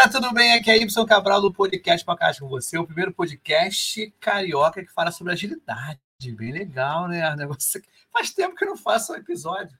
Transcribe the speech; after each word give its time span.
galera, 0.00 0.10
tudo 0.10 0.32
bem? 0.32 0.54
Aqui 0.54 0.70
é 0.70 0.78
Ibson 0.78 1.04
Cabral 1.04 1.42
do 1.42 1.52
podcast 1.52 2.06
Podcast 2.06 2.40
com 2.40 2.48
você, 2.48 2.78
o 2.78 2.86
primeiro 2.86 3.12
podcast 3.12 4.10
carioca 4.18 4.82
que 4.82 4.90
fala 4.90 5.12
sobre 5.12 5.34
agilidade. 5.34 6.00
Bem 6.38 6.52
legal, 6.52 7.06
né? 7.06 7.36
Negócio... 7.36 7.82
Faz 8.10 8.32
tempo 8.32 8.56
que 8.56 8.64
eu 8.64 8.68
não 8.68 8.78
faço 8.78 9.12
um 9.12 9.16
episódio. 9.16 9.76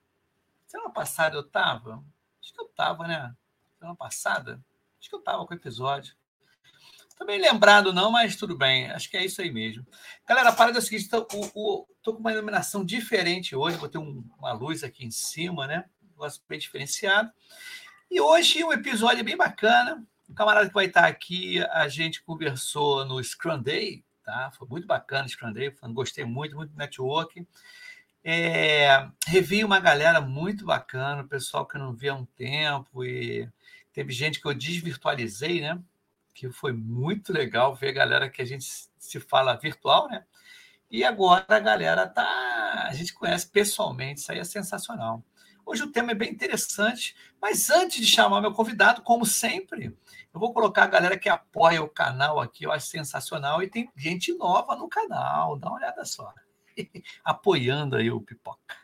Semana 0.67 0.91
passada 0.91 1.36
eu 1.36 1.43
tava? 1.43 2.04
Acho 2.43 2.53
que 2.53 2.61
eu 2.61 2.67
tava, 2.68 3.09
né? 3.09 3.35
Semana 3.79 3.96
passada? 3.96 4.63
Acho 5.00 5.08
que 5.08 5.14
eu 5.14 5.22
tava 5.22 5.46
com 5.46 5.54
o 5.54 5.57
episódio. 5.57 6.14
Tô 7.16 7.25
bem 7.25 7.41
lembrado, 7.41 7.91
não, 7.91 8.11
mas 8.11 8.36
tudo 8.36 8.55
bem. 8.55 8.91
Acho 8.91 9.08
que 9.08 9.16
é 9.16 9.25
isso 9.25 9.41
aí 9.41 9.50
mesmo. 9.50 9.86
Galera, 10.29 10.50
a 10.50 10.52
parada 10.52 10.77
é 10.77 10.80
o 10.80 10.82
seguinte: 10.82 11.08
tô 11.08 11.25
com 11.25 11.86
uma 12.21 12.32
iluminação 12.32 12.85
diferente 12.85 13.57
hoje. 13.57 13.79
Vou 13.79 13.89
ter 13.89 13.99
um, 13.99 14.22
uma 14.39 14.52
luz 14.52 14.85
aqui 14.85 15.07
em 15.07 15.11
cima, 15.11 15.66
né? 15.66 15.86
Um 16.02 16.08
negócio 16.08 16.43
bem 16.46 16.58
diferenciado. 16.58 17.32
E 18.11 18.21
hoje 18.21 18.63
um 18.64 18.72
episódio 18.72 19.25
bem 19.25 19.36
bacana. 19.36 20.07
O 20.30 20.34
camarada 20.34 20.68
que 20.68 20.75
vai 20.75 20.86
estar 20.86 21.07
aqui, 21.07 21.61
a 21.72 21.89
gente 21.89 22.22
conversou 22.22 23.04
no 23.04 23.22
Scrum 23.22 23.61
Day, 23.61 24.04
tá? 24.25 24.52
Foi 24.57 24.68
muito 24.68 24.86
bacana 24.86 25.26
o 25.26 25.29
Scrum 25.29 25.52
Day, 25.52 25.75
gostei 25.88 26.25
muito, 26.25 26.54
muito 26.54 26.71
do 26.71 26.79
network. 26.79 27.44
É, 28.22 29.08
revi 29.26 29.64
uma 29.64 29.80
galera 29.80 30.21
muito 30.21 30.64
bacana, 30.64 31.24
pessoal 31.24 31.66
que 31.66 31.76
eu 31.76 31.80
não 31.80 31.93
via 31.93 32.12
há 32.12 32.14
um 32.14 32.24
tempo, 32.24 33.05
e 33.05 33.50
teve 33.92 34.12
gente 34.12 34.41
que 34.41 34.47
eu 34.47 34.55
desvirtualizei, 34.55 35.61
né? 35.61 35.83
Que 36.33 36.48
foi 36.48 36.72
muito 36.72 37.33
legal 37.33 37.74
ver 37.74 37.88
a 37.88 37.92
galera 37.92 38.30
que 38.30 38.40
a 38.40 38.44
gente 38.44 38.64
se 38.98 39.18
fala 39.18 39.56
virtual, 39.56 40.08
né? 40.08 40.24
E 40.88 41.02
agora 41.02 41.44
a 41.48 41.58
galera 41.58 42.06
tá. 42.06 42.86
A 42.88 42.94
gente 42.94 43.12
conhece 43.14 43.48
pessoalmente, 43.48 44.20
isso 44.20 44.30
aí 44.30 44.38
é 44.38 44.44
sensacional. 44.44 45.24
Hoje 45.64 45.83
o 45.83 45.92
tema 45.92 46.12
é 46.12 46.14
bem 46.14 46.30
interessante, 46.30 47.14
mas 47.41 47.70
antes 47.70 48.00
de 48.00 48.06
chamar 48.06 48.41
meu 48.41 48.53
convidado, 48.53 49.03
como 49.03 49.25
sempre, 49.25 49.97
eu 50.33 50.41
vou 50.41 50.52
colocar 50.52 50.84
a 50.84 50.89
galera 50.89 51.19
que 51.19 51.28
apoia 51.28 51.83
o 51.83 51.89
canal 51.89 52.41
aqui, 52.41 52.64
eu 52.64 52.72
acho 52.72 52.86
sensacional, 52.86 53.62
e 53.62 53.69
tem 53.69 53.89
gente 53.97 54.33
nova 54.34 54.75
no 54.77 54.89
canal, 54.89 55.56
dá 55.58 55.69
uma 55.69 55.77
olhada 55.77 56.05
só. 56.05 56.33
Apoiando 57.25 57.97
aí 57.97 58.11
o 58.11 58.20
Pipoca. 58.20 58.77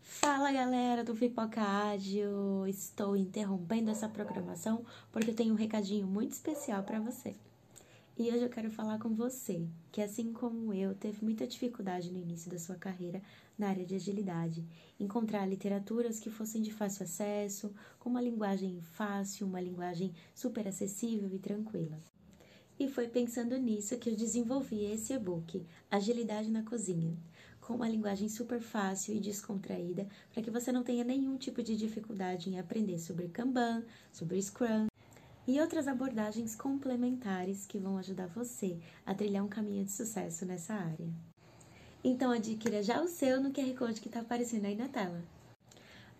Fala 0.00 0.50
galera 0.50 1.04
do 1.04 1.14
Pipoca 1.14 1.62
Ágil, 1.62 2.66
estou 2.66 3.16
interrompendo 3.16 3.90
essa 3.90 4.08
programação 4.08 4.84
porque 5.12 5.30
eu 5.30 5.34
tenho 5.34 5.52
um 5.52 5.56
recadinho 5.56 6.08
muito 6.08 6.32
especial 6.32 6.82
para 6.82 6.98
você. 6.98 7.36
E 8.18 8.32
hoje 8.32 8.42
eu 8.42 8.48
quero 8.48 8.68
falar 8.68 8.98
com 8.98 9.14
você, 9.14 9.64
que 9.92 10.02
assim 10.02 10.32
como 10.32 10.74
eu, 10.74 10.92
teve 10.92 11.24
muita 11.24 11.46
dificuldade 11.46 12.10
no 12.10 12.18
início 12.18 12.50
da 12.50 12.58
sua 12.58 12.74
carreira 12.74 13.22
na 13.56 13.68
área 13.68 13.86
de 13.86 13.94
agilidade, 13.94 14.66
encontrar 14.98 15.46
literaturas 15.46 16.18
que 16.18 16.28
fossem 16.28 16.60
de 16.60 16.72
fácil 16.72 17.04
acesso, 17.04 17.72
com 17.96 18.10
uma 18.10 18.20
linguagem 18.20 18.80
fácil, 18.82 19.46
uma 19.46 19.60
linguagem 19.60 20.12
super 20.34 20.66
acessível 20.66 21.32
e 21.32 21.38
tranquila. 21.38 21.96
E 22.76 22.88
foi 22.88 23.06
pensando 23.06 23.56
nisso 23.56 23.96
que 23.98 24.10
eu 24.10 24.16
desenvolvi 24.16 24.84
esse 24.86 25.12
e-book, 25.12 25.64
Agilidade 25.88 26.50
na 26.50 26.64
Cozinha, 26.64 27.16
com 27.60 27.74
uma 27.74 27.88
linguagem 27.88 28.28
super 28.28 28.60
fácil 28.60 29.14
e 29.14 29.20
descontraída, 29.20 30.08
para 30.32 30.42
que 30.42 30.50
você 30.50 30.72
não 30.72 30.82
tenha 30.82 31.04
nenhum 31.04 31.36
tipo 31.36 31.62
de 31.62 31.76
dificuldade 31.76 32.50
em 32.50 32.58
aprender 32.58 32.98
sobre 32.98 33.28
Kanban, 33.28 33.84
sobre 34.10 34.42
Scrum, 34.42 34.87
e 35.48 35.58
outras 35.62 35.88
abordagens 35.88 36.54
complementares 36.54 37.64
que 37.64 37.78
vão 37.78 37.96
ajudar 37.96 38.26
você 38.26 38.78
a 39.06 39.14
trilhar 39.14 39.42
um 39.42 39.48
caminho 39.48 39.82
de 39.82 39.90
sucesso 39.90 40.44
nessa 40.44 40.74
área. 40.74 41.08
Então 42.04 42.30
adquira 42.30 42.82
já 42.82 43.00
o 43.00 43.08
seu 43.08 43.40
no 43.40 43.50
QR 43.50 43.74
Code 43.74 44.00
que 44.02 44.08
está 44.08 44.20
aparecendo 44.20 44.66
aí 44.66 44.76
na 44.76 44.88
tela. 44.88 45.24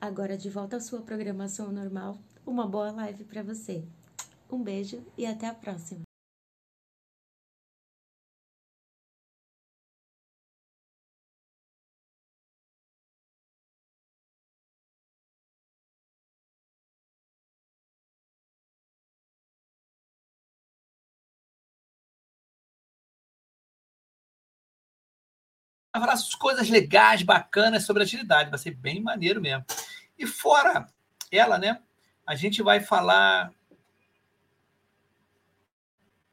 Agora 0.00 0.34
de 0.34 0.48
volta 0.48 0.78
à 0.78 0.80
sua 0.80 1.02
programação 1.02 1.70
normal, 1.70 2.18
uma 2.46 2.66
boa 2.66 2.90
live 2.90 3.24
para 3.24 3.42
você. 3.42 3.84
Um 4.50 4.62
beijo 4.62 5.04
e 5.18 5.26
até 5.26 5.46
a 5.46 5.54
próxima! 5.54 6.07
Várias 25.98 26.34
coisas 26.34 26.68
legais, 26.68 27.22
bacanas 27.22 27.84
sobre 27.84 28.02
agilidade. 28.02 28.50
Vai 28.50 28.58
ser 28.58 28.72
bem 28.72 29.00
maneiro 29.00 29.40
mesmo. 29.40 29.64
E 30.18 30.26
fora 30.26 30.86
ela, 31.30 31.58
né? 31.58 31.80
A 32.26 32.34
gente 32.34 32.62
vai 32.62 32.80
falar. 32.80 33.52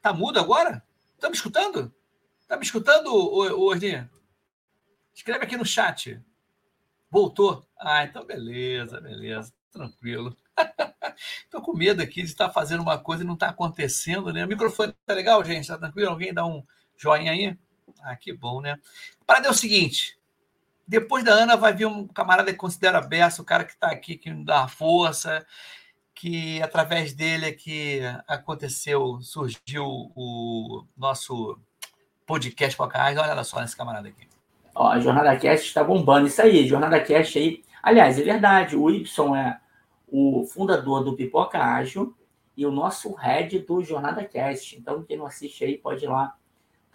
Tá 0.02 0.14
mudo 0.14 0.40
agora? 0.40 0.84
Tá 1.20 1.30
me 1.30 1.36
escutando? 1.36 1.94
Tá 2.48 2.58
me 2.58 2.64
escutando, 2.64 3.14
Orninha? 3.14 4.09
Escreve 5.14 5.46
aqui 5.46 5.58
no 5.58 5.66
chat. 5.66 6.22
Voltou? 7.09 7.66
Ah, 7.80 8.03
então 8.03 8.26
beleza, 8.26 9.00
beleza. 9.00 9.53
Tranquilo. 9.72 10.36
Estou 11.44 11.62
com 11.62 11.74
medo 11.74 12.02
aqui 12.02 12.22
de 12.22 12.28
estar 12.28 12.50
fazendo 12.50 12.82
uma 12.82 12.97
coisa 12.97 13.24
e 13.24 13.26
não 13.26 13.34
está 13.36 13.50
acontecendo, 13.50 14.34
né? 14.34 14.46
O 14.46 14.47
microfone 14.47 14.94
tá 15.06 15.14
legal, 15.14 15.44
gente? 15.44 15.68
Tá 15.68 15.78
tranquilo? 15.78 16.09
Alguém 16.09 16.34
dá 16.34 16.46
um 16.46 16.64
joinha 16.97 17.32
aí? 17.32 17.58
Ah, 18.01 18.16
que 18.16 18.34
bom, 18.34 18.62
né? 18.62 18.79
Para 19.25 19.46
é 19.46 19.50
o 19.50 19.53
seguinte: 19.53 20.18
depois 20.88 21.23
da 21.23 21.31
Ana 21.34 21.56
vai 21.56 21.73
vir 21.73 21.88
um 21.88 22.07
camarada 22.07 22.51
que 22.51 22.57
considera 22.57 23.01
Bessa, 23.01 23.41
o 23.41 23.46
cara 23.46 23.63
que 23.63 23.73
está 23.73 23.88
aqui, 23.88 24.18
que 24.18 24.29
nos 24.29 24.46
dá 24.46 24.68
força, 24.68 25.46
que 26.13 26.62
através 26.62 27.13
dele 27.13 27.47
é 27.47 27.51
que 27.51 28.01
aconteceu, 28.28 29.19
surgiu 29.22 29.85
o 30.16 30.85
nosso 30.96 31.59
podcast 32.25 32.78
Podcast. 32.78 33.19
Olha 33.19 33.44
só 33.44 33.62
nesse 33.62 33.75
camarada 33.75 34.07
aqui. 34.07 34.28
Ó, 34.73 34.90
a 34.90 35.00
Jornada 35.00 35.35
Cast 35.38 35.67
está 35.67 35.84
bombando. 35.84 36.28
Isso 36.28 36.41
aí, 36.41 36.67
Jornada 36.67 37.00
Cast 37.00 37.38
aí. 37.38 37.63
Aliás, 37.81 38.19
é 38.19 38.23
verdade, 38.23 38.75
o 38.75 38.90
Y 38.90 39.35
é 39.35 39.59
o 40.07 40.46
fundador 40.46 41.03
do 41.03 41.16
Pipoca 41.16 41.59
Ágil 41.59 42.16
e 42.57 42.66
o 42.66 42.72
nosso 42.72 43.13
head 43.13 43.59
do 43.59 43.84
Jornada 43.84 44.23
Cast. 44.23 44.75
Então, 44.75 45.03
quem 45.03 45.17
não 45.17 45.25
assiste 45.25 45.63
aí 45.63 45.78
pode 45.78 46.03
ir 46.03 46.07
lá 46.07 46.35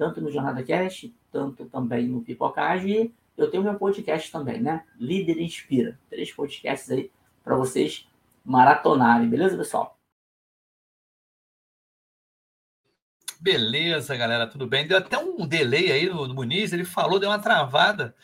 tanto 0.01 0.19
no 0.19 0.31
Jornada 0.31 0.63
Cast, 0.63 1.15
tanto 1.31 1.67
também 1.67 2.09
no 2.09 2.23
Pipocagem. 2.23 2.91
E 2.91 3.15
eu 3.37 3.51
tenho 3.51 3.63
meu 3.63 3.75
podcast 3.75 4.33
também, 4.33 4.59
né? 4.59 4.87
Líder 4.99 5.39
Inspira. 5.39 6.01
Três 6.09 6.33
podcasts 6.33 6.91
aí 6.91 7.11
para 7.45 7.55
vocês 7.55 8.09
maratonarem, 8.43 9.29
beleza, 9.29 9.59
pessoal? 9.59 9.99
Beleza, 13.39 14.17
galera, 14.17 14.47
tudo 14.47 14.67
bem? 14.67 14.89
Deu 14.89 14.97
até 14.97 15.19
um 15.19 15.47
delay 15.47 15.93
aí 15.93 16.09
no, 16.09 16.27
no 16.27 16.35
Muniz, 16.35 16.73
ele 16.73 16.87
falou, 16.87 17.21
deu 17.21 17.29
uma 17.29 17.39
travada. 17.39 18.17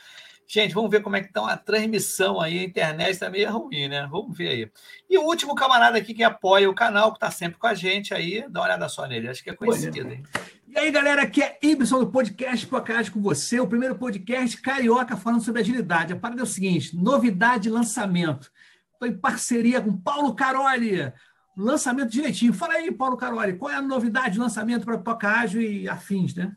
Gente, 0.49 0.75
vamos 0.75 0.91
ver 0.91 1.03
como 1.03 1.17
é 1.17 1.21
que 1.21 1.27
está 1.27 1.53
a 1.53 1.57
transmissão 1.57 2.41
aí, 2.41 2.61
a 2.61 2.65
internet 2.65 3.11
está 3.11 3.29
meio 3.29 3.51
ruim, 3.51 3.89
né? 3.89 4.07
Vamos 4.09 4.37
ver 4.37 4.49
aí. 4.49 4.71
E 5.11 5.19
o 5.19 5.23
último 5.23 5.57
camarada 5.57 5.99
aqui 5.99 6.15
que 6.15 6.23
apoia 6.23 6.71
o 6.71 6.75
canal, 6.75 7.11
que 7.11 7.17
está 7.17 7.31
sempre 7.33 7.59
com 7.59 7.67
a 7.67 7.75
gente 7.75 8.15
aí, 8.15 8.45
dá 8.49 8.61
uma 8.61 8.67
olhada 8.67 8.89
só 8.89 9.07
nele, 9.07 9.29
acho 9.29 9.43
que 9.43 9.51
é 9.51 9.57
conhecido, 9.57 9.99
hein? 10.09 10.23
E 10.69 10.79
aí, 10.79 10.91
galera, 10.91 11.23
aqui 11.23 11.43
é 11.43 11.59
Ibson 11.61 11.99
do 11.99 12.07
podcast 12.09 12.65
Podcast 12.67 13.11
com 13.11 13.21
você, 13.21 13.59
o 13.59 13.67
primeiro 13.67 13.97
podcast 13.97 14.61
carioca 14.61 15.17
falando 15.17 15.43
sobre 15.43 15.63
agilidade. 15.63 16.13
A 16.13 16.17
parada 16.17 16.43
é 16.43 16.45
o 16.45 16.47
seguinte: 16.47 16.95
novidade 16.95 17.69
lançamento. 17.69 18.53
Estou 18.93 19.09
em 19.09 19.17
parceria 19.17 19.81
com 19.81 19.97
Paulo 19.97 20.35
Caroli. 20.35 21.13
Lançamento 21.57 22.11
direitinho. 22.11 22.53
Fala 22.53 22.75
aí, 22.75 22.93
Paulo 22.93 23.17
Caroli, 23.17 23.57
qual 23.57 23.71
é 23.71 23.75
a 23.75 23.83
novidade 23.83 24.35
de 24.35 24.39
lançamento 24.39 24.85
para 24.85 24.99
Podcast 24.99 25.59
e 25.59 25.89
afins, 25.89 26.35
né? 26.35 26.55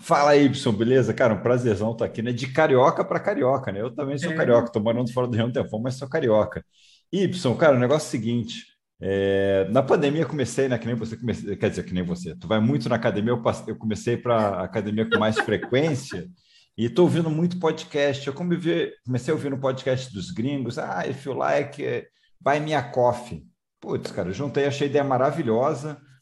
Fala, 0.00 0.34
Y, 0.34 0.72
beleza? 0.72 1.12
Cara, 1.12 1.34
um 1.34 1.42
prazerzão 1.42 1.92
estar 1.92 2.06
aqui, 2.06 2.22
né? 2.22 2.32
De 2.32 2.46
carioca 2.50 3.04
para 3.04 3.20
carioca, 3.20 3.70
né? 3.70 3.82
Eu 3.82 3.94
também 3.94 4.16
sou 4.16 4.32
é. 4.32 4.34
carioca, 4.34 4.68
estou 4.68 4.82
morando 4.82 5.12
fora 5.12 5.26
do 5.26 5.36
Rio 5.36 5.46
um 5.46 5.52
tempo, 5.52 5.78
mas 5.78 5.94
sou 5.94 6.08
carioca. 6.08 6.64
Y, 7.12 7.54
cara, 7.58 7.76
o 7.76 7.78
negócio 7.78 8.06
é 8.06 8.08
o 8.08 8.10
seguinte: 8.10 8.64
é, 8.98 9.66
na 9.70 9.82
pandemia 9.82 10.24
comecei, 10.24 10.68
né? 10.68 10.78
Que 10.78 10.86
nem 10.86 10.94
você 10.94 11.18
comecei, 11.18 11.54
quer 11.54 11.68
dizer, 11.68 11.84
que 11.84 11.92
nem 11.92 12.02
você. 12.02 12.34
Tu 12.34 12.48
vai 12.48 12.58
muito 12.60 12.88
na 12.88 12.96
academia, 12.96 13.32
eu, 13.32 13.42
passei, 13.42 13.72
eu 13.72 13.76
comecei 13.76 14.16
para 14.16 14.62
academia 14.62 15.08
com 15.08 15.18
mais 15.18 15.38
frequência 15.38 16.26
e 16.78 16.86
estou 16.86 17.04
ouvindo 17.04 17.28
muito 17.28 17.60
podcast. 17.60 18.26
Eu 18.26 18.32
comecei, 18.32 18.92
comecei 19.04 19.32
a 19.32 19.34
ouvir 19.34 19.50
no 19.50 19.58
podcast 19.58 20.12
dos 20.14 20.30
gringos. 20.30 20.78
Ah, 20.78 21.06
if 21.06 21.26
you 21.26 21.34
like, 21.34 21.82
buy 22.40 22.58
me 22.58 22.74
a 22.74 22.82
coffee. 22.82 23.46
Putz, 23.78 24.10
cara, 24.10 24.30
eu 24.30 24.34
juntei, 24.34 24.64
achei 24.64 24.86
a 24.86 24.90
ideia 24.90 25.04
maravilhosa. 25.04 26.00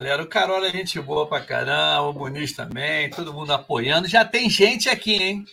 Galera, 0.00 0.22
o 0.22 0.28
Carol 0.28 0.64
é 0.64 0.70
gente 0.70 1.00
boa 1.00 1.26
pra 1.26 1.40
caramba, 1.40 2.02
o 2.02 2.12
Muniz 2.12 2.52
também, 2.52 3.10
todo 3.10 3.34
mundo 3.34 3.52
apoiando. 3.52 4.06
Já 4.06 4.24
tem 4.24 4.48
gente 4.48 4.88
aqui, 4.88 5.14
hein? 5.20 5.44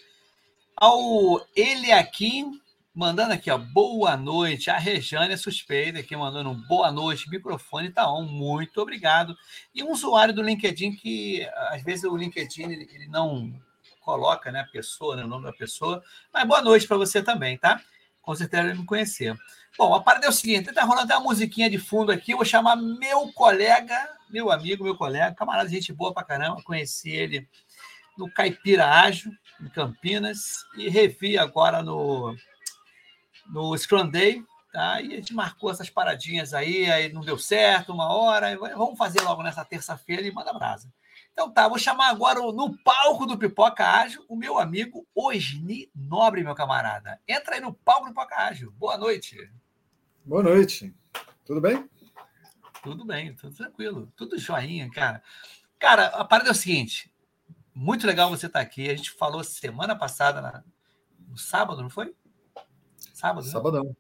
Ao 0.77 1.43
Eliakim, 1.55 2.61
mandando 2.93 3.33
aqui, 3.33 3.49
ó, 3.49 3.57
boa 3.57 4.15
noite. 4.15 4.69
A 4.69 4.77
Rejane 4.77 5.33
é 5.33 5.37
suspeita 5.37 5.97
aqui, 5.97 6.15
mandando 6.15 6.51
um 6.51 6.53
boa 6.53 6.91
noite. 6.91 7.27
Microfone 7.27 7.89
tá 7.89 8.07
on, 8.07 8.21
muito 8.21 8.79
obrigado. 8.79 9.35
E 9.73 9.81
um 9.81 9.91
usuário 9.91 10.31
do 10.31 10.43
LinkedIn 10.43 10.91
que, 10.91 11.43
às 11.71 11.81
vezes, 11.81 12.03
o 12.03 12.15
LinkedIn 12.15 12.71
ele, 12.71 12.87
ele 12.93 13.07
não 13.07 13.51
coloca, 13.99 14.51
né, 14.51 14.59
a 14.59 14.71
pessoa, 14.71 15.15
né, 15.15 15.23
o 15.23 15.27
nome 15.27 15.45
da 15.45 15.53
pessoa. 15.53 16.03
Mas 16.31 16.47
boa 16.47 16.61
noite 16.61 16.87
para 16.87 16.97
você 16.97 17.23
também, 17.23 17.57
tá? 17.57 17.81
Com 18.21 18.35
certeza 18.35 18.61
ele 18.61 18.77
me 18.77 18.85
conhecer. 18.85 19.35
Bom, 19.75 19.95
a 19.95 20.03
parada 20.03 20.27
é 20.27 20.29
o 20.29 20.31
seguinte: 20.31 20.71
tá 20.71 20.83
rolando 20.83 21.05
até 21.05 21.15
uma 21.15 21.23
musiquinha 21.23 21.67
de 21.67 21.79
fundo 21.79 22.11
aqui. 22.11 22.33
Eu 22.33 22.37
vou 22.37 22.45
chamar 22.45 22.75
meu 22.75 23.33
colega, 23.33 24.14
meu 24.29 24.51
amigo, 24.51 24.83
meu 24.83 24.95
colega, 24.95 25.35
camarada, 25.35 25.69
gente 25.69 25.93
boa 25.93 26.13
pra 26.13 26.23
caramba. 26.23 26.61
Conheci 26.63 27.09
ele 27.09 27.47
no 28.17 28.31
Caipira 28.31 28.89
Ágil, 28.89 29.31
em 29.61 29.69
Campinas, 29.69 30.65
e 30.77 30.89
revi 30.89 31.37
agora 31.37 31.83
no, 31.83 32.35
no 33.47 33.77
Scrum 33.77 34.09
Day. 34.09 34.43
Tá? 34.71 34.99
E 35.01 35.13
a 35.13 35.15
gente 35.15 35.33
marcou 35.33 35.71
essas 35.71 35.89
paradinhas 35.89 36.53
aí, 36.53 36.91
aí 36.91 37.11
não 37.13 37.21
deu 37.21 37.37
certo 37.37 37.93
uma 37.93 38.13
hora. 38.13 38.57
Vamos 38.57 38.97
fazer 38.97 39.21
logo 39.21 39.41
nessa 39.41 39.63
terça-feira 39.63 40.21
e 40.21 40.31
manda 40.31 40.51
brasa. 40.51 40.91
Então 41.31 41.49
tá, 41.49 41.67
vou 41.67 41.77
chamar 41.77 42.09
agora 42.09 42.39
no 42.39 42.77
palco 42.77 43.25
do 43.25 43.37
Pipoca 43.37 43.85
Ágil 43.85 44.25
o 44.27 44.35
meu 44.35 44.57
amigo 44.57 45.05
Osni 45.15 45.89
Nobre, 45.95 46.43
meu 46.43 46.55
camarada. 46.55 47.19
Entra 47.27 47.55
aí 47.55 47.61
no 47.61 47.73
palco 47.73 48.05
do 48.05 48.09
Pipoca 48.09 48.35
Ágil. 48.35 48.71
Boa 48.71 48.97
noite. 48.97 49.49
Boa 50.25 50.43
noite. 50.43 50.93
Tudo 51.45 51.61
bem? 51.61 51.89
Tudo 52.85 53.03
bem, 53.03 53.33
tudo 53.33 53.55
tranquilo. 53.55 54.13
Tudo 54.15 54.37
joinha, 54.37 54.87
cara. 54.91 55.23
Cara, 55.79 56.05
a 56.05 56.23
parada 56.23 56.49
é 56.49 56.51
o 56.51 56.55
seguinte. 56.55 57.11
Muito 57.73 58.05
legal 58.05 58.29
você 58.29 58.45
estar 58.45 58.59
aqui. 58.59 58.87
A 58.87 58.95
gente 58.95 59.09
falou 59.09 59.43
semana 59.43 59.95
passada, 59.95 60.39
na... 60.39 60.63
no 61.27 61.35
sábado, 61.35 61.81
não 61.81 61.89
foi? 61.89 62.13
Sábado, 63.11 63.43
né? 63.43 63.51
Sabadão. 63.51 63.97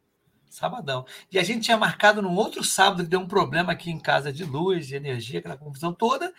Sabadão. 0.47 1.05
E 1.31 1.39
a 1.39 1.43
gente 1.43 1.63
tinha 1.65 1.77
marcado 1.77 2.21
num 2.21 2.35
outro 2.35 2.63
sábado 2.63 3.03
que 3.03 3.09
deu 3.09 3.21
um 3.21 3.27
problema 3.27 3.71
aqui 3.71 3.89
em 3.89 3.99
casa 3.99 4.31
de 4.31 4.45
luz, 4.45 4.85
de 4.85 4.95
energia, 4.95 5.39
aquela 5.39 5.57
confusão 5.57 5.91
toda. 5.91 6.31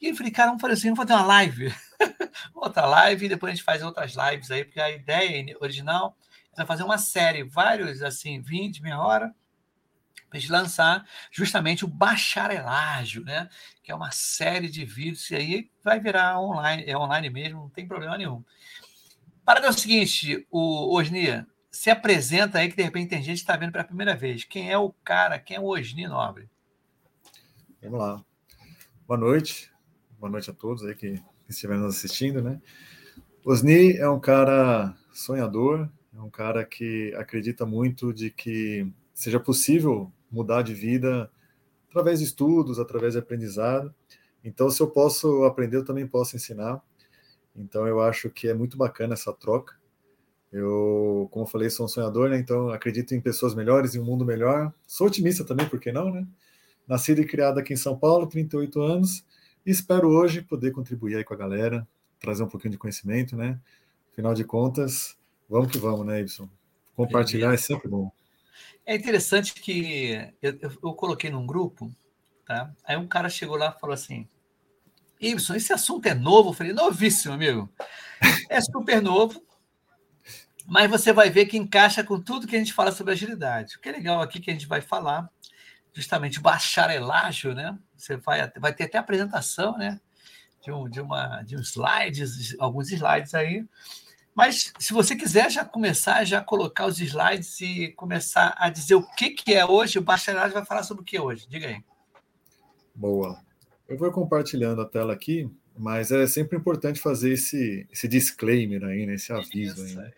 E 0.00 0.08
eu 0.08 0.16
falei, 0.16 0.32
cara, 0.32 0.48
vamos 0.48 0.62
fazer 0.62 0.72
assim, 0.72 0.88
vamos 0.88 1.00
fazer 1.00 1.12
uma 1.12 1.26
live. 1.26 1.74
Outra 2.54 2.86
live, 2.86 3.26
e 3.26 3.28
depois 3.28 3.52
a 3.52 3.54
gente 3.54 3.64
faz 3.64 3.82
outras 3.82 4.14
lives 4.14 4.50
aí, 4.50 4.64
porque 4.64 4.80
a 4.80 4.90
ideia 4.90 5.54
original 5.60 6.16
vai 6.56 6.64
fazer 6.64 6.82
uma 6.82 6.96
série, 6.96 7.44
vários, 7.44 8.02
assim, 8.02 8.40
20, 8.40 8.82
meia 8.82 8.98
hora, 8.98 9.34
para 10.30 10.38
gente 10.38 10.52
lançar 10.52 11.04
justamente 11.30 11.84
o 11.84 11.88
bacharelágio, 11.88 13.24
né? 13.24 13.48
Que 13.82 13.90
é 13.90 13.94
uma 13.94 14.12
série 14.12 14.68
de 14.68 14.84
vídeos, 14.84 15.28
e 15.30 15.34
aí 15.34 15.70
vai 15.82 15.98
virar 15.98 16.40
online, 16.40 16.84
é 16.86 16.96
online 16.96 17.28
mesmo, 17.28 17.62
não 17.62 17.68
tem 17.68 17.86
problema 17.86 18.16
nenhum. 18.16 18.42
Para 19.44 19.66
é 19.66 19.68
o 19.68 19.72
seguinte, 19.72 20.46
o 20.48 20.96
Osnia, 20.96 21.46
se 21.70 21.90
apresenta 21.90 22.58
aí 22.58 22.70
que 22.70 22.76
de 22.76 22.82
repente 22.82 23.10
tem 23.10 23.22
gente 23.22 23.38
que 23.38 23.42
está 23.42 23.56
vendo 23.56 23.72
pela 23.72 23.84
primeira 23.84 24.14
vez. 24.14 24.44
Quem 24.44 24.70
é 24.70 24.78
o 24.78 24.92
cara, 25.04 25.38
quem 25.38 25.56
é 25.56 25.60
o 25.60 25.64
Osni 25.64 26.06
Nobre? 26.06 26.48
Vamos 27.82 27.98
lá. 27.98 28.24
Boa 29.08 29.18
noite. 29.18 29.68
Boa 30.18 30.30
noite 30.30 30.50
a 30.50 30.54
todos 30.54 30.84
aí 30.84 30.94
que 30.94 31.20
estiveram 31.48 31.82
nos 31.82 31.96
assistindo, 31.96 32.40
né? 32.40 32.60
Osni 33.44 33.96
é 33.96 34.08
um 34.08 34.20
cara 34.20 34.94
sonhador, 35.12 35.90
é 36.14 36.20
um 36.20 36.30
cara 36.30 36.64
que 36.64 37.12
acredita 37.16 37.66
muito 37.66 38.12
de 38.12 38.30
que 38.30 38.86
seja 39.12 39.40
possível 39.40 40.12
mudar 40.30 40.62
de 40.62 40.74
vida 40.74 41.30
através 41.88 42.20
de 42.20 42.24
estudos, 42.24 42.78
através 42.78 43.14
de 43.14 43.18
aprendizado. 43.18 43.94
Então, 44.44 44.70
se 44.70 44.80
eu 44.80 44.88
posso 44.88 45.44
aprender, 45.44 45.76
eu 45.76 45.84
também 45.84 46.06
posso 46.06 46.36
ensinar. 46.36 46.80
Então, 47.54 47.86
eu 47.86 48.00
acho 48.00 48.30
que 48.30 48.48
é 48.48 48.54
muito 48.54 48.76
bacana 48.76 49.14
essa 49.14 49.32
troca. 49.32 49.74
Eu, 50.52 51.28
como 51.30 51.44
eu 51.44 51.48
falei, 51.48 51.68
sou 51.68 51.86
um 51.86 51.88
sonhador, 51.88 52.30
né? 52.30 52.38
Então, 52.38 52.70
acredito 52.70 53.14
em 53.14 53.20
pessoas 53.20 53.54
melhores, 53.54 53.94
em 53.94 54.00
um 54.00 54.04
mundo 54.04 54.24
melhor. 54.24 54.72
Sou 54.86 55.06
otimista 55.06 55.44
também, 55.44 55.68
por 55.68 55.78
que 55.78 55.92
não, 55.92 56.10
né? 56.12 56.26
Nascido 56.86 57.20
e 57.20 57.26
criado 57.26 57.58
aqui 57.58 57.72
em 57.72 57.76
São 57.76 57.96
Paulo, 57.96 58.26
38 58.26 58.80
anos. 58.80 59.24
E 59.64 59.70
espero 59.70 60.08
hoje 60.08 60.42
poder 60.42 60.72
contribuir 60.72 61.16
aí 61.16 61.24
com 61.24 61.34
a 61.34 61.36
galera, 61.36 61.86
trazer 62.18 62.42
um 62.42 62.48
pouquinho 62.48 62.72
de 62.72 62.78
conhecimento, 62.78 63.36
né? 63.36 63.60
Afinal 64.12 64.34
de 64.34 64.44
contas, 64.44 65.16
Vamos 65.50 65.72
que 65.72 65.78
vamos, 65.78 66.06
né, 66.06 66.20
Ibson? 66.20 66.48
Compartilhar 66.94 67.52
é 67.52 67.56
sempre 67.56 67.88
bom. 67.88 68.12
É 68.90 68.96
interessante 68.96 69.54
que 69.54 70.32
eu, 70.42 70.58
eu, 70.60 70.78
eu, 70.82 70.94
coloquei 70.94 71.30
num 71.30 71.46
grupo, 71.46 71.88
tá? 72.44 72.74
Aí 72.84 72.96
um 72.96 73.06
cara 73.06 73.28
chegou 73.28 73.56
lá 73.56 73.72
e 73.72 73.78
falou 73.78 73.94
assim: 73.94 74.26
Ibson, 75.20 75.54
esse 75.54 75.72
assunto 75.72 76.06
é 76.06 76.12
novo? 76.12 76.48
Eu 76.48 76.54
falei, 76.54 76.72
novíssimo, 76.72 77.34
amigo. 77.34 77.72
É 78.48 78.60
super 78.60 79.00
novo, 79.00 79.40
mas 80.66 80.90
você 80.90 81.12
vai 81.12 81.30
ver 81.30 81.46
que 81.46 81.56
encaixa 81.56 82.02
com 82.02 82.20
tudo 82.20 82.48
que 82.48 82.56
a 82.56 82.58
gente 82.58 82.72
fala 82.72 82.90
sobre 82.90 83.12
agilidade. 83.12 83.76
O 83.76 83.80
que 83.80 83.88
é 83.88 83.92
legal 83.92 84.20
aqui 84.20 84.40
que 84.40 84.50
a 84.50 84.52
gente 84.52 84.66
vai 84.66 84.80
falar, 84.80 85.30
justamente 85.92 86.40
bacharelágio, 86.40 87.54
né? 87.54 87.78
Você 87.96 88.16
vai, 88.16 88.50
vai 88.58 88.74
ter 88.74 88.86
até 88.86 88.98
apresentação, 88.98 89.78
né? 89.78 90.00
De, 90.64 90.72
um, 90.72 90.90
de, 90.90 91.00
uma, 91.00 91.42
de 91.42 91.54
uns 91.54 91.68
slides, 91.70 92.56
alguns 92.58 92.90
slides 92.90 93.36
aí, 93.36 93.64
mas 94.34 94.72
se 94.78 94.92
você 94.92 95.16
quiser 95.16 95.50
já 95.50 95.64
começar, 95.64 96.24
já 96.24 96.40
colocar 96.40 96.86
os 96.86 97.00
slides 97.00 97.60
e 97.60 97.88
começar 97.92 98.54
a 98.56 98.70
dizer 98.70 98.94
o 98.94 99.02
que, 99.02 99.30
que 99.30 99.54
é 99.54 99.66
hoje, 99.66 99.98
o 99.98 100.02
bacharelado 100.02 100.54
vai 100.54 100.64
falar 100.64 100.82
sobre 100.82 101.02
o 101.02 101.04
que 101.04 101.18
hoje. 101.18 101.48
Diga 101.48 101.66
aí. 101.66 101.82
Boa. 102.94 103.40
Eu 103.88 103.98
vou 103.98 104.10
compartilhando 104.12 104.80
a 104.80 104.86
tela 104.86 105.12
aqui, 105.12 105.50
mas 105.76 106.12
é 106.12 106.26
sempre 106.26 106.56
importante 106.56 107.00
fazer 107.00 107.32
esse, 107.32 107.86
esse 107.90 108.06
disclaimer 108.06 108.84
aí, 108.84 109.04
né? 109.04 109.14
esse 109.14 109.32
aviso 109.32 109.82
aí. 109.82 109.94
Né? 109.94 110.12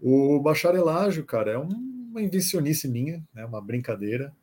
O 0.00 0.40
bacharelagem, 0.40 1.22
cara, 1.24 1.52
é 1.52 1.58
uma 1.58 2.22
invencionice 2.22 2.88
minha, 2.88 3.22
né? 3.34 3.44
uma 3.44 3.60
brincadeira, 3.60 4.34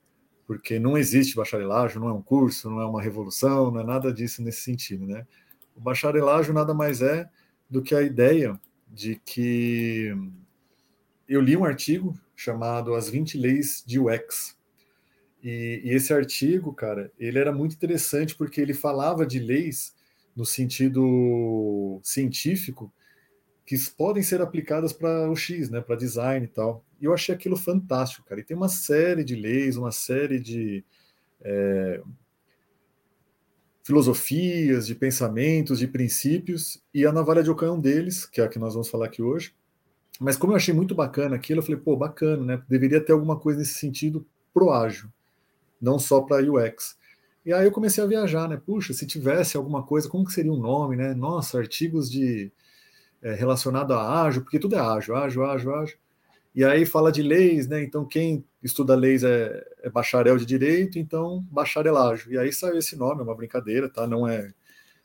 porque 0.46 0.78
não 0.78 0.98
existe 0.98 1.36
bacharelagem, 1.36 2.00
não 2.00 2.10
é 2.10 2.14
um 2.14 2.22
curso, 2.22 2.70
não 2.70 2.80
é 2.80 2.86
uma 2.86 3.02
revolução, 3.02 3.72
não 3.72 3.82
é 3.82 3.84
nada 3.84 4.14
disso 4.14 4.42
nesse 4.44 4.62
sentido, 4.62 5.06
né? 5.06 5.26
O 5.76 5.82
bacharelagem 5.82 6.54
nada 6.54 6.74
mais 6.74 7.02
é 7.02 7.30
do 7.70 7.82
que 7.82 7.94
a 7.94 8.02
ideia 8.02 8.60
de 8.88 9.16
que 9.24 10.14
eu 11.28 11.42
li 11.42 11.58
um 11.58 11.66
artigo 11.66 12.18
chamado 12.36 12.96
As 12.96 13.10
20 13.10 13.38
Leis 13.38 13.84
de 13.86 14.00
UX. 14.00 14.56
E, 15.44 15.82
e, 15.84 15.94
esse 15.94 16.14
artigo, 16.14 16.74
cara, 16.74 17.12
ele 17.20 17.38
era 17.38 17.52
muito 17.52 17.76
interessante 17.76 18.36
porque 18.36 18.60
ele 18.60 18.74
falava 18.74 19.26
de 19.26 19.40
leis 19.40 19.94
no 20.36 20.46
sentido 20.46 22.00
científico 22.04 22.92
que 23.66 23.76
podem 23.98 24.24
ser 24.24 24.42
aplicadas 24.42 24.94
para 24.94 25.30
o 25.30 25.36
X, 25.36 25.70
né, 25.70 25.82
para 25.82 25.96
design 25.96 26.46
e 26.46 26.48
tal. 26.48 26.86
E 27.02 27.06
eu 27.06 27.14
achei 27.14 27.36
aquilo 27.36 27.58
fantástico, 27.58 28.26
cara. 28.26 28.40
E 28.40 28.44
tem 28.44 28.56
uma 28.56 28.70
série 28.70 29.24
de 29.24 29.36
leis, 29.36 29.76
uma 29.76 29.92
série 29.92 30.40
de 30.40 30.86
é, 31.42 32.02
filosofias, 33.88 34.86
de 34.86 34.94
pensamentos, 34.94 35.80
de 35.80 35.88
princípios, 35.88 36.84
e 36.94 37.06
a 37.06 37.12
navalha 37.14 37.42
de 37.42 37.50
Ocã 37.50 37.68
é 37.68 37.72
um 37.72 37.80
deles, 37.80 38.26
que 38.26 38.42
é 38.42 38.44
a 38.44 38.50
que 38.50 38.60
nós 38.60 38.74
vamos 38.74 38.90
falar 38.90 39.06
aqui 39.06 39.22
hoje. 39.22 39.56
Mas 40.20 40.36
como 40.36 40.52
eu 40.52 40.58
achei 40.58 40.74
muito 40.74 40.94
bacana 40.94 41.38
aquilo, 41.38 41.62
eu 41.62 41.64
falei, 41.64 41.80
pô, 41.80 41.96
bacana, 41.96 42.44
né? 42.44 42.64
Deveria 42.68 43.00
ter 43.00 43.14
alguma 43.14 43.40
coisa 43.40 43.60
nesse 43.60 43.76
sentido 43.76 44.28
pro 44.54 44.72
ágil, 44.72 45.10
não 45.82 45.98
só 45.98 46.20
para 46.20 46.44
UX. 46.44 46.98
E 47.46 47.54
aí 47.54 47.66
eu 47.66 47.72
comecei 47.72 48.04
a 48.04 48.08
viajar, 48.08 48.50
né? 48.50 48.58
Puxa, 48.58 48.92
se 48.92 49.08
tivesse 49.08 49.56
alguma 49.56 49.82
coisa, 49.82 50.10
como 50.10 50.26
que 50.26 50.34
seria 50.34 50.52
o 50.52 50.58
um 50.58 50.62
nome, 50.62 50.98
né? 50.98 51.14
Nossa, 51.14 51.58
artigos 51.58 52.12
de 52.12 52.52
é, 53.22 53.36
relacionado 53.36 53.94
a 53.94 54.24
ágil, 54.24 54.42
porque 54.42 54.60
tudo 54.60 54.76
é 54.76 54.80
ágil, 54.80 55.16
ágil, 55.16 55.46
ágil, 55.46 55.74
ágil. 55.76 55.98
E 56.58 56.64
aí 56.64 56.88
fala 56.88 57.12
de 57.12 57.22
leis, 57.22 57.68
né? 57.68 57.84
Então 57.84 58.04
quem 58.04 58.44
estuda 58.64 58.96
leis 58.96 59.24
é, 59.24 59.64
é 59.84 59.92
bacharel 59.92 60.40
de 60.40 60.44
direito, 60.44 60.98
então 60.98 61.46
bacharelagem. 61.52 62.34
E 62.34 62.38
aí 62.40 62.52
saiu 62.52 62.80
esse 62.80 62.96
nome, 62.96 63.22
é 63.22 63.24
uma 63.24 63.36
brincadeira, 63.36 63.88
tá? 63.88 64.08
Não 64.08 64.28
é, 64.28 64.52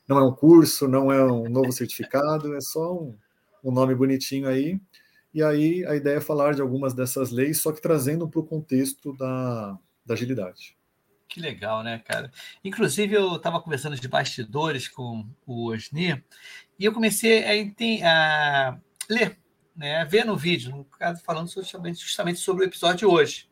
não 0.07 0.17
é 0.17 0.23
um 0.23 0.33
curso, 0.33 0.87
não 0.87 1.11
é 1.11 1.23
um 1.23 1.47
novo 1.47 1.69
certificado, 1.71 2.55
é 2.55 2.59
só 2.59 2.95
um, 2.95 3.15
um 3.63 3.71
nome 3.71 3.93
bonitinho 3.93 4.47
aí. 4.47 4.81
E 5.31 5.43
aí 5.43 5.85
a 5.85 5.95
ideia 5.95 6.17
é 6.17 6.21
falar 6.21 6.55
de 6.55 6.61
algumas 6.63 6.95
dessas 6.95 7.29
leis, 7.29 7.61
só 7.61 7.71
que 7.71 7.79
trazendo 7.79 8.27
para 8.27 8.39
o 8.39 8.47
contexto 8.47 9.15
da, 9.15 9.77
da 10.03 10.15
agilidade. 10.15 10.75
Que 11.29 11.39
legal, 11.39 11.83
né, 11.83 11.99
cara? 11.99 12.31
Inclusive, 12.63 13.13
eu 13.13 13.35
estava 13.35 13.61
conversando 13.61 13.95
de 13.95 14.07
bastidores 14.07 14.87
com 14.87 15.23
o 15.45 15.69
Osni 15.69 16.19
e 16.79 16.85
eu 16.85 16.91
comecei 16.91 17.43
a, 18.01 18.69
a 18.69 18.77
ler, 19.07 19.37
né, 19.75 20.05
ver 20.05 20.25
no 20.25 20.37
vídeo, 20.37 20.75
no 20.75 20.85
caso, 20.85 21.21
falando 21.23 21.49
justamente, 21.49 22.39
sobre 22.39 22.63
o 22.63 22.67
episódio 22.67 22.97
de 22.99 23.05
hoje. 23.05 23.49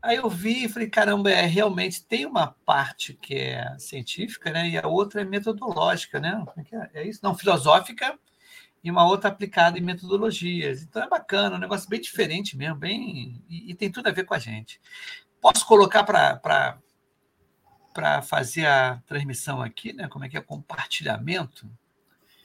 Aí 0.00 0.16
eu 0.16 0.30
vi 0.30 0.64
e 0.64 0.68
falei, 0.68 0.88
caramba, 0.88 1.30
é, 1.30 1.44
realmente 1.44 2.04
tem 2.04 2.24
uma 2.24 2.48
parte 2.64 3.14
que 3.14 3.34
é 3.34 3.76
científica, 3.78 4.50
né? 4.50 4.68
E 4.68 4.78
a 4.78 4.86
outra 4.86 5.22
é 5.22 5.24
metodológica, 5.24 6.20
né? 6.20 6.44
É, 6.70 6.76
é? 6.76 6.90
é 7.02 7.08
isso? 7.08 7.20
Não, 7.22 7.34
filosófica 7.34 8.16
e 8.82 8.90
uma 8.90 9.06
outra 9.06 9.28
aplicada 9.28 9.76
em 9.76 9.82
metodologias. 9.82 10.82
Então 10.82 11.02
é 11.02 11.08
bacana, 11.08 11.56
um 11.56 11.60
negócio 11.60 11.88
bem 11.88 12.00
diferente 12.00 12.56
mesmo, 12.56 12.76
bem 12.76 13.42
e, 13.48 13.72
e 13.72 13.74
tem 13.74 13.90
tudo 13.90 14.08
a 14.08 14.12
ver 14.12 14.24
com 14.24 14.34
a 14.34 14.38
gente. 14.38 14.80
Posso 15.40 15.66
colocar 15.66 16.04
para 16.04 16.80
fazer 18.22 18.66
a 18.66 19.02
transmissão 19.06 19.60
aqui, 19.60 19.92
né? 19.92 20.06
Como 20.08 20.24
é 20.24 20.28
que 20.28 20.36
é 20.36 20.40
compartilhamento? 20.40 21.68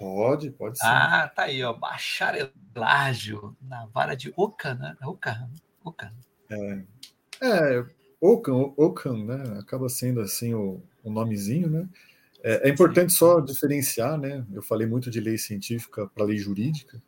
Pode, 0.03 0.51
pode 0.51 0.77
ser. 0.77 0.85
Ah, 0.85 1.31
tá 1.33 1.43
aí, 1.43 1.63
ó. 1.63 1.71
Bacharelágio 1.71 3.55
na 3.61 3.85
vara 3.85 4.15
de 4.15 4.33
Ocan, 4.35 4.75
né? 4.75 4.97
Ocan, 5.01 5.49
Ocan. 5.81 6.11
É, 6.49 6.83
é 7.41 7.85
Ocan, 8.19 8.73
Ocan, 8.75 9.23
né? 9.23 9.59
Acaba 9.59 9.87
sendo 9.87 10.19
assim 10.19 10.53
o, 10.53 10.83
o 11.01 11.09
nomezinho, 11.09 11.69
né? 11.69 11.87
É, 12.43 12.67
é 12.67 12.71
importante 12.71 13.13
Sim. 13.13 13.19
só 13.19 13.39
diferenciar, 13.39 14.17
né? 14.17 14.45
Eu 14.51 14.61
falei 14.61 14.85
muito 14.85 15.09
de 15.09 15.21
lei 15.21 15.37
científica 15.37 16.05
para 16.07 16.25
lei 16.25 16.37
jurídica. 16.37 17.01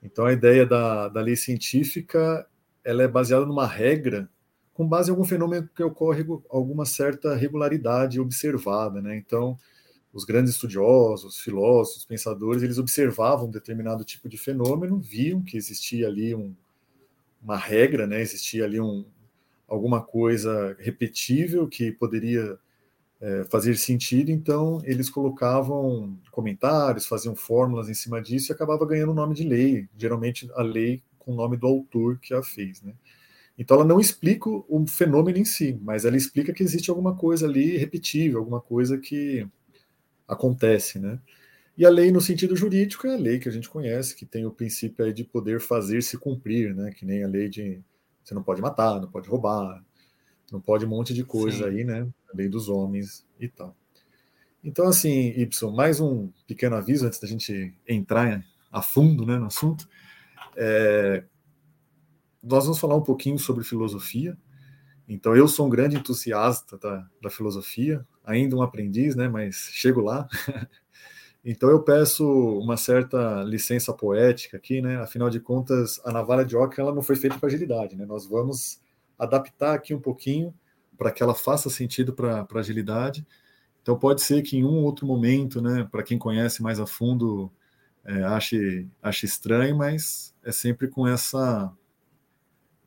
Então 0.00 0.24
a 0.24 0.32
ideia 0.32 0.64
da, 0.64 1.08
da 1.08 1.20
lei 1.20 1.34
científica 1.34 2.46
ela 2.84 3.02
é 3.02 3.08
baseada 3.08 3.44
numa 3.44 3.66
regra 3.66 4.30
com 4.72 4.86
base 4.86 5.10
em 5.10 5.12
algum 5.12 5.24
fenômeno 5.24 5.68
que 5.74 5.82
ocorre 5.82 6.24
alguma 6.48 6.84
certa 6.84 7.34
regularidade 7.34 8.20
observada, 8.20 9.02
né? 9.02 9.16
Então, 9.16 9.58
os 10.16 10.24
grandes 10.24 10.54
estudiosos, 10.54 11.38
filósofos, 11.38 12.06
pensadores, 12.06 12.62
eles 12.62 12.78
observavam 12.78 13.48
um 13.48 13.50
determinado 13.50 14.02
tipo 14.02 14.30
de 14.30 14.38
fenômeno, 14.38 14.98
viam 14.98 15.42
que 15.42 15.58
existia 15.58 16.08
ali 16.08 16.34
um, 16.34 16.54
uma 17.42 17.58
regra, 17.58 18.06
né? 18.06 18.22
Existia 18.22 18.64
ali 18.64 18.80
um, 18.80 19.04
alguma 19.68 20.02
coisa 20.02 20.74
repetível 20.80 21.68
que 21.68 21.92
poderia 21.92 22.58
é, 23.20 23.44
fazer 23.44 23.76
sentido, 23.76 24.30
então 24.30 24.80
eles 24.84 25.10
colocavam 25.10 26.18
comentários, 26.30 27.06
faziam 27.06 27.36
fórmulas 27.36 27.90
em 27.90 27.94
cima 27.94 28.18
disso 28.22 28.50
e 28.50 28.54
acabava 28.54 28.86
ganhando 28.86 29.12
o 29.12 29.14
nome 29.14 29.34
de 29.34 29.44
lei, 29.44 29.86
geralmente 29.98 30.50
a 30.54 30.62
lei 30.62 31.02
com 31.18 31.32
o 31.32 31.36
nome 31.36 31.58
do 31.58 31.66
autor 31.66 32.18
que 32.18 32.32
a 32.32 32.42
fez, 32.42 32.80
né? 32.80 32.94
Então 33.58 33.76
ela 33.76 33.86
não 33.86 34.00
explica 34.00 34.48
o 34.48 34.86
fenômeno 34.86 35.36
em 35.36 35.44
si, 35.44 35.78
mas 35.82 36.06
ela 36.06 36.16
explica 36.16 36.54
que 36.54 36.62
existe 36.62 36.88
alguma 36.88 37.14
coisa 37.14 37.46
ali 37.46 37.76
repetível, 37.76 38.38
alguma 38.38 38.62
coisa 38.62 38.96
que 38.96 39.46
acontece, 40.26 40.98
né? 40.98 41.20
E 41.76 41.84
a 41.84 41.90
lei 41.90 42.10
no 42.10 42.20
sentido 42.20 42.56
jurídico 42.56 43.06
é 43.06 43.14
a 43.14 43.18
lei 43.18 43.38
que 43.38 43.48
a 43.48 43.52
gente 43.52 43.68
conhece, 43.68 44.16
que 44.16 44.24
tem 44.24 44.46
o 44.46 44.50
princípio 44.50 45.12
de 45.12 45.24
poder 45.24 45.60
fazer 45.60 46.02
se 46.02 46.16
cumprir, 46.16 46.74
né? 46.74 46.90
Que 46.90 47.04
nem 47.04 47.22
a 47.22 47.28
lei 47.28 47.48
de 47.48 47.82
você 48.24 48.34
não 48.34 48.42
pode 48.42 48.60
matar, 48.60 49.00
não 49.00 49.08
pode 49.08 49.28
roubar, 49.28 49.84
não 50.50 50.60
pode 50.60 50.84
um 50.84 50.88
monte 50.88 51.14
de 51.14 51.22
coisa 51.22 51.58
Sim. 51.58 51.76
aí, 51.76 51.84
né? 51.84 52.08
A 52.32 52.36
lei 52.36 52.48
dos 52.48 52.68
homens 52.68 53.26
e 53.38 53.46
tal. 53.48 53.76
Então, 54.64 54.88
assim, 54.88 55.28
Y, 55.36 55.72
mais 55.72 56.00
um 56.00 56.28
pequeno 56.46 56.74
aviso 56.74 57.06
antes 57.06 57.20
da 57.20 57.28
gente 57.28 57.72
entrar 57.86 58.44
a 58.72 58.82
fundo 58.82 59.24
né, 59.24 59.38
no 59.38 59.46
assunto. 59.46 59.88
É, 60.56 61.22
nós 62.42 62.64
vamos 62.64 62.80
falar 62.80 62.96
um 62.96 63.02
pouquinho 63.02 63.38
sobre 63.38 63.62
filosofia. 63.62 64.36
Então, 65.08 65.36
eu 65.36 65.46
sou 65.46 65.66
um 65.66 65.70
grande 65.70 65.96
entusiasta 65.96 66.76
da, 66.78 67.08
da 67.22 67.30
filosofia, 67.30 68.04
ainda 68.26 68.56
um 68.56 68.62
aprendiz, 68.62 69.14
né? 69.14 69.28
Mas 69.28 69.70
chego 69.72 70.00
lá. 70.00 70.28
então, 71.44 71.70
eu 71.70 71.82
peço 71.82 72.26
uma 72.58 72.76
certa 72.76 73.42
licença 73.44 73.92
poética 73.92 74.56
aqui, 74.56 74.82
né? 74.82 74.96
Afinal 74.96 75.30
de 75.30 75.40
contas, 75.40 76.00
a 76.04 76.12
navalha 76.12 76.44
de 76.44 76.56
Oca 76.56 76.82
ela 76.82 76.94
não 76.94 77.02
foi 77.02 77.16
feita 77.16 77.38
para 77.38 77.46
agilidade, 77.46 77.96
né? 77.96 78.04
Nós 78.04 78.26
vamos 78.26 78.82
adaptar 79.18 79.74
aqui 79.74 79.94
um 79.94 80.00
pouquinho 80.00 80.52
para 80.98 81.12
que 81.12 81.22
ela 81.22 81.34
faça 81.34 81.70
sentido 81.70 82.12
para 82.12 82.46
agilidade. 82.56 83.26
Então, 83.80 83.96
pode 83.98 84.20
ser 84.20 84.42
que 84.42 84.58
em 84.58 84.64
um 84.64 84.82
outro 84.82 85.06
momento, 85.06 85.62
né? 85.62 85.88
Para 85.90 86.02
quem 86.02 86.18
conhece 86.18 86.62
mais 86.62 86.80
a 86.80 86.86
fundo, 86.86 87.50
é, 88.04 88.24
ache, 88.24 88.88
ache 89.00 89.26
estranho, 89.26 89.76
mas 89.76 90.34
é 90.42 90.50
sempre 90.50 90.88
com 90.88 91.06
essa 91.06 91.72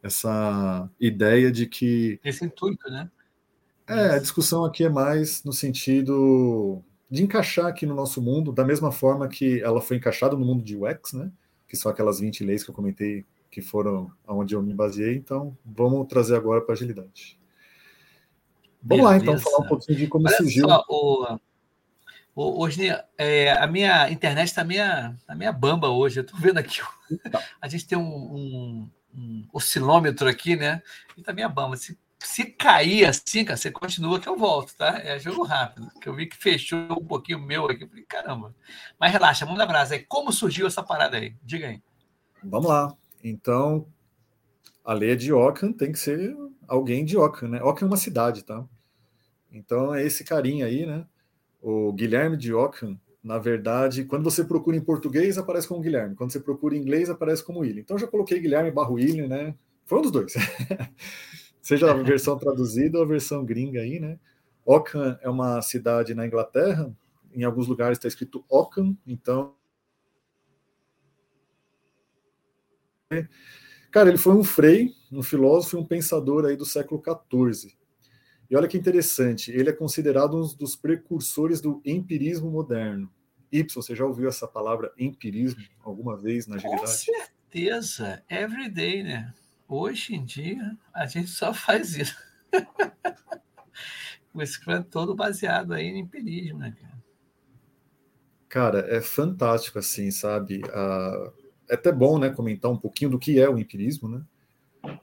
essa 0.01 0.89
ideia 0.99 1.51
de 1.51 1.65
que. 1.65 2.19
Esse 2.23 2.45
intuito, 2.45 2.89
né? 2.89 3.09
É, 3.89 4.11
a 4.11 4.19
discussão 4.19 4.63
aqui 4.63 4.83
é 4.83 4.89
mais 4.89 5.43
no 5.43 5.51
sentido 5.51 6.81
de 7.09 7.23
encaixar 7.23 7.65
aqui 7.65 7.85
no 7.85 7.95
nosso 7.95 8.21
mundo, 8.21 8.51
da 8.51 8.63
mesma 8.63 8.91
forma 8.91 9.27
que 9.27 9.61
ela 9.61 9.81
foi 9.81 9.97
encaixada 9.97 10.35
no 10.35 10.45
mundo 10.45 10.63
de 10.63 10.77
UX, 10.77 11.13
né? 11.13 11.31
Que 11.67 11.75
são 11.75 11.91
aquelas 11.91 12.19
20 12.19 12.43
leis 12.43 12.63
que 12.63 12.69
eu 12.69 12.75
comentei 12.75 13.25
que 13.49 13.61
foram 13.61 14.11
aonde 14.27 14.53
eu 14.53 14.61
me 14.61 14.73
baseei. 14.73 15.15
Então, 15.15 15.57
vamos 15.65 16.07
trazer 16.07 16.35
agora 16.35 16.61
para 16.61 16.73
agilidade. 16.73 17.39
Vamos 18.81 19.03
Beleza. 19.03 19.09
lá, 19.09 19.17
então, 19.17 19.39
falar 19.39 19.65
um 19.65 19.67
pouquinho 19.67 19.97
de 19.97 20.07
como 20.07 20.27
Olha 20.27 20.37
surgiu. 20.37 20.69
Só, 20.69 20.85
o, 20.87 21.39
o, 22.35 22.63
hoje, 22.63 22.95
é, 23.17 23.51
a 23.53 23.65
minha 23.65 24.09
internet 24.11 24.47
está 24.47 24.63
meia, 24.63 25.15
tá 25.25 25.33
meia 25.33 25.51
bamba 25.51 25.89
hoje. 25.89 26.19
Eu 26.19 26.23
estou 26.23 26.39
vendo 26.39 26.59
aqui. 26.59 26.79
A 27.59 27.67
gente 27.67 27.87
tem 27.87 27.97
um, 27.97 28.03
um 28.03 28.89
um 29.13 29.45
oscilômetro 29.51 30.27
aqui, 30.27 30.55
né? 30.55 30.81
E 31.17 31.21
também 31.21 31.43
a 31.43 31.49
Bamba. 31.49 31.75
Se, 31.75 31.97
se 32.19 32.45
cair 32.45 33.05
assim, 33.05 33.45
cara, 33.45 33.57
você 33.57 33.71
continua 33.71 34.19
que 34.19 34.27
eu 34.27 34.37
volto, 34.37 34.75
tá? 34.75 34.99
É 34.99 35.17
jogo 35.19 35.43
rápido. 35.43 35.89
Que 36.01 36.09
eu 36.09 36.13
vi 36.13 36.25
que 36.25 36.35
fechou 36.35 36.79
um 36.91 37.05
pouquinho 37.05 37.37
o 37.37 37.41
meu 37.41 37.65
aqui. 37.65 37.83
Eu 37.83 37.87
falei, 37.87 38.03
caramba. 38.03 38.55
Mas 38.99 39.11
relaxa, 39.11 39.45
manda 39.45 39.65
brasa 39.65 39.95
aí. 39.95 40.03
Como 40.03 40.31
surgiu 40.31 40.67
essa 40.67 40.83
parada 40.83 41.17
aí? 41.17 41.35
Diga 41.43 41.67
aí. 41.67 41.81
Vamos 42.43 42.67
lá. 42.67 42.93
Então, 43.23 43.87
a 44.83 44.93
lei 44.93 45.15
de 45.15 45.31
Ockham 45.31 45.71
tem 45.71 45.91
que 45.91 45.99
ser 45.99 46.35
alguém 46.67 47.05
de 47.05 47.17
Ockham, 47.17 47.49
né? 47.49 47.63
Ockham 47.63 47.85
é 47.85 47.91
uma 47.91 47.97
cidade, 47.97 48.43
tá? 48.43 48.65
Então, 49.51 49.93
é 49.93 50.03
esse 50.05 50.23
carinha 50.23 50.65
aí, 50.65 50.85
né? 50.85 51.05
O 51.61 51.91
Guilherme 51.93 52.37
de 52.37 52.53
Ockham, 52.53 52.99
na 53.23 53.37
verdade, 53.37 54.03
quando 54.05 54.23
você 54.23 54.43
procura 54.43 54.77
em 54.77 54.81
português, 54.81 55.37
aparece 55.37 55.67
como 55.67 55.81
Guilherme. 55.81 56.15
Quando 56.15 56.31
você 56.31 56.39
procura 56.39 56.75
em 56.75 56.79
inglês, 56.79 57.09
aparece 57.09 57.43
como 57.43 57.59
William. 57.59 57.81
Então, 57.81 57.97
já 57.97 58.07
coloquei 58.07 58.39
Guilherme 58.39 58.71
barro 58.71 58.95
William, 58.95 59.27
né? 59.27 59.55
Foi 59.85 59.99
um 59.99 60.01
dos 60.01 60.11
dois. 60.11 60.33
Seja 61.69 61.91
a 61.91 61.93
versão 61.93 62.35
traduzida 62.35 62.97
ou 62.97 63.03
a 63.03 63.07
versão 63.07 63.45
gringa 63.45 63.81
aí, 63.81 63.99
né? 63.99 64.17
Ockham 64.65 65.19
é 65.21 65.29
uma 65.29 65.61
cidade 65.61 66.15
na 66.15 66.25
Inglaterra. 66.25 66.91
Em 67.31 67.43
alguns 67.43 67.67
lugares 67.67 67.99
está 67.99 68.07
escrito 68.07 68.43
Ockham, 68.49 68.97
então... 69.05 69.55
Cara, 73.91 74.09
ele 74.09 74.17
foi 74.17 74.33
um 74.33 74.43
frei, 74.43 74.95
um 75.11 75.21
filósofo 75.21 75.77
e 75.77 75.79
um 75.79 75.85
pensador 75.85 76.43
aí 76.43 76.57
do 76.57 76.65
século 76.65 77.03
XIV. 77.03 77.77
E 78.49 78.55
olha 78.55 78.67
que 78.67 78.75
interessante, 78.75 79.51
ele 79.51 79.69
é 79.69 79.73
considerado 79.73 80.37
um 80.37 80.47
dos 80.57 80.75
precursores 80.75 81.61
do 81.61 81.83
empirismo 81.85 82.49
moderno. 82.49 83.13
Y, 83.51 83.71
você 83.75 83.95
já 83.95 84.05
ouviu 84.05 84.27
essa 84.27 84.47
palavra 84.47 84.91
empirismo 84.97 85.63
alguma 85.83 86.17
vez 86.17 86.47
na 86.47 86.55
agilidade? 86.55 86.81
Com 86.81 86.87
certeza, 86.87 88.23
everyday, 88.27 89.03
né? 89.03 89.31
Hoje 89.69 90.15
em 90.15 90.25
dia, 90.25 90.75
a 90.91 91.05
gente 91.05 91.29
só 91.29 91.53
faz 91.53 91.95
isso. 91.95 92.17
o 94.33 94.43
Scrum 94.43 94.73
é 94.73 94.81
todo 94.81 95.13
baseado 95.13 95.73
aí 95.73 95.85
em 95.85 95.99
empirismo, 95.99 96.57
né, 96.57 96.75
cara? 96.81 96.99
Cara, 98.49 98.79
é 98.89 98.99
fantástico, 98.99 99.77
assim, 99.77 100.09
sabe? 100.09 100.63
Ah, 100.73 101.31
é 101.69 101.75
até 101.75 101.91
bom, 101.91 102.17
né, 102.17 102.31
comentar 102.31 102.71
um 102.71 102.77
pouquinho 102.77 103.11
do 103.11 103.19
que 103.19 103.39
é 103.39 103.47
o 103.47 103.59
empirismo, 103.59 104.09
né? 104.09 104.23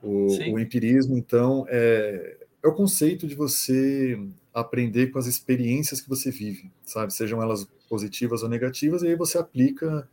O, 0.02 0.54
o 0.54 0.58
empirismo, 0.58 1.16
então, 1.16 1.64
é, 1.68 2.36
é 2.60 2.66
o 2.66 2.74
conceito 2.74 3.28
de 3.28 3.36
você 3.36 4.18
aprender 4.52 5.08
com 5.08 5.18
as 5.20 5.26
experiências 5.26 6.00
que 6.00 6.08
você 6.08 6.32
vive, 6.32 6.72
sabe? 6.84 7.14
Sejam 7.14 7.40
elas 7.40 7.68
positivas 7.88 8.42
ou 8.42 8.48
negativas, 8.48 9.02
e 9.02 9.06
aí 9.06 9.14
você 9.14 9.38
aplica 9.38 10.08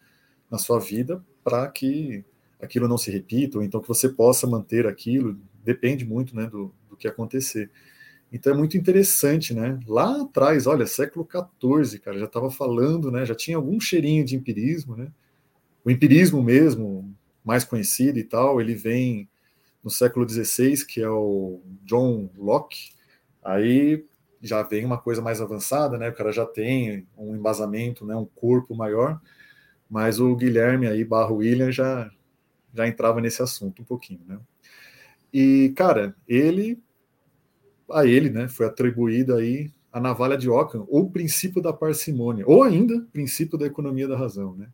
na 0.51 0.59
sua 0.59 0.79
vida 0.79 1.25
para 1.43 1.67
que 1.69 2.23
aquilo 2.63 2.87
não 2.87 2.97
se 2.97 3.11
repita, 3.11 3.57
ou 3.57 3.63
então 3.63 3.81
que 3.81 3.87
você 3.87 4.09
possa 4.09 4.47
manter 4.47 4.87
aquilo, 4.87 5.37
depende 5.63 6.05
muito 6.05 6.35
né, 6.35 6.47
do, 6.47 6.73
do 6.89 6.97
que 6.97 7.07
acontecer. 7.07 7.69
Então 8.31 8.53
é 8.53 8.57
muito 8.57 8.75
interessante, 8.77 9.53
né? 9.53 9.79
Lá 9.87 10.21
atrás, 10.23 10.65
olha, 10.65 10.87
século 10.87 11.27
XIV, 11.29 11.99
cara, 11.99 12.17
já 12.17 12.25
estava 12.25 12.49
falando, 12.49 13.11
né? 13.11 13.25
Já 13.25 13.35
tinha 13.35 13.57
algum 13.57 13.79
cheirinho 13.79 14.25
de 14.25 14.35
empirismo, 14.35 14.95
né? 14.95 15.11
o 15.83 15.91
empirismo 15.91 16.41
mesmo, 16.41 17.13
mais 17.43 17.65
conhecido 17.65 18.17
e 18.17 18.23
tal, 18.23 18.61
ele 18.61 18.73
vem 18.73 19.27
no 19.83 19.89
século 19.89 20.27
XVI, 20.27 20.85
que 20.85 21.01
é 21.01 21.09
o 21.09 21.61
John 21.83 22.29
Locke. 22.37 22.91
Aí 23.43 24.05
já 24.41 24.63
vem 24.63 24.85
uma 24.85 24.97
coisa 24.97 25.21
mais 25.21 25.41
avançada, 25.41 25.97
né? 25.97 26.09
O 26.09 26.13
cara 26.13 26.31
já 26.31 26.45
tem 26.45 27.05
um 27.17 27.35
embasamento, 27.35 28.05
né? 28.05 28.15
Um 28.15 28.25
corpo 28.25 28.73
maior. 28.73 29.19
Mas 29.89 30.19
o 30.19 30.33
Guilherme 30.35 30.87
aí, 30.87 31.03
barro 31.03 31.37
William, 31.37 31.71
já 31.71 32.09
já 32.73 32.87
entrava 32.87 33.21
nesse 33.21 33.41
assunto 33.41 33.81
um 33.81 33.85
pouquinho, 33.85 34.21
né? 34.27 34.39
E 35.33 35.73
cara, 35.75 36.15
ele 36.27 36.81
a 37.91 38.05
ele, 38.05 38.29
né? 38.29 38.47
Foi 38.47 38.65
atribuída 38.65 39.37
aí 39.37 39.71
a 39.91 39.99
navalha 39.99 40.35
de 40.35 40.49
Ockham, 40.49 40.85
ou 40.89 41.11
princípio 41.11 41.61
da 41.61 41.71
parcimônia, 41.71 42.43
ou 42.47 42.63
ainda 42.63 42.99
princípio 43.11 43.57
da 43.57 43.67
economia 43.67 44.07
da 44.07 44.17
razão, 44.17 44.55
né? 44.55 44.67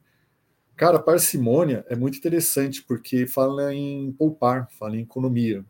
Cara, 0.77 0.97
parcimônia 0.97 1.85
é 1.89 1.95
muito 1.95 2.17
interessante 2.17 2.81
porque 2.83 3.27
fala 3.27 3.73
em 3.73 4.13
poupar, 4.13 4.69
fala 4.79 4.95
em 4.95 5.01
economia. 5.01 5.65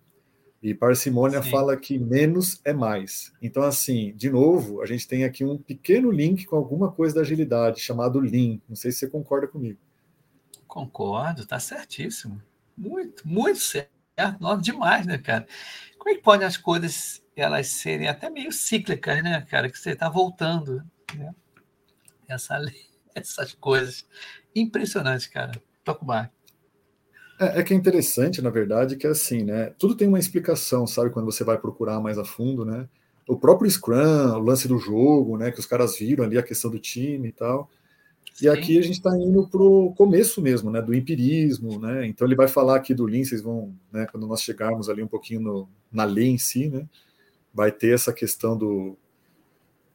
E 0.62 0.72
parcimônia 0.74 1.42
Sim. 1.42 1.50
fala 1.50 1.76
que 1.76 1.98
menos 1.98 2.62
é 2.64 2.74
mais. 2.74 3.32
Então, 3.42 3.64
assim, 3.64 4.14
de 4.16 4.30
novo, 4.30 4.84
a 4.84 4.86
gente 4.86 5.08
tem 5.08 5.24
aqui 5.24 5.44
um 5.44 5.58
pequeno 5.58 6.12
link 6.12 6.46
com 6.46 6.56
alguma 6.56 6.92
coisa 6.92 7.16
da 7.16 7.22
agilidade, 7.22 7.80
chamado 7.80 8.20
Lean. 8.20 8.60
Não 8.70 8.76
sei 8.76 8.92
se 8.92 9.00
você 9.00 9.08
concorda 9.08 9.48
comigo. 9.48 9.80
Concordo, 10.70 11.48
tá 11.48 11.60
certíssimo. 11.60 12.40
Muito, 12.78 13.28
muito 13.28 13.60
certo. 13.60 13.90
Nossa, 14.40 14.62
demais, 14.62 15.04
né, 15.04 15.18
cara? 15.18 15.48
Como 15.98 16.12
é 16.12 16.16
que 16.16 16.22
podem 16.22 16.46
as 16.46 16.58
coisas 16.58 17.24
elas 17.36 17.68
serem 17.68 18.08
até 18.08 18.30
meio 18.30 18.52
cíclicas, 18.52 19.24
né, 19.24 19.42
cara? 19.50 19.70
Que 19.70 19.80
você 19.80 19.92
está 19.92 20.08
voltando, 20.08 20.84
né? 21.16 21.34
Essa, 22.28 22.62
essas 23.16 23.54
coisas. 23.54 24.06
Impressionante, 24.56 25.28
cara. 25.32 25.60
Toca 25.84 26.04
o 26.04 26.06
bar. 26.06 26.32
É, 27.40 27.60
é, 27.60 27.64
que 27.64 27.74
é 27.74 27.78
interessante, 27.78 28.40
na 28.40 28.52
verdade, 28.52 28.96
que 28.96 29.08
é 29.08 29.10
assim, 29.10 29.44
né? 29.44 29.74
Tudo 29.80 29.96
tem 29.96 30.08
uma 30.08 30.20
explicação, 30.20 30.86
sabe? 30.86 31.10
Quando 31.10 31.26
você 31.26 31.44
vai 31.44 31.58
procurar 31.58 32.00
mais 32.00 32.20
a 32.20 32.24
fundo, 32.24 32.64
né? 32.64 32.88
O 33.28 33.40
próprio 33.40 33.70
Scrum, 33.70 34.34
o 34.36 34.40
lance 34.40 34.68
do 34.68 34.78
jogo, 34.78 35.36
né? 35.36 35.52
Que 35.52 35.60
os 35.60 35.66
caras 35.66 35.98
viram 35.98 36.24
ali 36.24 36.38
a 36.38 36.44
questão 36.44 36.70
do 36.70 36.78
time 36.78 37.30
e 37.30 37.32
tal. 37.32 37.68
E 38.42 38.48
aqui 38.48 38.78
a 38.78 38.82
gente 38.82 38.96
está 38.96 39.16
indo 39.18 39.48
para 39.48 39.62
o 39.62 39.94
começo 39.96 40.42
mesmo, 40.42 40.72
né? 40.72 40.82
Do 40.82 40.94
empirismo, 40.94 41.80
né? 41.80 42.08
Então 42.08 42.28
ele 42.28 42.36
vai 42.36 42.48
falar 42.48 42.76
aqui 42.76 42.94
do 42.94 43.06
Lean, 43.06 43.24
vocês 43.24 43.42
vão, 43.42 43.76
né? 43.92 44.08
Quando 44.12 44.28
nós 44.28 44.42
chegarmos 44.42 44.90
ali 44.90 45.04
um 45.04 45.08
pouquinho 45.08 45.42
no, 45.42 45.70
na 45.92 46.04
lei 46.04 46.28
em 46.28 46.38
si, 46.38 46.70
né? 46.70 46.88
Vai 47.54 47.72
ter 47.72 47.94
essa 47.94 48.14
questão 48.14 48.58
do 48.58 48.98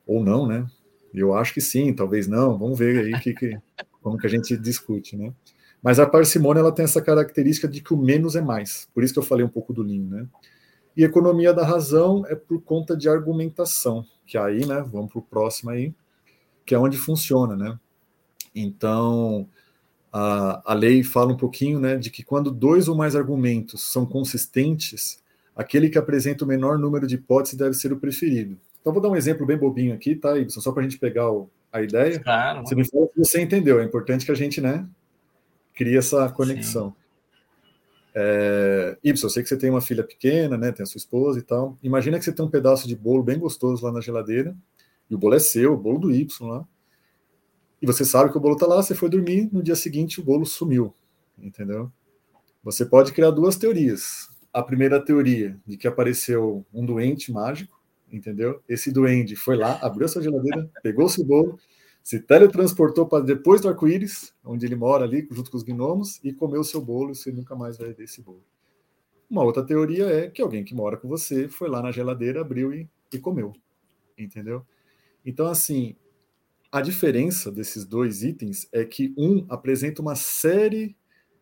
ou 0.07 0.23
não, 0.23 0.47
né? 0.47 0.67
Eu 1.13 1.35
acho 1.35 1.55
que 1.55 1.61
sim, 1.61 1.93
talvez 1.95 2.27
não. 2.27 2.59
Vamos 2.59 2.79
ver 2.79 3.05
aí 3.05 3.21
que, 3.21 3.33
que 3.33 3.59
como 4.03 4.19
que 4.19 4.27
a 4.27 4.31
gente 4.31 4.57
discute, 4.57 5.17
né? 5.17 5.33
Mas 5.83 5.99
a 5.99 6.07
parcimônia 6.07 6.61
ela 6.61 6.73
tem 6.73 6.85
essa 6.85 7.01
característica 7.01 7.69
de 7.69 7.81
que 7.81 7.95
o 7.95 7.97
menos 7.97 8.37
é 8.37 8.41
mais. 8.41 8.89
Por 8.93 9.05
isso 9.05 9.13
que 9.13 9.19
eu 9.19 9.25
falei 9.25 9.45
um 9.45 9.51
pouco 9.51 9.73
do 9.73 9.83
Lean, 9.83 10.05
né? 10.09 10.27
E 10.97 11.03
economia 11.03 11.53
da 11.53 11.65
razão 11.65 12.25
é 12.27 12.35
por 12.35 12.63
conta 12.63 12.97
de 12.97 13.09
argumentação, 13.09 14.05
que 14.25 14.39
aí, 14.39 14.65
né, 14.65 14.81
vamos 14.87 15.11
para 15.11 15.19
o 15.19 15.23
próximo 15.23 15.71
aí, 15.71 15.93
que 16.65 16.75
é 16.75 16.79
onde 16.79 16.97
funciona, 16.97 17.57
né? 17.57 17.79
Então, 18.55 19.49
a, 20.13 20.73
a 20.73 20.75
lei 20.75 21.03
fala 21.03 21.33
um 21.33 21.37
pouquinho, 21.37 21.81
né, 21.81 21.97
de 21.97 22.11
que 22.11 22.23
quando 22.23 22.51
dois 22.51 22.89
ou 22.89 22.95
mais 22.95 23.17
argumentos 23.17 23.83
são 23.83 24.07
consistentes, 24.07 25.23
aquele 25.57 25.89
que 25.89 25.99
apresenta 25.99 26.45
o 26.45 26.49
menor 26.49 26.79
número 26.79 27.07
de 27.07 27.17
hipóteses 27.17 27.59
deve 27.59 27.75
ser 27.75 27.93
o 27.93 27.99
preferido. 27.99 28.57
Então, 28.81 28.93
vou 28.93 29.03
dar 29.03 29.09
um 29.09 29.17
exemplo 29.17 29.47
bem 29.47 29.57
bobinho 29.57 29.95
aqui, 29.95 30.15
tá, 30.15 30.39
Ibsen? 30.39 30.63
Só 30.63 30.71
para 30.71 30.83
a 30.83 30.85
gente 30.85 30.99
pegar 30.99 31.31
o, 31.31 31.49
a 31.73 31.83
ideia. 31.83 32.21
Claro. 32.21 32.61
Você 32.61 32.75
me 32.75 32.85
que 32.85 33.09
você 33.17 33.41
entendeu. 33.41 33.81
É 33.81 33.85
importante 33.85 34.25
que 34.25 34.31
a 34.31 34.35
gente, 34.37 34.61
né, 34.61 34.87
crie 35.75 35.97
essa 35.97 36.29
conexão. 36.31 36.95
É, 38.15 38.97
Ibsen, 39.03 39.27
eu 39.27 39.31
sei 39.31 39.43
que 39.43 39.49
você 39.49 39.57
tem 39.57 39.71
uma 39.71 39.81
filha 39.81 40.05
pequena, 40.05 40.57
né, 40.57 40.71
tem 40.71 40.85
a 40.85 40.87
sua 40.87 40.99
esposa 40.99 41.41
e 41.41 41.43
tal. 41.43 41.77
Imagina 41.83 42.19
que 42.19 42.25
você 42.25 42.33
tem 42.33 42.45
um 42.45 42.51
pedaço 42.51 42.87
de 42.87 42.95
bolo 42.95 43.25
bem 43.25 43.39
gostoso 43.39 43.85
lá 43.85 43.91
na 43.91 44.01
geladeira, 44.01 44.55
e 45.11 45.15
o 45.15 45.19
bolo 45.19 45.35
é 45.35 45.41
seu, 45.41 45.73
o 45.73 45.77
bolo 45.77 45.99
do 45.99 46.11
Y 46.13 46.47
lá. 46.47 46.65
E 47.85 47.87
você 47.87 48.03
sabe 48.03 48.31
que 48.33 48.39
o 48.39 48.41
bolo 48.41 48.57
tá 48.57 48.67
lá, 48.67 48.83
você 48.83 48.95
foi 48.95 49.11
dormir, 49.11 49.47
no 49.53 49.63
dia 49.63 49.77
seguinte 49.77 50.19
o 50.19 50.25
bolo 50.25 50.47
sumiu, 50.47 50.95
entendeu? 51.39 51.93
Você 52.63 52.87
pode 52.87 53.13
criar 53.13 53.31
duas 53.31 53.57
teorias. 53.57 54.27
A 54.51 54.63
primeira 54.63 55.05
teoria 55.05 55.61
de 55.67 55.77
que 55.77 55.87
apareceu 55.87 56.65
um 56.73 56.87
doente 56.87 57.31
mágico, 57.31 57.79
entendeu? 58.11 58.63
Esse 58.67 58.91
duende 58.91 59.37
foi 59.37 59.59
lá, 59.59 59.79
abriu 59.83 60.09
sua 60.09 60.23
geladeira, 60.23 60.67
pegou 60.83 61.11
seu 61.11 61.27
bolo, 61.27 61.59
se 62.03 62.19
teletransportou 62.19 63.07
para 63.07 63.23
depois 63.23 63.61
do 63.61 63.69
arco-íris, 63.69 64.33
onde 64.43 64.65
ele 64.65 64.77
mora 64.77 65.05
ali, 65.05 65.29
junto 65.31 65.51
com 65.51 65.59
os 65.59 65.63
gnomos, 65.63 66.19
e 66.25 66.33
comeu 66.33 66.65
seu 66.65 66.81
bolo 66.81 67.13
e 67.13 67.15
você 67.15 67.31
nunca 67.31 67.55
mais 67.55 67.77
vai 67.77 67.93
ver 67.93 68.05
esse 68.05 68.23
bolo. 68.23 68.43
Uma 69.29 69.43
outra 69.45 69.63
teoria 69.63 70.07
é 70.07 70.31
que 70.31 70.41
alguém 70.41 70.65
que 70.65 70.75
mora 70.75 70.97
com 70.97 71.07
você 71.07 71.49
foi 71.49 71.69
lá 71.69 71.83
na 71.83 71.93
geladeira, 71.93 72.41
abriu 72.41 72.73
e, 72.73 72.89
e 73.13 73.19
comeu, 73.19 73.53
entendeu? 74.17 74.65
Então, 75.23 75.49
assim, 75.49 75.95
a 76.75 76.81
diferença 76.81 77.53
desses 77.53 77.85
dois 77.85 78.25
itens 78.25 78.67
é 78.73 78.85
que 78.85 79.15
um 79.17 79.47
apresenta 79.49 80.03
uma 80.03 80.17
série 80.17 80.97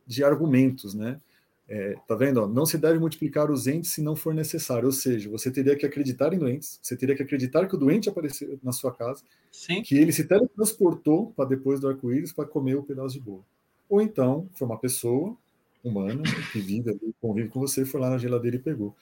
de 0.07 0.23
argumentos, 0.23 0.93
né? 0.93 1.23
É, 1.67 1.95
tá 2.07 2.15
vendo? 2.15 2.43
Ó, 2.43 2.47
não 2.47 2.67
se 2.67 2.77
deve 2.77 2.99
multiplicar 2.99 3.51
os 3.51 3.67
entes 3.67 3.93
se 3.93 4.03
não 4.03 4.15
for 4.15 4.35
necessário. 4.35 4.85
Ou 4.85 4.93
seja, 4.93 5.31
você 5.31 5.51
teria 5.51 5.75
que 5.75 5.87
acreditar 5.87 6.35
em 6.35 6.39
doentes, 6.39 6.79
você 6.83 6.95
teria 6.95 7.17
que 7.17 7.23
acreditar 7.23 7.67
que 7.67 7.75
o 7.75 7.79
doente 7.79 8.11
apareceu 8.11 8.59
na 8.63 8.73
sua 8.73 8.93
casa, 8.93 9.23
Sim. 9.51 9.81
que 9.81 9.97
ele 9.97 10.13
se 10.13 10.25
teletransportou 10.25 11.33
para 11.35 11.49
depois 11.49 11.81
do 11.81 11.89
arco-íris 11.89 12.31
para 12.31 12.45
comer 12.45 12.75
o 12.75 12.83
pedaço 12.83 13.15
de 13.15 13.21
bolo. 13.21 13.47
Ou 13.89 14.03
então, 14.03 14.51
foi 14.53 14.69
uma 14.69 14.79
pessoa 14.79 15.35
humana 15.83 16.25
que 16.53 16.61
vive 16.61 16.95
convive 17.23 17.49
com 17.49 17.59
você, 17.59 17.87
foi 17.87 18.03
lá 18.03 18.11
na 18.11 18.19
geladeira 18.19 18.59
e 18.59 18.61
pegou. 18.61 18.95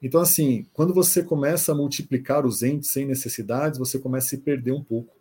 Então, 0.00 0.20
assim, 0.20 0.68
quando 0.72 0.94
você 0.94 1.20
começa 1.20 1.72
a 1.72 1.74
multiplicar 1.74 2.46
os 2.46 2.62
entes 2.62 2.92
sem 2.92 3.04
necessidades, 3.04 3.76
você 3.76 3.98
começa 3.98 4.28
a 4.28 4.30
se 4.30 4.38
perder 4.38 4.70
um 4.70 4.84
pouco, 4.84 5.12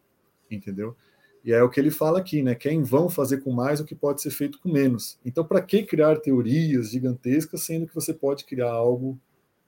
entendeu? 0.55 0.95
E 1.43 1.51
é 1.51 1.61
o 1.61 1.69
que 1.69 1.79
ele 1.79 1.91
fala 1.91 2.19
aqui, 2.19 2.41
né? 2.41 2.55
Que 2.55 2.69
é 2.69 2.73
em 2.73 2.83
vão 2.83 3.09
fazer 3.09 3.39
com 3.39 3.51
mais 3.51 3.79
o 3.79 3.85
que 3.85 3.93
pode 3.93 4.21
ser 4.21 4.31
feito 4.31 4.59
com 4.59 4.71
menos. 4.71 5.19
Então, 5.25 5.43
para 5.43 5.61
que 5.61 5.83
criar 5.83 6.17
teorias 6.17 6.91
gigantescas, 6.91 7.65
sendo 7.65 7.85
que 7.85 7.93
você 7.93 8.13
pode 8.13 8.45
criar 8.45 8.71
algo 8.71 9.19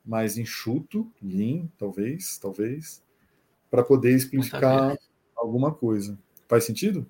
mais 0.05 0.37
enxuto, 0.37 1.11
lean, 1.21 1.67
talvez, 1.77 2.37
talvez, 2.37 3.03
para 3.69 3.83
poder 3.83 4.15
explicar 4.15 4.97
alguma 5.35 5.73
coisa. 5.73 6.17
Faz 6.47 6.63
sentido? 6.63 7.05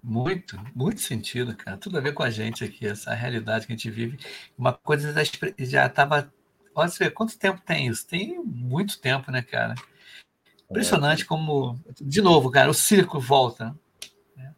Muito, 0.00 0.56
muito 0.72 1.00
sentido, 1.00 1.56
cara. 1.56 1.76
Tudo 1.76 1.98
a 1.98 2.00
ver 2.00 2.14
com 2.14 2.22
a 2.22 2.30
gente 2.30 2.62
aqui, 2.62 2.86
essa 2.86 3.12
realidade 3.12 3.66
que 3.66 3.72
a 3.72 3.76
gente 3.76 3.90
vive. 3.90 4.18
Uma 4.56 4.72
coisa 4.72 5.12
já 5.58 5.86
estava. 5.86 6.32
Olha, 6.72 6.88
você 6.88 7.04
vê, 7.04 7.10
quanto 7.10 7.36
tempo 7.36 7.60
tem 7.60 7.88
isso? 7.88 8.06
Tem 8.06 8.38
muito 8.44 9.00
tempo, 9.00 9.32
né, 9.32 9.42
cara? 9.42 9.74
Impressionante 10.70 11.22
é. 11.22 11.26
como, 11.26 11.78
de 12.00 12.20
novo, 12.20 12.50
cara, 12.50 12.70
o 12.70 12.74
circo 12.74 13.20
volta. 13.20 13.74
Né? 14.36 14.54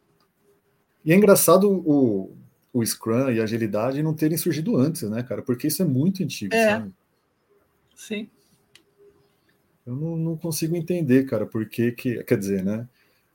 E 1.05 1.13
é 1.13 1.17
engraçado 1.17 1.71
o, 1.71 2.35
o 2.73 2.85
Scrum 2.85 3.31
e 3.31 3.41
a 3.41 3.45
agilidade 3.45 4.03
não 4.03 4.15
terem 4.15 4.39
surgido 4.39 4.77
antes, 4.77 5.03
né, 5.03 5.23
cara? 5.23 5.43
Porque 5.43 5.67
isso 5.67 5.83
é 5.83 5.85
muito 5.85 6.23
antigo, 6.23 6.55
é. 6.55 6.71
sabe? 6.71 6.93
Sim. 7.95 8.29
Eu 9.87 9.97
não, 9.97 10.17
não, 10.17 10.37
consigo 10.37 10.77
entender, 10.77 11.25
cara, 11.25 11.47
porque 11.47 11.93
que, 11.93 12.23
quer 12.25 12.39
dizer, 12.39 12.65
né? 12.65 12.87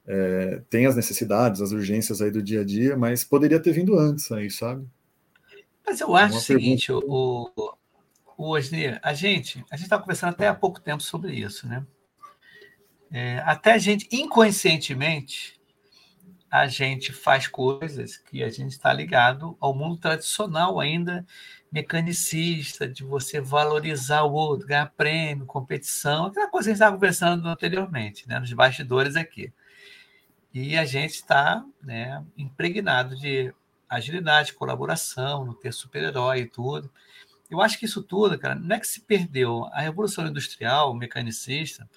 É, 0.05 0.61
tem 0.69 0.85
as 0.85 0.95
necessidades, 0.95 1.61
as 1.61 1.71
urgências 1.71 2.21
aí 2.21 2.29
do 2.29 2.43
dia 2.43 2.61
a 2.61 2.63
dia, 2.63 2.97
mas 2.97 3.23
poderia 3.23 3.59
ter 3.59 3.71
vindo 3.71 3.97
antes 3.97 4.31
aí, 4.31 4.51
sabe? 4.51 4.85
Mas 5.85 5.99
eu 5.99 6.15
acho 6.15 6.37
o 6.37 6.41
seguinte, 6.41 6.91
o, 6.91 6.99
o, 7.55 7.73
o 8.37 8.49
Osni, 8.51 8.99
a 9.01 9.13
gente, 9.13 9.63
a 9.71 9.75
gente 9.75 9.85
estava 9.85 10.01
conversando 10.01 10.31
até 10.31 10.47
há 10.47 10.53
pouco 10.53 10.79
tempo 10.79 11.01
sobre 11.01 11.33
isso, 11.33 11.67
né? 11.67 11.85
É, 13.15 13.43
até 13.45 13.73
a 13.73 13.77
gente, 13.77 14.07
inconscientemente, 14.11 15.61
a 16.49 16.65
gente 16.65 17.13
faz 17.13 17.47
coisas 17.47 18.17
que 18.17 18.43
a 18.43 18.49
gente 18.49 18.71
está 18.71 18.91
ligado 18.91 19.55
ao 19.59 19.71
mundo 19.71 19.97
tradicional 19.97 20.79
ainda, 20.79 21.23
mecanicista, 21.71 22.87
de 22.87 23.03
você 23.03 23.39
valorizar 23.39 24.23
o 24.23 24.33
outro, 24.33 24.67
ganhar 24.67 24.91
prêmio, 24.97 25.45
competição, 25.45 26.25
aquela 26.25 26.49
coisa 26.49 26.65
que 26.65 26.71
a 26.71 26.73
gente 26.73 26.81
estava 26.81 26.95
conversando 26.95 27.47
anteriormente, 27.47 28.27
né, 28.27 28.39
nos 28.39 28.51
bastidores 28.51 29.15
aqui. 29.15 29.53
E 30.51 30.75
a 30.75 30.85
gente 30.85 31.13
está 31.13 31.63
né, 31.83 32.23
impregnado 32.35 33.15
de 33.15 33.53
agilidade, 33.87 34.53
colaboração, 34.53 35.45
não 35.45 35.53
ter 35.53 35.71
super-herói 35.71 36.41
e 36.41 36.47
tudo. 36.47 36.91
Eu 37.49 37.61
acho 37.61 37.77
que 37.77 37.85
isso 37.85 38.01
tudo, 38.01 38.39
cara, 38.39 38.55
não 38.55 38.75
é 38.75 38.79
que 38.79 38.87
se 38.87 39.01
perdeu. 39.01 39.65
A 39.71 39.81
revolução 39.81 40.25
industrial, 40.25 40.93
mecanicista, 40.95 41.87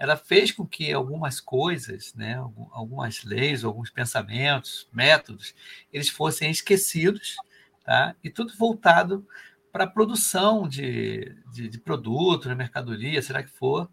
ela 0.00 0.16
fez 0.16 0.50
com 0.50 0.66
que 0.66 0.90
algumas 0.90 1.42
coisas, 1.42 2.14
né, 2.14 2.36
algumas 2.72 3.22
leis, 3.22 3.62
alguns 3.62 3.90
pensamentos, 3.90 4.88
métodos, 4.90 5.54
eles 5.92 6.08
fossem 6.08 6.50
esquecidos, 6.50 7.36
tá? 7.84 8.16
e 8.24 8.30
tudo 8.30 8.56
voltado 8.56 9.28
para 9.70 9.84
a 9.84 9.86
produção 9.86 10.66
de, 10.66 11.36
de, 11.52 11.68
de 11.68 11.78
produto, 11.78 12.48
de 12.48 12.54
mercadoria, 12.54 13.20
será 13.20 13.42
que 13.42 13.50
for. 13.50 13.90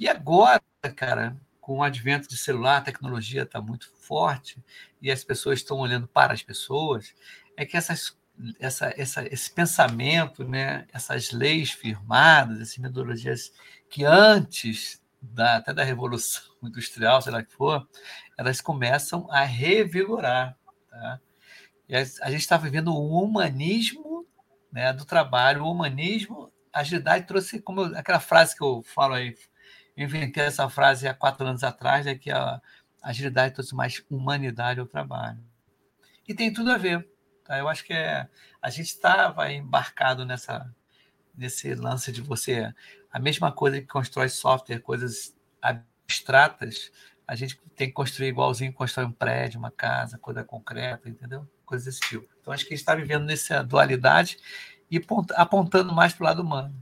E 0.00 0.08
agora, 0.08 0.62
cara, 0.96 1.36
com 1.60 1.76
o 1.76 1.82
advento 1.82 2.26
de 2.26 2.38
celular, 2.38 2.78
a 2.78 2.82
tecnologia 2.82 3.42
está 3.42 3.60
muito 3.60 3.92
forte 3.96 4.56
e 5.02 5.10
as 5.10 5.22
pessoas 5.22 5.58
estão 5.58 5.76
olhando 5.76 6.08
para 6.08 6.32
as 6.32 6.42
pessoas, 6.42 7.14
é 7.54 7.66
que 7.66 7.76
essas, 7.76 8.16
essa, 8.58 8.94
essa, 8.96 9.26
esse 9.30 9.50
pensamento, 9.50 10.42
né, 10.42 10.86
essas 10.90 11.32
leis 11.32 11.70
firmadas, 11.70 12.62
essas 12.62 12.78
metodologias 12.78 13.52
que 13.90 14.06
antes 14.06 15.00
da, 15.20 15.56
até 15.56 15.72
da 15.72 15.84
Revolução 15.84 16.42
Industrial, 16.62 17.20
sei 17.20 17.32
lá 17.32 17.42
que 17.42 17.52
for, 17.52 17.88
elas 18.36 18.60
começam 18.60 19.30
a 19.30 19.42
revigorar. 19.42 20.56
Tá? 20.88 21.20
E 21.88 21.96
a, 21.96 22.00
a 22.00 22.30
gente 22.30 22.40
está 22.40 22.56
vivendo 22.56 22.94
o 22.94 23.22
humanismo 23.22 24.26
né, 24.72 24.92
do 24.92 25.04
trabalho, 25.04 25.64
o 25.64 25.70
humanismo, 25.70 26.52
a 26.72 26.80
agilidade 26.80 27.26
trouxe, 27.26 27.60
como 27.60 27.82
eu, 27.82 27.98
aquela 27.98 28.20
frase 28.20 28.56
que 28.56 28.62
eu 28.62 28.82
falo 28.82 29.14
aí, 29.14 29.34
eu 29.96 30.04
inventei 30.04 30.44
essa 30.44 30.68
frase 30.68 31.08
há 31.08 31.14
quatro 31.14 31.46
anos 31.46 31.64
atrás, 31.64 32.06
é 32.06 32.14
que 32.14 32.30
a 32.30 32.60
agilidade 33.02 33.54
trouxe 33.54 33.74
mais 33.74 34.02
humanidade 34.08 34.80
ao 34.80 34.86
trabalho. 34.86 35.42
E 36.28 36.34
tem 36.34 36.52
tudo 36.52 36.70
a 36.70 36.78
ver. 36.78 37.08
Tá? 37.44 37.58
Eu 37.58 37.68
acho 37.68 37.84
que 37.84 37.92
é, 37.92 38.28
a 38.62 38.70
gente 38.70 38.86
estava 38.86 39.50
embarcado 39.52 40.24
nessa, 40.24 40.72
nesse 41.36 41.74
lance 41.74 42.12
de 42.12 42.20
você. 42.20 42.72
A 43.12 43.18
mesma 43.18 43.50
coisa 43.50 43.80
que 43.80 43.86
constrói 43.86 44.28
software, 44.28 44.80
coisas 44.80 45.34
abstratas, 45.60 46.90
a 47.26 47.34
gente 47.34 47.60
tem 47.76 47.88
que 47.88 47.94
construir 47.94 48.28
igualzinho, 48.28 48.72
constrói 48.72 49.06
um 49.06 49.12
prédio, 49.12 49.58
uma 49.58 49.70
casa, 49.70 50.18
coisa 50.18 50.42
concreta, 50.42 51.08
entendeu? 51.08 51.46
Coisas 51.64 51.86
desse 51.86 52.00
tipo. 52.00 52.28
Então, 52.40 52.52
acho 52.52 52.64
que 52.64 52.74
a 52.74 52.76
gente 52.76 52.82
está 52.82 52.94
vivendo 52.94 53.24
nessa 53.24 53.62
dualidade 53.62 54.36
e 54.90 55.00
apontando 55.36 55.92
mais 55.92 56.12
para 56.12 56.24
o 56.24 56.26
lado 56.26 56.42
humano. 56.42 56.74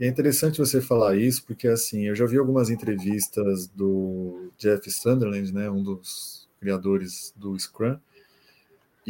É 0.00 0.06
interessante 0.06 0.58
você 0.58 0.80
falar 0.80 1.16
isso, 1.16 1.44
porque 1.44 1.66
assim, 1.66 2.06
eu 2.06 2.14
já 2.14 2.24
vi 2.24 2.38
algumas 2.38 2.70
entrevistas 2.70 3.66
do 3.66 4.52
Jeff 4.56 4.88
Sunderland, 4.90 5.52
né, 5.52 5.68
um 5.68 5.82
dos 5.82 6.48
criadores 6.60 7.34
do 7.36 7.58
Scrum, 7.58 7.98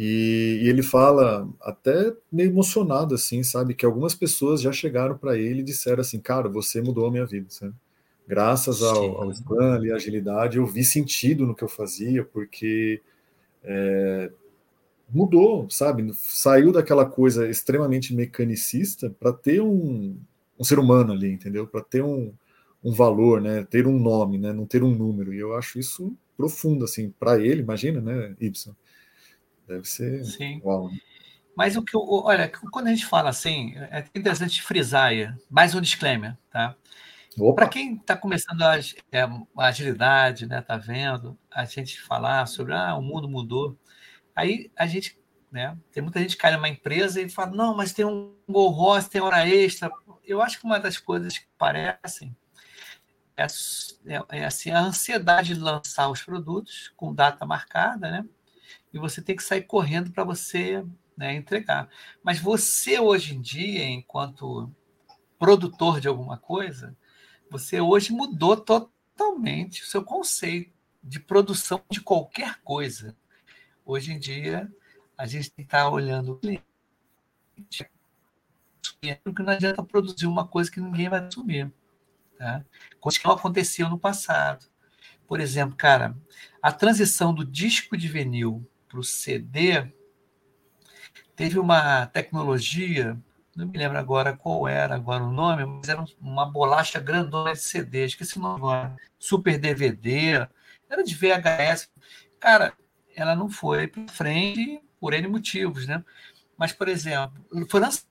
e, 0.01 0.61
e 0.61 0.69
ele 0.69 0.81
fala 0.81 1.45
até 1.59 2.15
meio 2.31 2.51
emocionado 2.51 3.13
assim, 3.13 3.43
sabe, 3.43 3.73
que 3.73 3.85
algumas 3.85 4.15
pessoas 4.15 4.61
já 4.61 4.71
chegaram 4.71 5.17
para 5.17 5.37
ele 5.37 5.59
e 5.59 5.63
disseram 5.63 5.99
assim, 5.99 6.21
cara, 6.21 6.47
você 6.47 6.81
mudou 6.81 7.05
a 7.05 7.11
minha 7.11 7.25
vida, 7.25 7.47
sabe? 7.49 7.73
Graças 8.25 8.81
ao, 8.81 9.23
ao 9.23 9.33
Scrum 9.35 9.83
e 9.83 9.91
à 9.91 9.97
agilidade, 9.97 10.55
eu 10.55 10.65
vi 10.65 10.85
sentido 10.85 11.45
no 11.45 11.53
que 11.53 11.65
eu 11.65 11.67
fazia, 11.67 12.23
porque 12.23 13.01
é, 13.61 14.31
mudou, 15.09 15.69
sabe? 15.69 16.09
Saiu 16.13 16.71
daquela 16.71 17.05
coisa 17.05 17.49
extremamente 17.49 18.15
mecanicista 18.15 19.13
para 19.19 19.33
ter 19.33 19.59
um, 19.59 20.15
um 20.57 20.63
ser 20.63 20.79
humano 20.79 21.11
ali, 21.11 21.29
entendeu? 21.29 21.67
Para 21.67 21.81
ter 21.81 22.01
um, 22.01 22.31
um 22.81 22.93
valor, 22.93 23.41
né? 23.41 23.67
Ter 23.69 23.85
um 23.85 23.99
nome, 23.99 24.37
né? 24.37 24.53
Não 24.53 24.65
ter 24.65 24.81
um 24.81 24.95
número. 24.95 25.33
E 25.33 25.39
eu 25.39 25.57
acho 25.57 25.77
isso 25.77 26.15
profundo, 26.37 26.85
assim, 26.85 27.13
para 27.19 27.37
ele, 27.37 27.61
imagina, 27.61 27.99
né, 27.99 28.33
Y? 28.39 28.73
Deve 29.69 29.85
ser. 29.85 30.25
Sim. 30.25 30.59
Uau. 30.65 30.89
Né? 30.89 30.99
Mas 31.55 31.75
o 31.75 31.83
que 31.83 31.95
eu, 31.95 32.01
olha, 32.01 32.51
quando 32.71 32.87
a 32.87 32.89
gente 32.89 33.05
fala 33.05 33.29
assim, 33.29 33.75
é 33.75 34.03
interessante 34.15 34.63
frisar 34.63 35.07
aí, 35.07 35.31
mais 35.49 35.75
um 35.75 35.81
disclaimer, 35.81 36.35
tá? 36.49 36.75
Para 37.53 37.67
quem 37.67 37.95
está 37.95 38.17
começando 38.17 38.61
a, 38.63 38.77
é, 39.11 39.21
a, 39.21 39.65
agilidade, 39.67 40.45
né, 40.45 40.61
tá 40.61 40.77
vendo 40.77 41.37
a 41.51 41.63
gente 41.65 42.01
falar 42.01 42.45
sobre 42.47 42.73
ah, 42.73 42.95
o 42.95 43.01
mundo 43.01 43.29
mudou, 43.29 43.77
aí 44.35 44.71
a 44.75 44.87
gente, 44.87 45.17
né, 45.51 45.77
tem 45.91 46.01
muita 46.01 46.19
gente 46.19 46.35
que 46.35 46.41
cai 46.41 46.53
numa 46.53 46.67
empresa 46.67 47.21
e 47.21 47.29
fala 47.29 47.51
não, 47.51 47.75
mas 47.75 47.93
tem 47.93 48.05
um 48.05 48.33
Go 48.47 48.69
Host, 48.69 49.09
tem 49.09 49.21
hora 49.21 49.47
extra, 49.47 49.91
eu 50.25 50.41
acho 50.41 50.59
que 50.59 50.65
uma 50.65 50.79
das 50.79 50.97
coisas 50.97 51.37
que 51.37 51.45
parecem 51.57 52.35
é, 53.37 53.45
é, 54.15 54.39
é 54.39 54.45
assim, 54.45 54.71
a 54.71 54.79
ansiedade 54.79 55.53
de 55.53 55.59
lançar 55.59 56.09
os 56.09 56.21
produtos 56.21 56.91
com 56.97 57.13
data 57.13 57.45
marcada, 57.45 58.11
né? 58.11 58.25
E 58.93 58.99
você 58.99 59.21
tem 59.21 59.35
que 59.35 59.43
sair 59.43 59.63
correndo 59.63 60.11
para 60.11 60.23
você 60.23 60.83
né, 61.15 61.35
entregar. 61.35 61.89
Mas 62.23 62.39
você, 62.39 62.99
hoje 62.99 63.35
em 63.35 63.41
dia, 63.41 63.83
enquanto 63.85 64.71
produtor 65.37 65.99
de 65.99 66.07
alguma 66.07 66.37
coisa, 66.37 66.95
você 67.49 67.79
hoje 67.81 68.11
mudou 68.11 68.57
totalmente 68.57 69.83
o 69.83 69.85
seu 69.85 70.03
conceito 70.03 70.71
de 71.03 71.19
produção 71.19 71.81
de 71.89 72.01
qualquer 72.01 72.59
coisa. 72.61 73.15
Hoje 73.85 74.13
em 74.13 74.19
dia, 74.19 74.71
a 75.17 75.25
gente 75.25 75.51
está 75.57 75.89
olhando 75.89 76.33
o 76.33 76.37
cliente 76.37 76.63
porque 79.23 79.43
não 79.43 79.53
adianta 79.53 79.83
produzir 79.83 80.25
uma 80.25 80.47
coisa 80.47 80.71
que 80.71 80.79
ninguém 80.79 81.09
vai 81.09 81.19
assumir. 81.19 81.71
Tá? 82.37 82.63
Coisa 82.99 83.19
que 83.19 83.25
não 83.25 83.33
aconteceu 83.33 83.89
no 83.89 83.99
passado. 83.99 84.65
Por 85.27 85.39
exemplo, 85.39 85.75
cara, 85.75 86.17
a 86.61 86.71
transição 86.71 87.33
do 87.33 87.45
disco 87.45 87.95
de 87.97 88.07
vinil 88.07 88.67
para 88.89 88.99
o 88.99 89.03
CD 89.03 89.87
teve 91.35 91.57
uma 91.57 92.05
tecnologia, 92.07 93.17
não 93.55 93.67
me 93.67 93.77
lembro 93.77 93.97
agora 93.97 94.35
qual 94.35 94.67
era 94.67 94.95
agora 94.95 95.23
o 95.23 95.31
nome, 95.31 95.65
mas 95.65 95.87
era 95.87 96.03
uma 96.19 96.45
bolacha 96.45 96.99
grandona 96.99 97.53
de 97.53 97.59
CD, 97.61 98.05
esqueci 98.05 98.37
o 98.37 98.41
nome 98.41 98.95
Super 99.17 99.57
DVD, 99.57 100.47
era 100.89 101.03
de 101.03 101.15
VHS. 101.15 101.89
Cara, 102.39 102.73
ela 103.15 103.35
não 103.35 103.49
foi 103.49 103.87
para 103.87 104.07
frente 104.09 104.81
por 104.99 105.13
N 105.13 105.27
motivos, 105.27 105.87
né? 105.87 106.03
Mas, 106.57 106.73
por 106.73 106.89
exemplo, 106.89 107.41
foi 107.69 107.79
lançado 107.79 108.09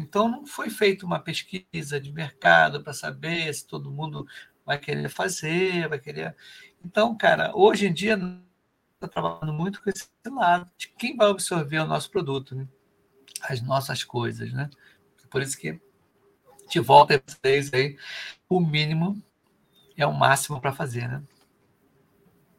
então, 0.00 0.28
não 0.28 0.46
foi 0.46 0.70
feita 0.70 1.04
uma 1.04 1.18
pesquisa 1.18 2.00
de 2.00 2.10
mercado 2.10 2.82
para 2.82 2.94
saber 2.94 3.52
se 3.52 3.66
todo 3.66 3.90
mundo 3.90 4.26
vai 4.64 4.78
querer 4.78 5.08
fazer, 5.10 5.88
vai 5.88 5.98
querer. 5.98 6.34
Então, 6.82 7.14
cara, 7.16 7.52
hoje 7.54 7.86
em 7.86 7.92
dia, 7.92 8.18
está 9.06 9.08
trabalhando 9.08 9.52
muito 9.52 9.82
com 9.82 9.88
esse 9.90 10.08
lado 10.30 10.70
de 10.76 10.88
quem 10.88 11.16
vai 11.16 11.30
absorver 11.30 11.78
o 11.78 11.86
nosso 11.86 12.10
produto, 12.10 12.54
né? 12.54 12.66
as 13.42 13.62
nossas 13.62 14.04
coisas, 14.04 14.52
né? 14.52 14.68
Por 15.30 15.42
isso 15.42 15.58
que 15.58 15.80
te 16.68 16.80
volta 16.80 17.14
a 17.14 17.20
vocês 17.24 17.72
aí, 17.72 17.96
o 18.48 18.60
mínimo 18.60 19.20
é 19.96 20.06
o 20.06 20.12
máximo 20.12 20.60
para 20.60 20.72
fazer, 20.72 21.08
né? 21.08 21.22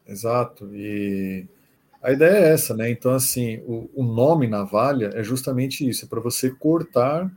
Exato. 0.06 0.68
E 0.74 1.46
a 2.02 2.12
ideia 2.12 2.46
é 2.46 2.52
essa, 2.52 2.74
né? 2.74 2.90
Então, 2.90 3.12
assim, 3.12 3.58
o, 3.66 3.90
o 3.94 4.02
nome 4.02 4.46
navalha 4.46 5.10
é 5.14 5.22
justamente 5.22 5.88
isso, 5.88 6.04
é 6.04 6.08
para 6.08 6.20
você 6.20 6.50
cortar 6.50 7.30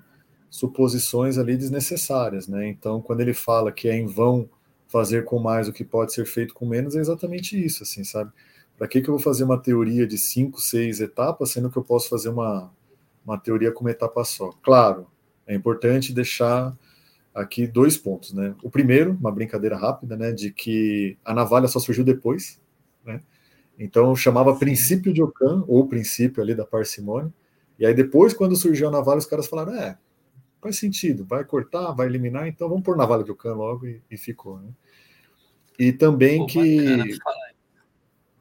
suposições 0.49 1.37
ali 1.37 1.57
desnecessárias, 1.57 2.47
né? 2.47 2.67
Então, 2.67 3.01
quando 3.01 3.21
ele 3.21 3.33
fala 3.33 3.71
que 3.71 3.87
é 3.87 3.95
em 3.95 4.05
vão 4.05 4.49
fazer 4.87 5.25
com 5.25 5.39
mais 5.39 5.67
o 5.67 5.73
que 5.73 5.83
pode 5.83 6.13
ser 6.13 6.25
feito 6.25 6.53
com 6.53 6.65
menos, 6.65 6.95
é 6.95 6.99
exatamente 6.99 7.63
isso, 7.63 7.83
assim, 7.83 8.03
sabe? 8.03 8.31
Para 8.77 8.87
que, 8.87 9.01
que 9.01 9.09
eu 9.09 9.13
vou 9.13 9.23
fazer 9.23 9.43
uma 9.43 9.61
teoria 9.61 10.05
de 10.05 10.17
cinco, 10.17 10.59
seis 10.59 10.99
etapas, 10.99 11.51
sendo 11.51 11.69
que 11.69 11.77
eu 11.77 11.83
posso 11.83 12.09
fazer 12.09 12.29
uma, 12.29 12.71
uma 13.25 13.37
teoria 13.37 13.71
com 13.71 13.81
uma 13.81 13.91
etapa 13.91 14.23
só? 14.23 14.51
Claro, 14.61 15.07
é 15.47 15.55
importante 15.55 16.13
deixar 16.13 16.75
aqui 17.33 17.67
dois 17.67 17.97
pontos, 17.97 18.33
né? 18.33 18.55
O 18.63 18.69
primeiro, 18.69 19.11
uma 19.11 19.31
brincadeira 19.31 19.77
rápida, 19.77 20.15
né, 20.15 20.31
de 20.31 20.51
que 20.51 21.17
a 21.23 21.33
navalha 21.33 21.67
só 21.67 21.79
surgiu 21.79 22.03
depois, 22.03 22.59
né? 23.05 23.21
Então 23.77 24.15
chamava 24.15 24.55
princípio 24.55 25.13
de 25.13 25.21
Ockham, 25.21 25.65
ou 25.67 25.87
princípio 25.87 26.41
ali 26.41 26.55
da 26.55 26.65
parcimônia. 26.65 27.33
E 27.77 27.85
aí 27.85 27.93
depois, 27.93 28.33
quando 28.33 28.55
surgiu 28.55 28.87
a 28.87 28.91
navalha, 28.91 29.19
os 29.19 29.25
caras 29.25 29.47
falaram, 29.47 29.75
é, 29.75 29.97
faz 30.61 30.77
sentido, 30.77 31.25
vai 31.25 31.43
cortar, 31.43 31.91
vai 31.91 32.07
eliminar, 32.07 32.47
então 32.47 32.69
vamos 32.69 32.83
pôr 32.83 32.95
navalha 32.95 33.23
de 33.23 33.31
Ockham 33.31 33.53
logo 33.53 33.85
e, 33.85 34.01
e 34.09 34.17
ficou, 34.17 34.59
né? 34.59 34.69
E 35.77 35.91
também 35.91 36.39
Pô, 36.39 36.45
que... 36.45 37.17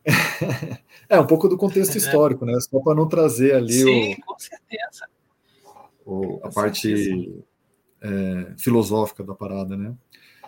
é, 1.08 1.18
um 1.18 1.26
pouco 1.26 1.48
do 1.48 1.56
contexto 1.56 1.94
é. 1.94 1.98
histórico, 1.98 2.44
né? 2.44 2.58
Só 2.60 2.80
para 2.80 2.94
não 2.94 3.08
trazer 3.08 3.54
ali 3.54 3.72
Sim, 3.72 4.12
o... 4.12 4.26
com 4.26 4.38
certeza. 4.38 5.08
O, 6.04 6.40
a 6.42 6.50
parte 6.50 7.42
é, 8.02 8.52
filosófica 8.58 9.24
da 9.24 9.34
parada, 9.34 9.76
né? 9.76 9.94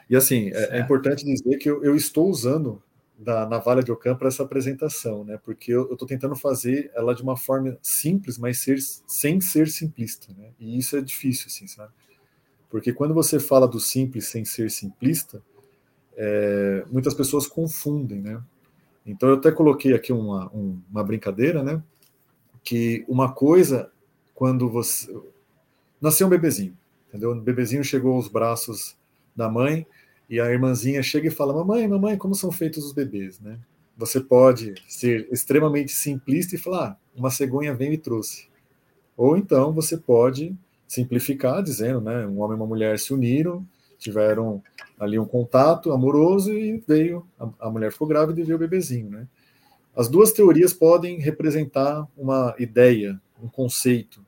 E 0.09 0.15
assim, 0.15 0.51
é, 0.53 0.79
é, 0.79 0.81
importante 0.81 1.25
dizer 1.25 1.57
que 1.57 1.69
eu, 1.69 1.83
eu 1.83 1.97
estou 1.97 2.29
usando 2.29 2.83
da 3.19 3.47
navalha 3.47 3.83
de 3.83 3.91
Ockham 3.91 4.15
para 4.15 4.29
essa 4.29 4.43
apresentação, 4.43 5.25
né? 5.25 5.39
Porque 5.43 5.73
eu 5.73 5.93
estou 5.93 6.07
tentando 6.07 6.37
fazer 6.37 6.91
ela 6.95 7.15
de 7.15 7.23
uma 7.23 7.37
forma 7.37 7.79
simples, 7.81 8.37
mas 8.37 8.59
ser, 8.59 8.79
sem 9.07 9.41
ser 9.41 9.69
simplista, 9.69 10.35
né? 10.37 10.51
E 10.61 10.77
isso 10.79 10.97
é 10.97 11.01
difícil, 11.01 11.47
assim, 11.47 11.67
sabe? 11.67 11.93
Porque 12.69 12.93
quando 12.93 13.15
você 13.15 13.41
fala 13.41 13.67
do 13.67 13.81
simples 13.81 14.27
sem 14.27 14.45
ser 14.45 14.71
simplista, 14.71 15.43
é, 16.15 16.85
muitas 16.91 17.15
pessoas 17.15 17.47
confundem, 17.47 18.21
né? 18.21 18.43
Então 19.07 19.29
eu 19.29 19.37
até 19.37 19.53
coloquei 19.53 19.95
aqui 19.95 20.13
uma, 20.13 20.51
um, 20.53 20.81
uma 20.91 21.05
brincadeira, 21.05 21.63
né? 21.63 21.81
Que 22.65 23.05
uma 23.09 23.33
coisa, 23.33 23.91
quando 24.35 24.69
você 24.69 25.15
nasceu 26.01 26.27
um 26.27 26.31
bebezinho, 26.31 26.77
entendeu? 27.09 27.31
O 27.31 27.41
bebezinho 27.41 27.85
chegou 27.85 28.15
aos 28.15 28.27
braços 28.27 28.97
da 29.35 29.49
mãe 29.49 29.87
e 30.29 30.41
a 30.41 30.51
irmãzinha 30.51 31.03
chega 31.03 31.29
e 31.29 31.31
fala: 31.31 31.55
Mamãe, 31.55 31.87
mamãe, 31.87 32.19
como 32.19 32.35
são 32.35 32.51
feitos 32.51 32.85
os 32.85 32.93
bebês, 32.93 33.39
né? 33.39 33.59
Você 33.97 34.21
pode 34.21 34.75
ser 34.89 35.29
extremamente 35.31 35.93
simplista 35.93 36.57
e 36.57 36.59
falar: 36.59 36.89
ah, 36.89 36.97
uma 37.15 37.31
cegonha 37.31 37.75
veio 37.75 37.93
e 37.93 37.99
trouxe. 37.99 38.49
Ou 39.17 39.37
então 39.37 39.73
você 39.73 39.97
pode 39.97 40.55
simplificar 40.87 41.63
dizendo, 41.63 42.01
né? 42.01 42.27
Um 42.27 42.41
homem 42.41 42.57
e 42.57 42.61
uma 42.61 42.67
mulher 42.67 42.99
se 42.99 43.15
uniram 43.15 43.67
tiveram 43.99 44.63
ali 44.99 45.19
um 45.19 45.27
contato 45.27 45.93
amoroso 45.93 46.53
e 46.53 46.83
veio, 46.87 47.27
a, 47.39 47.49
a 47.61 47.71
mulher 47.71 47.93
ficou 47.93 48.07
grávida 48.07 48.41
e 48.41 48.45
veio 48.45 48.57
o 48.57 48.61
bebezinho, 48.61 49.11
né? 49.11 49.27
As 49.95 50.09
duas 50.09 50.33
teorias 50.33 50.73
podem 50.73 51.19
representar 51.19 52.07
uma 52.17 52.55
ideia, 52.59 53.21
um 53.43 53.49
conceito, 53.49 54.25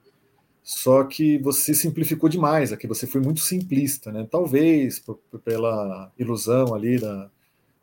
só 0.63 1.05
que 1.05 1.39
você 1.39 1.75
simplificou 1.75 2.29
demais 2.29 2.73
aqui, 2.73 2.87
você 2.87 3.07
foi 3.07 3.21
muito 3.21 3.41
simplista, 3.41 4.13
né? 4.13 4.27
Talvez 4.31 4.99
por, 4.99 5.19
por, 5.31 5.41
pela 5.41 6.13
ilusão 6.19 6.75
ali 6.75 6.99
da, 6.99 7.31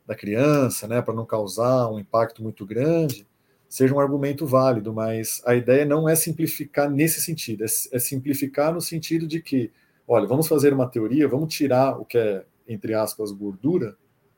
da 0.05 0.15
criança, 0.15 0.87
né, 0.87 1.01
para 1.01 1.13
não 1.13 1.25
causar 1.25 1.89
um 1.89 1.99
impacto 1.99 2.43
muito 2.43 2.65
grande, 2.65 3.25
seja 3.67 3.93
um 3.93 3.99
argumento 3.99 4.45
válido, 4.45 4.93
mas 4.93 5.41
a 5.45 5.55
ideia 5.55 5.85
não 5.85 6.07
é 6.07 6.15
simplificar 6.15 6.89
nesse 6.89 7.21
sentido, 7.21 7.63
é, 7.63 7.67
é 7.91 7.99
simplificar 7.99 8.73
no 8.73 8.81
sentido 8.81 9.27
de 9.27 9.41
que, 9.41 9.71
olha, 10.07 10.27
vamos 10.27 10.47
fazer 10.47 10.73
uma 10.73 10.87
teoria, 10.87 11.27
vamos 11.27 11.53
tirar 11.53 11.99
o 11.99 12.05
que 12.05 12.17
é, 12.17 12.45
entre 12.67 12.93
aspas, 12.93 13.31
gordura, 13.31 13.97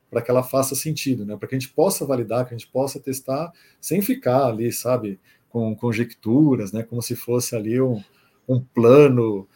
para 0.09 0.21
que 0.21 0.31
ela 0.31 0.43
faça 0.43 0.75
sentido, 0.75 1.25
né? 1.25 1.35
Para 1.35 1.47
que 1.47 1.55
a 1.55 1.59
gente 1.59 1.73
possa 1.73 2.05
validar, 2.05 2.45
que 2.45 2.53
a 2.53 2.57
gente 2.57 2.71
possa 2.71 2.99
testar 2.99 3.51
sem 3.79 4.01
ficar 4.01 4.45
ali, 4.45 4.71
sabe, 4.71 5.19
com 5.49 5.75
conjecturas, 5.75 6.71
né? 6.71 6.83
Como 6.83 7.01
se 7.01 7.15
fosse 7.15 7.55
ali 7.55 7.81
um, 7.81 8.01
um 8.47 8.59
plano 8.59 9.47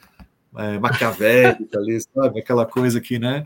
é, 0.58 0.78
maquiavélico 0.78 1.78
ali, 1.78 2.00
sabe? 2.14 2.40
Aquela 2.40 2.66
coisa 2.66 3.00
que, 3.00 3.18
né? 3.18 3.46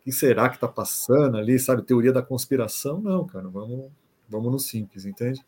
O 0.00 0.04
que 0.04 0.12
será 0.12 0.48
que 0.48 0.54
está 0.54 0.68
passando 0.68 1.36
ali, 1.36 1.58
sabe? 1.58 1.82
Teoria 1.82 2.12
da 2.12 2.22
conspiração? 2.22 3.00
Não, 3.00 3.26
cara, 3.26 3.48
vamos, 3.48 3.90
vamos 4.28 4.52
no 4.52 4.58
simples, 4.58 5.04
entende? 5.04 5.44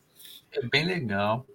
É 0.51 0.65
bem 0.67 0.85
legal. 0.85 1.45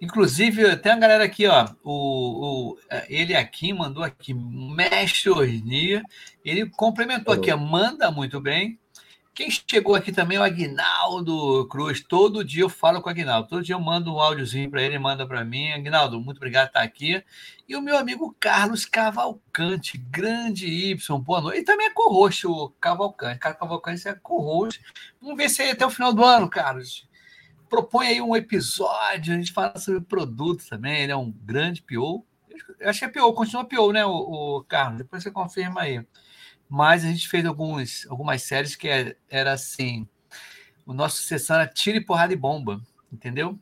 Inclusive, 0.00 0.76
tem 0.76 0.92
a 0.92 0.96
galera 0.96 1.24
aqui, 1.24 1.46
ó. 1.46 1.68
O, 1.82 2.72
o, 2.72 2.78
ele 3.08 3.34
aqui 3.34 3.72
mandou 3.72 4.04
aqui, 4.04 4.32
Mestre 4.32 5.30
Osnir. 5.30 6.02
Ele 6.44 6.70
complementou 6.70 7.34
aqui, 7.34 7.52
manda 7.54 8.10
muito 8.10 8.40
bem. 8.40 8.78
Quem 9.34 9.48
chegou 9.50 9.94
aqui 9.94 10.10
também 10.10 10.36
é 10.36 10.40
o 10.40 10.44
Aguinaldo 10.44 11.68
Cruz. 11.68 12.00
Todo 12.00 12.44
dia 12.44 12.62
eu 12.62 12.68
falo 12.68 13.00
com 13.00 13.08
o 13.08 13.12
Aguinaldo. 13.12 13.48
Todo 13.48 13.62
dia 13.62 13.74
eu 13.76 13.80
mando 13.80 14.12
um 14.12 14.20
áudiozinho 14.20 14.68
para 14.68 14.82
ele, 14.82 14.98
manda 14.98 15.26
para 15.26 15.44
mim. 15.44 15.70
Aguinaldo, 15.70 16.20
muito 16.20 16.38
obrigado 16.38 16.66
por 16.66 16.70
estar 16.70 16.82
aqui. 16.82 17.22
E 17.68 17.76
o 17.76 17.80
meu 17.80 17.96
amigo 17.96 18.36
Carlos 18.40 18.84
Cavalcante, 18.84 19.96
grande 19.96 20.66
Y, 20.66 21.20
boa 21.20 21.40
noite. 21.40 21.58
Ele 21.58 21.64
também 21.64 21.86
é 21.86 21.90
co-host, 21.90 22.46
o 22.48 22.70
Cavalcante. 22.80 23.38
Carlos 23.38 23.60
Cavalcante 23.60 24.08
é 24.08 24.14
co-host. 24.14 24.80
Vamos 25.20 25.36
ver 25.36 25.48
se 25.48 25.62
é 25.62 25.70
até 25.70 25.86
o 25.86 25.90
final 25.90 26.12
do 26.12 26.24
ano, 26.24 26.48
Carlos 26.48 27.07
propõe 27.68 28.06
aí 28.08 28.20
um 28.20 28.34
episódio, 28.34 29.34
a 29.34 29.36
gente 29.36 29.52
fala 29.52 29.78
sobre 29.78 30.00
produto 30.00 30.66
também, 30.68 31.02
ele 31.02 31.12
é 31.12 31.16
um 31.16 31.30
grande 31.30 31.82
PO. 31.82 32.24
Eu 32.78 32.90
acho 32.90 32.98
que 32.98 33.04
é 33.04 33.08
PO, 33.08 33.32
continua 33.32 33.64
PO, 33.64 33.92
né, 33.92 34.04
o, 34.04 34.10
o, 34.56 34.64
Carlos? 34.64 34.98
Depois 34.98 35.22
você 35.22 35.30
confirma 35.30 35.82
aí. 35.82 36.04
Mas 36.68 37.04
a 37.04 37.08
gente 37.08 37.28
fez 37.28 37.46
alguns, 37.46 38.06
algumas 38.08 38.42
séries 38.42 38.76
que 38.76 38.88
é, 38.88 39.16
era 39.28 39.52
assim, 39.52 40.06
o 40.84 40.92
nosso 40.92 41.22
sessão 41.22 41.56
era 41.56 41.66
tiro 41.66 41.98
e 41.98 42.04
porrada 42.04 42.32
e 42.32 42.36
bomba, 42.36 42.80
entendeu? 43.12 43.58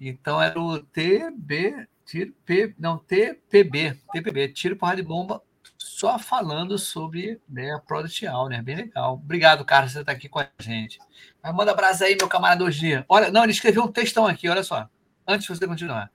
Então 0.00 0.42
era 0.42 0.60
o 0.60 0.80
TB, 0.80 1.86
tiro, 2.04 2.32
P, 2.44 2.74
não, 2.78 2.98
TPB, 2.98 3.98
TPB, 4.12 4.48
tiro, 4.48 4.76
porrada 4.76 5.00
e 5.00 5.04
bomba, 5.04 5.42
só 5.82 6.18
falando 6.18 6.78
sobre 6.78 7.40
né, 7.48 7.72
a 7.72 7.78
Product 7.78 8.26
Owner, 8.26 8.62
bem 8.62 8.76
legal. 8.76 9.14
Obrigado, 9.14 9.64
Carlos, 9.64 9.92
você 9.92 10.00
está 10.00 10.12
aqui 10.12 10.28
com 10.28 10.38
a 10.38 10.48
gente. 10.58 10.98
Mas 11.42 11.54
manda 11.54 11.72
abraço 11.72 12.04
aí, 12.04 12.16
meu 12.16 12.28
camarada 12.28 12.64
hoje. 12.64 13.04
Olha, 13.08 13.30
não, 13.30 13.42
ele 13.42 13.52
escreveu 13.52 13.82
um 13.82 13.90
textão 13.90 14.26
aqui, 14.26 14.48
olha 14.48 14.62
só. 14.62 14.88
Antes 15.26 15.46
de 15.46 15.54
você 15.54 15.66
continuar. 15.66 16.10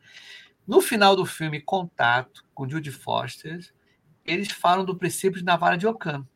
No 0.65 0.81
final 0.81 1.15
do 1.15 1.25
filme 1.25 1.61
Contato, 1.61 2.43
com 2.53 2.67
Judy 2.67 2.91
Foster, 2.91 3.59
eles 4.25 4.51
falam 4.51 4.83
do 4.83 4.97
princípio 4.97 5.39
de 5.39 5.45
Navarra 5.45 5.77
de 5.77 5.87
Ockham, 5.87 6.27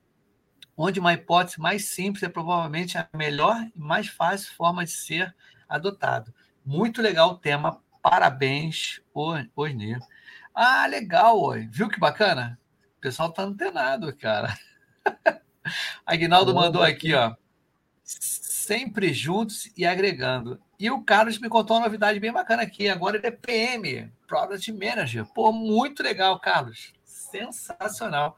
onde 0.76 1.00
uma 1.00 1.14
hipótese 1.14 1.60
mais 1.60 1.86
simples 1.86 2.24
é 2.24 2.30
provavelmente 2.30 2.98
a 2.98 3.08
melhor 3.14 3.58
e 3.76 3.80
mais 3.80 4.08
fácil 4.08 4.54
forma 4.54 4.86
de 4.86 4.92
ser 4.92 5.36
adotado. 5.68 6.34
Muito 6.66 7.02
legal 7.02 7.32
o 7.32 7.38
tema. 7.38 7.82
Parabéns, 8.02 9.02
Osnir. 9.14 10.00
Ah, 10.54 10.86
legal, 10.86 11.40
oi. 11.40 11.68
Viu 11.72 11.90
que 11.90 12.00
bacana? 12.00 12.60
O 13.02 13.10
pessoal 13.10 13.32
tá 13.34 13.42
antenado, 13.42 14.16
cara. 14.16 14.56
Aguinaldo 16.06 16.54
mandou 16.54 16.84
aqui, 16.84 17.16
ó. 17.16 17.36
Sempre 18.04 19.12
juntos 19.12 19.72
e 19.76 19.88
agregando. 19.88 20.62
E 20.80 20.92
o 20.92 21.02
Carlos 21.02 21.40
me 21.40 21.50
contou 21.50 21.78
uma 21.78 21.86
novidade 21.88 22.20
bem 22.20 22.32
bacana 22.32 22.62
aqui. 22.62 22.88
Agora 22.88 23.18
ele 23.18 23.26
é 23.26 23.32
PM, 23.32 24.14
Product 24.28 24.72
Manager. 24.72 25.26
Pô, 25.34 25.52
muito 25.52 26.04
legal, 26.04 26.40
Carlos. 26.40 26.94
Sensacional. 27.04 28.38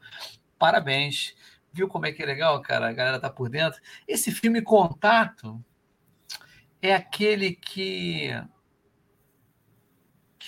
Parabéns. 0.58 1.36
Viu 1.70 1.86
como 1.86 2.06
é 2.06 2.12
que 2.12 2.22
é 2.22 2.26
legal, 2.26 2.58
cara? 2.62 2.88
A 2.88 2.92
galera 2.94 3.20
tá 3.20 3.28
por 3.28 3.50
dentro. 3.50 3.78
Esse 4.08 4.32
filme 4.32 4.62
Contato 4.62 5.62
é 6.80 6.94
aquele 6.94 7.54
que 7.54 8.30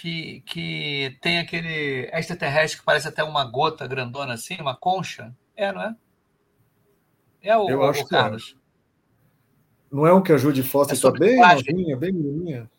que, 0.01 0.43
que 0.43 1.17
tem 1.23 1.39
aquele 1.39 2.11
extraterrestre 2.13 2.79
que 2.79 2.85
parece 2.85 3.09
até 3.09 3.25
uma 3.25 3.45
gota 3.45 3.87
grandona 3.87 4.35
assim, 4.35 4.57
uma 4.61 4.77
concha? 4.77 5.35
É, 5.57 5.73
não 5.73 5.83
é? 5.83 5.97
É 7.43 7.57
o, 7.57 7.71
Eu 7.71 7.83
acho 7.85 8.03
o 8.03 8.09
Carlos. 8.09 8.51
Que 8.51 8.55
é. 8.55 8.57
Não 9.91 10.07
é 10.07 10.13
um 10.13 10.23
que 10.23 10.33
a 10.33 10.37
Judy 10.37 10.63
Foster 10.63 10.95
está 10.95 11.09
é 11.09 11.13
bem 11.13 11.37
novinha, 11.39 11.97
bem 11.97 12.13
menininha? 12.13 12.71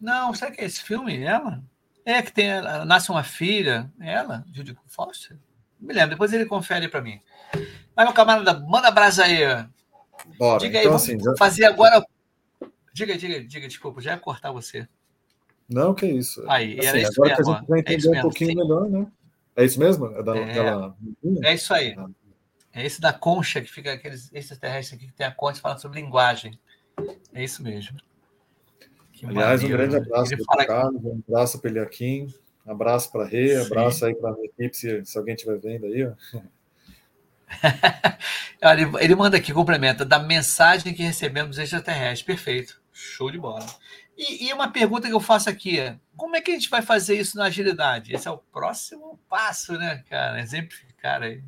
Não, 0.00 0.32
será 0.32 0.50
que 0.50 0.60
é 0.60 0.64
esse 0.64 0.82
filme? 0.82 1.22
Ela? 1.22 1.62
É 2.04 2.22
que 2.22 2.32
tem, 2.32 2.48
nasce 2.86 3.10
uma 3.10 3.24
filha, 3.24 3.90
ela, 4.00 4.44
Judy 4.52 4.76
Foster? 4.86 5.36
Não 5.78 5.88
me 5.88 5.92
lembro, 5.92 6.10
depois 6.10 6.32
ele 6.32 6.46
confere 6.46 6.88
para 6.88 7.02
mim. 7.02 7.20
Mas, 7.94 8.06
meu 8.06 8.14
camarada, 8.14 8.58
manda 8.60 8.90
brasa 8.90 9.24
aí. 9.24 9.40
Bora. 10.38 10.60
Diga 10.60 10.78
aí, 10.78 10.84
então, 10.84 10.96
assim, 10.96 11.18
já... 11.20 11.34
fazer 11.36 11.64
agora. 11.64 12.06
Diga, 12.94 13.18
diga, 13.18 13.44
diga, 13.44 13.68
desculpa, 13.68 14.00
já 14.00 14.12
ia 14.12 14.18
cortar 14.18 14.52
você. 14.52 14.88
Não, 15.68 15.94
que 15.94 16.06
isso. 16.06 16.44
Aí, 16.48 16.78
assim, 16.78 16.98
isso 16.98 17.24
agora 17.24 17.36
mesmo, 17.36 17.44
que 17.44 17.50
a 17.50 17.60
gente 17.60 17.68
vai 17.68 17.78
é 17.78 17.80
entender 17.80 18.16
é 18.16 18.18
um 18.18 18.22
pouquinho 18.22 18.50
sim. 18.50 18.56
melhor, 18.56 18.88
né? 18.88 19.06
É 19.56 19.64
isso 19.64 19.80
mesmo? 19.80 20.06
É, 20.06 20.22
da, 20.22 20.36
é, 20.36 21.50
é 21.50 21.54
isso 21.54 21.72
aí. 21.74 21.94
Ah. 21.98 22.08
É 22.72 22.84
esse 22.84 23.00
da 23.00 23.12
concha, 23.12 23.60
que 23.62 23.72
fica 23.72 23.94
aqueles 23.94 24.30
extraterrestres 24.34 24.98
aqui 24.98 25.06
que 25.06 25.16
tem 25.16 25.26
a 25.26 25.32
concha 25.32 25.60
falando 25.60 25.80
sobre 25.80 26.00
linguagem. 26.00 26.58
É 27.32 27.42
isso 27.42 27.62
mesmo. 27.62 27.98
Que 29.12 29.24
Aliás, 29.24 29.62
maneiro. 29.62 29.82
um 29.82 29.88
grande 29.88 29.96
abraço 29.96 30.36
para 30.44 30.62
o 30.62 30.66
Carlos, 30.66 31.04
um 31.04 31.22
abraço 31.26 31.58
para 31.58 31.68
o 31.68 31.72
Eliakim, 31.72 32.34
um 32.66 32.70
abraço 32.70 33.10
para 33.10 33.22
a 33.22 33.26
Rê, 33.26 33.58
um 33.58 33.64
abraço 33.64 34.04
aí 34.04 34.14
para 34.14 34.30
a 34.30 34.32
minha 34.34 34.44
equipe, 34.44 34.76
se, 34.76 35.04
se 35.06 35.16
alguém 35.16 35.34
estiver 35.34 35.58
vendo 35.58 35.86
aí. 35.86 36.12
Ele, 38.60 38.90
ele 39.00 39.14
manda 39.14 39.36
aqui, 39.36 39.52
complementa, 39.52 40.04
da 40.04 40.18
mensagem 40.18 40.92
que 40.94 41.02
recebemos 41.02 41.58
extraterrestres. 41.58 42.22
Perfeito. 42.22 42.80
Show 42.92 43.30
de 43.30 43.38
bola. 43.38 43.64
E, 44.16 44.46
e, 44.46 44.52
uma 44.52 44.70
pergunta 44.70 45.08
que 45.08 45.14
eu 45.14 45.20
faço 45.20 45.50
aqui 45.50 45.78
é: 45.78 45.98
como 46.16 46.36
é 46.36 46.40
que 46.40 46.50
a 46.50 46.54
gente 46.54 46.70
vai 46.70 46.80
fazer 46.80 47.18
isso 47.18 47.36
na 47.36 47.44
agilidade? 47.44 48.14
Esse 48.14 48.26
é 48.26 48.30
o 48.30 48.38
próximo 48.38 49.18
passo, 49.28 49.74
né, 49.74 50.02
cara? 50.08 50.40
Exemplificar 50.40 51.22
aí. 51.22 51.42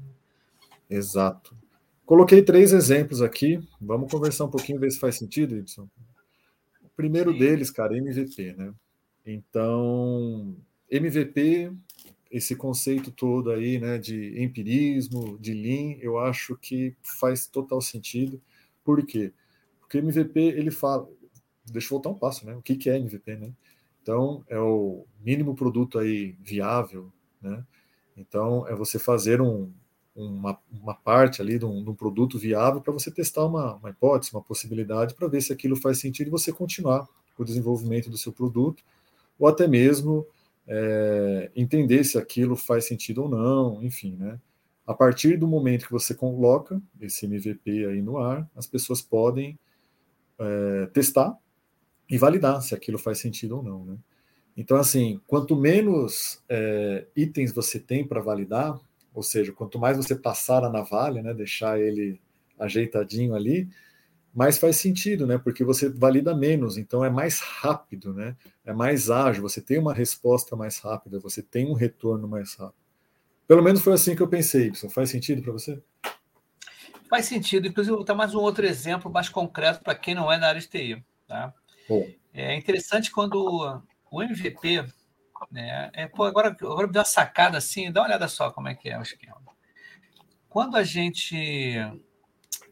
Exato. 0.90 1.56
Coloquei 2.04 2.42
três 2.42 2.72
exemplos 2.72 3.22
aqui. 3.22 3.60
Vamos 3.80 4.10
conversar 4.10 4.44
um 4.44 4.50
pouquinho, 4.50 4.80
ver 4.80 4.90
se 4.90 4.98
faz 4.98 5.16
sentido, 5.16 5.56
Edson. 5.56 5.88
O 6.82 6.88
primeiro 6.96 7.32
Sim. 7.32 7.38
deles, 7.38 7.70
cara, 7.70 7.96
MVP, 7.96 8.54
né? 8.54 8.72
Então, 9.26 10.56
MVP, 10.90 11.70
esse 12.30 12.56
conceito 12.56 13.10
todo 13.10 13.50
aí, 13.50 13.78
né, 13.78 13.98
de 13.98 14.42
empirismo, 14.42 15.38
de 15.38 15.52
Lean, 15.52 15.98
eu 16.00 16.18
acho 16.18 16.56
que 16.56 16.94
faz 17.02 17.46
total 17.46 17.80
sentido. 17.80 18.40
Por 18.82 19.04
quê? 19.04 19.32
Porque 19.80 19.98
MVP, 19.98 20.40
ele 20.40 20.70
fala, 20.70 21.08
deixa 21.72 21.86
eu 21.86 21.90
voltar 21.90 22.10
um 22.10 22.18
passo, 22.18 22.46
né? 22.46 22.54
O 22.54 22.62
que, 22.62 22.76
que 22.76 22.90
é 22.90 22.96
MVP, 22.96 23.36
né? 23.36 23.52
Então, 24.02 24.44
é 24.48 24.58
o 24.58 25.04
mínimo 25.20 25.54
produto 25.54 25.98
aí 25.98 26.34
viável, 26.40 27.12
né? 27.40 27.64
Então, 28.16 28.66
é 28.66 28.74
você 28.74 28.98
fazer 28.98 29.40
um, 29.40 29.70
uma, 30.14 30.58
uma 30.70 30.94
parte 30.94 31.40
ali 31.40 31.58
de 31.58 31.64
um, 31.64 31.82
de 31.82 31.90
um 31.90 31.94
produto 31.94 32.38
viável 32.38 32.80
para 32.80 32.92
você 32.92 33.10
testar 33.10 33.44
uma, 33.44 33.74
uma 33.74 33.90
hipótese, 33.90 34.32
uma 34.32 34.42
possibilidade, 34.42 35.14
para 35.14 35.28
ver 35.28 35.40
se 35.40 35.52
aquilo 35.52 35.76
faz 35.76 36.00
sentido 36.00 36.26
e 36.26 36.30
você 36.30 36.52
continuar 36.52 37.08
o 37.38 37.44
desenvolvimento 37.44 38.10
do 38.10 38.18
seu 38.18 38.32
produto, 38.32 38.82
ou 39.38 39.46
até 39.46 39.68
mesmo 39.68 40.26
é, 40.66 41.50
entender 41.54 42.02
se 42.02 42.18
aquilo 42.18 42.56
faz 42.56 42.86
sentido 42.86 43.22
ou 43.22 43.28
não, 43.28 43.82
enfim, 43.82 44.16
né? 44.16 44.40
A 44.86 44.94
partir 44.94 45.36
do 45.36 45.46
momento 45.46 45.86
que 45.86 45.92
você 45.92 46.14
coloca 46.14 46.80
esse 47.00 47.26
MVP 47.26 47.86
aí 47.86 48.00
no 48.00 48.18
ar, 48.18 48.48
as 48.56 48.66
pessoas 48.66 49.02
podem 49.02 49.58
é, 50.38 50.86
testar 50.86 51.36
e 52.08 52.16
validar 52.16 52.62
se 52.62 52.74
aquilo 52.74 52.98
faz 52.98 53.18
sentido 53.18 53.56
ou 53.56 53.62
não. 53.62 53.84
Né? 53.84 53.96
Então, 54.56 54.76
assim, 54.76 55.20
quanto 55.26 55.54
menos 55.54 56.42
é, 56.48 57.06
itens 57.14 57.52
você 57.52 57.78
tem 57.78 58.06
para 58.06 58.20
validar, 58.20 58.78
ou 59.14 59.22
seja, 59.22 59.52
quanto 59.52 59.78
mais 59.78 59.96
você 59.96 60.14
passar 60.14 60.64
a 60.64 60.70
navalha, 60.70 61.22
né, 61.22 61.34
deixar 61.34 61.78
ele 61.78 62.20
ajeitadinho 62.58 63.34
ali, 63.34 63.68
mais 64.34 64.58
faz 64.58 64.76
sentido, 64.76 65.26
né? 65.26 65.38
Porque 65.38 65.64
você 65.64 65.88
valida 65.88 66.34
menos, 66.34 66.76
então 66.76 67.04
é 67.04 67.10
mais 67.10 67.40
rápido, 67.40 68.12
né? 68.12 68.36
É 68.64 68.72
mais 68.72 69.10
ágil, 69.10 69.42
você 69.42 69.60
tem 69.60 69.78
uma 69.78 69.94
resposta 69.94 70.54
mais 70.54 70.78
rápida, 70.78 71.18
você 71.18 71.42
tem 71.42 71.66
um 71.66 71.72
retorno 71.72 72.28
mais 72.28 72.54
rápido. 72.54 72.78
Pelo 73.48 73.62
menos 73.62 73.80
foi 73.80 73.94
assim 73.94 74.14
que 74.14 74.22
eu 74.22 74.28
pensei, 74.28 74.66
Y. 74.66 74.90
Faz 74.90 75.10
sentido 75.10 75.42
para 75.42 75.52
você? 75.52 75.82
Faz 77.08 77.24
sentido. 77.24 77.66
Inclusive, 77.66 77.96
vou 77.96 78.04
dar 78.04 78.14
mais 78.14 78.34
um 78.34 78.40
outro 78.40 78.66
exemplo 78.66 79.10
mais 79.10 79.28
concreto 79.28 79.82
para 79.82 79.94
quem 79.94 80.14
não 80.14 80.30
é 80.30 80.38
da 80.38 80.48
área 80.48 80.60
de 80.60 80.68
TI. 80.68 81.02
Tá? 81.26 81.54
É 82.32 82.54
interessante 82.54 83.10
quando 83.10 83.82
o 84.10 84.22
MVP, 84.22 84.84
né? 85.50 85.90
É, 85.92 86.06
pô, 86.06 86.24
agora, 86.24 86.48
agora 86.48 86.86
me 86.86 86.92
deu 86.92 87.00
uma 87.00 87.04
sacada 87.04 87.58
assim, 87.58 87.90
dá 87.90 88.00
uma 88.00 88.08
olhada 88.08 88.28
só 88.28 88.50
como 88.50 88.68
é 88.68 88.74
que 88.74 88.88
é 88.88 88.98
o 88.98 89.02
esquema. 89.02 89.40
Quando 90.48 90.76
a 90.76 90.82
gente. 90.82 91.36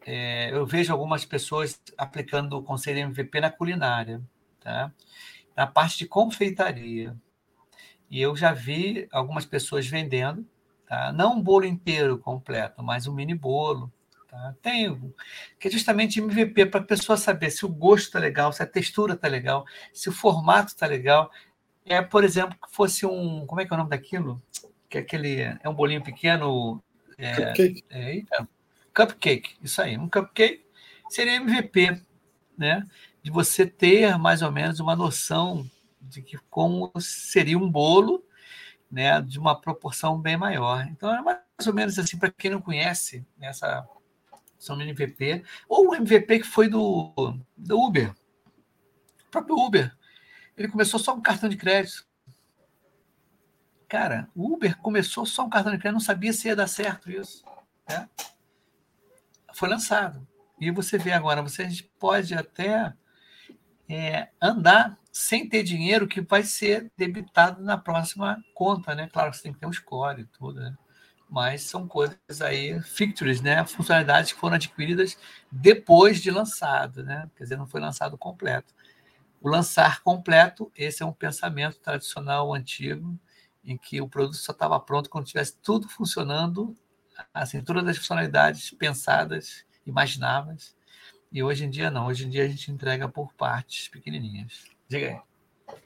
É, 0.05 0.51
eu 0.51 0.65
vejo 0.65 0.93
algumas 0.93 1.25
pessoas 1.25 1.81
aplicando 1.97 2.57
o 2.57 2.63
conselho 2.63 2.99
MVP 2.99 3.41
na 3.41 3.51
culinária, 3.51 4.21
tá? 4.59 4.91
na 5.57 5.65
parte 5.65 5.97
de 5.97 6.05
confeitaria. 6.05 7.17
E 8.09 8.21
eu 8.21 8.35
já 8.35 8.53
vi 8.53 9.07
algumas 9.11 9.43
pessoas 9.43 9.87
vendendo, 9.87 10.47
tá? 10.87 11.11
não 11.11 11.33
um 11.35 11.41
bolo 11.41 11.65
inteiro 11.65 12.19
completo, 12.19 12.83
mas 12.83 13.07
um 13.07 13.13
mini 13.13 13.33
bolo. 13.33 13.91
Tá? 14.37 14.55
Tem, 14.61 15.13
que 15.59 15.67
é 15.67 15.71
justamente 15.71 16.19
MVP 16.19 16.67
para 16.67 16.79
a 16.79 16.83
pessoa 16.83 17.17
saber 17.17 17.49
se 17.49 17.65
o 17.65 17.69
gosto 17.69 18.05
está 18.05 18.19
legal, 18.19 18.53
se 18.53 18.61
a 18.61 18.67
textura 18.67 19.15
está 19.15 19.27
legal, 19.27 19.65
se 19.91 20.09
o 20.09 20.11
formato 20.11 20.67
está 20.67 20.85
legal. 20.85 21.31
É, 21.83 22.03
por 22.03 22.23
exemplo, 22.23 22.55
que 22.63 22.71
fosse 22.71 23.05
um. 23.05 23.47
Como 23.47 23.61
é 23.61 23.65
que 23.65 23.73
é 23.73 23.75
o 23.75 23.77
nome 23.77 23.89
daquilo? 23.89 24.41
Que 24.87 24.99
é 24.99 25.01
aquele. 25.01 25.41
É 25.41 25.67
um 25.67 25.73
bolinho 25.73 26.03
pequeno. 26.03 26.83
É, 27.17 27.33
Cupcake. 27.33 27.83
É, 27.89 28.17
é, 28.19 28.47
cupcake, 28.93 29.55
isso 29.63 29.81
aí. 29.81 29.97
Um 29.97 30.07
cupcake 30.07 30.63
seria 31.09 31.37
MVP, 31.37 31.99
né? 32.55 32.85
De 33.23 33.31
você 33.31 33.65
ter 33.65 34.17
mais 34.19 34.43
ou 34.43 34.51
menos 34.51 34.79
uma 34.79 34.95
noção 34.95 35.67
de 35.99 36.21
que 36.21 36.37
como 36.49 36.91
seria 36.99 37.57
um 37.57 37.69
bolo, 37.69 38.23
né, 38.89 39.19
de 39.21 39.37
uma 39.39 39.59
proporção 39.59 40.21
bem 40.21 40.37
maior. 40.37 40.87
Então 40.91 41.13
é 41.13 41.21
mais 41.21 41.39
ou 41.65 41.73
menos 41.73 41.97
assim 41.97 42.17
para 42.17 42.31
quem 42.31 42.51
não 42.51 42.61
conhece 42.61 43.25
essa 43.41 43.85
são 44.57 44.79
MVP 44.79 45.43
ou 45.67 45.89
o 45.89 45.95
MVP 45.95 46.39
que 46.39 46.47
foi 46.47 46.67
do, 46.67 47.13
do 47.55 47.79
Uber, 47.79 48.11
o 49.27 49.31
próprio 49.31 49.57
Uber. 49.57 49.97
Ele 50.55 50.67
começou 50.67 50.99
só 50.99 51.13
com 51.13 51.21
cartão 51.21 51.47
de 51.47 51.55
crédito. 51.57 52.05
Cara, 53.87 54.29
o 54.35 54.53
Uber 54.53 54.77
começou 54.79 55.25
só 55.25 55.45
um 55.45 55.49
cartão 55.49 55.71
de 55.71 55.77
crédito, 55.77 55.93
não 55.93 55.99
sabia 55.99 56.33
se 56.33 56.47
ia 56.47 56.55
dar 56.55 56.67
certo 56.67 57.11
isso. 57.11 57.43
Né? 57.87 58.09
Foi 59.53 59.69
lançado. 59.69 60.27
E 60.59 60.71
você 60.71 60.97
vê 60.97 61.11
agora, 61.13 61.41
você 61.41 61.67
pode 61.99 62.33
até 62.33 62.93
é, 63.87 64.29
andar 64.41 64.97
sem 65.11 65.47
ter 65.47 65.63
dinheiro 65.63 66.07
que 66.07 66.21
vai 66.21 66.43
ser 66.43 66.91
debitado 66.97 67.63
na 67.63 67.77
próxima 67.77 68.43
conta, 68.53 68.93
né? 68.93 69.07
Claro 69.11 69.31
que 69.31 69.37
você 69.37 69.43
tem 69.43 69.53
que 69.53 69.59
ter 69.59 69.67
um 69.67 69.73
score 69.73 70.21
e 70.21 70.25
tudo, 70.25 70.59
né? 70.59 70.75
Mas 71.29 71.63
são 71.63 71.87
coisas 71.87 72.41
aí, 72.41 72.81
features, 72.81 73.41
né? 73.41 73.65
Funcionalidades 73.65 74.31
que 74.31 74.39
foram 74.39 74.55
adquiridas 74.55 75.17
depois 75.51 76.21
de 76.21 76.31
lançado, 76.31 77.03
né? 77.03 77.29
Quer 77.35 77.43
dizer, 77.43 77.57
não 77.57 77.67
foi 77.67 77.81
lançado 77.81 78.17
completo. 78.17 78.73
O 79.41 79.49
lançar 79.49 80.01
completo, 80.01 80.71
esse 80.75 81.03
é 81.03 81.05
um 81.05 81.11
pensamento 81.11 81.79
tradicional 81.79 82.53
antigo, 82.53 83.19
em 83.63 83.77
que 83.77 84.01
o 84.01 84.07
produto 84.07 84.37
só 84.37 84.51
estava 84.51 84.79
pronto 84.79 85.09
quando 85.09 85.25
tivesse 85.25 85.57
tudo 85.61 85.89
funcionando, 85.89 86.75
assim, 87.33 87.61
todas 87.61 87.85
as 87.87 87.97
funcionalidades 87.97 88.71
pensadas, 88.71 89.65
imagináveis, 89.85 90.75
e 91.31 91.43
hoje 91.43 91.65
em 91.65 91.69
dia 91.69 91.91
não, 91.91 92.07
hoje 92.07 92.25
em 92.25 92.29
dia 92.29 92.45
a 92.45 92.47
gente 92.47 92.71
entrega 92.71 93.07
por 93.09 93.33
partes 93.33 93.89
pequenininhas. 93.89 94.63
Diga 94.87 95.07
aí. 95.07 95.77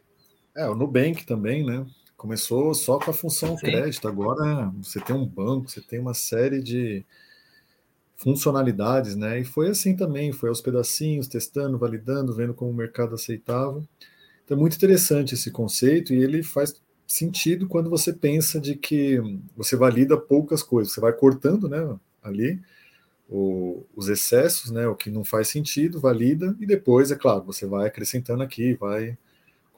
É, 0.56 0.68
o 0.68 0.76
Nubank 0.76 1.26
também, 1.26 1.66
né? 1.66 1.86
Começou 2.22 2.72
só 2.76 3.00
com 3.00 3.10
a 3.10 3.14
função 3.16 3.58
Sim. 3.58 3.66
crédito, 3.66 4.08
agora 4.08 4.72
você 4.80 5.00
tem 5.00 5.16
um 5.16 5.26
banco, 5.26 5.68
você 5.68 5.82
tem 5.82 6.00
uma 6.00 6.14
série 6.14 6.62
de 6.62 7.04
funcionalidades, 8.16 9.16
né? 9.16 9.40
E 9.40 9.44
foi 9.44 9.70
assim 9.70 9.96
também, 9.96 10.32
foi 10.32 10.50
aos 10.50 10.62
pedacinhos, 10.62 11.28
testando, 11.28 11.80
validando, 11.80 12.32
vendo 12.32 12.54
como 12.54 12.70
o 12.70 12.76
mercado 12.76 13.16
aceitava. 13.16 13.84
Então 14.46 14.56
é 14.56 14.60
muito 14.60 14.76
interessante 14.76 15.34
esse 15.34 15.50
conceito 15.50 16.14
e 16.14 16.22
ele 16.22 16.44
faz 16.44 16.80
sentido 17.08 17.68
quando 17.68 17.90
você 17.90 18.14
pensa 18.14 18.62
de 18.62 18.76
que 18.76 19.20
você 19.58 19.76
valida 19.76 20.16
poucas 20.16 20.62
coisas, 20.62 20.94
você 20.94 21.02
vai 21.02 21.14
cortando, 21.14 21.68
né, 21.68 21.98
ali, 22.22 22.62
o, 23.28 23.84
os 23.96 24.10
excessos, 24.10 24.70
né, 24.70 24.88
o 24.88 24.96
que 24.96 25.10
não 25.10 25.24
faz 25.24 25.48
sentido, 25.48 26.00
valida, 26.00 26.56
e 26.60 26.68
depois, 26.68 27.10
é 27.10 27.16
claro, 27.16 27.46
você 27.46 27.66
vai 27.66 27.88
acrescentando 27.88 28.44
aqui, 28.44 28.76
vai 28.76 29.18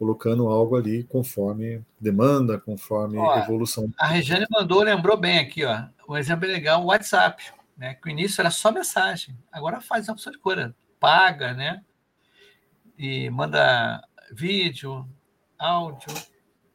colocando 0.04 0.50
algo 0.50 0.76
ali 0.76 1.06
conforme 1.06 1.82
demanda, 1.98 2.60
conforme 2.60 3.18
ó, 3.18 3.38
evolução. 3.40 3.90
A 3.98 4.06
Regiane 4.06 4.46
mandou, 4.52 4.84
lembrou 4.84 5.16
bem 5.16 5.40
aqui, 5.40 5.64
ó, 5.64 5.86
um 6.10 6.18
exemplo 6.18 6.46
legal, 6.46 6.84
o 6.84 6.88
WhatsApp, 6.88 7.42
né, 7.78 7.94
que 7.94 8.06
no 8.06 8.12
início 8.12 8.42
era 8.42 8.52
só 8.52 8.70
mensagem, 8.70 9.34
agora 9.50 9.80
faz 9.80 10.10
uma 10.10 10.14
opção 10.14 10.34
de 10.34 10.40
coisa, 10.40 10.76
paga, 11.00 11.54
né, 11.54 11.82
e 12.98 13.30
manda 13.30 14.06
vídeo, 14.30 15.08
áudio, 15.58 16.14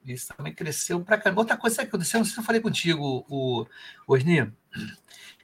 isso 0.07 0.35
também 0.35 0.55
cresceu 0.55 0.99
para 1.05 1.19
cá. 1.19 1.31
Outra 1.37 1.55
coisa 1.55 1.83
que 1.83 1.89
aconteceu, 1.89 2.19
não 2.19 2.25
sei 2.25 2.33
se 2.33 2.41
eu 2.41 2.45
falei 2.45 2.63
contigo, 2.63 3.27
o 3.29 3.67
Osni, 4.07 4.51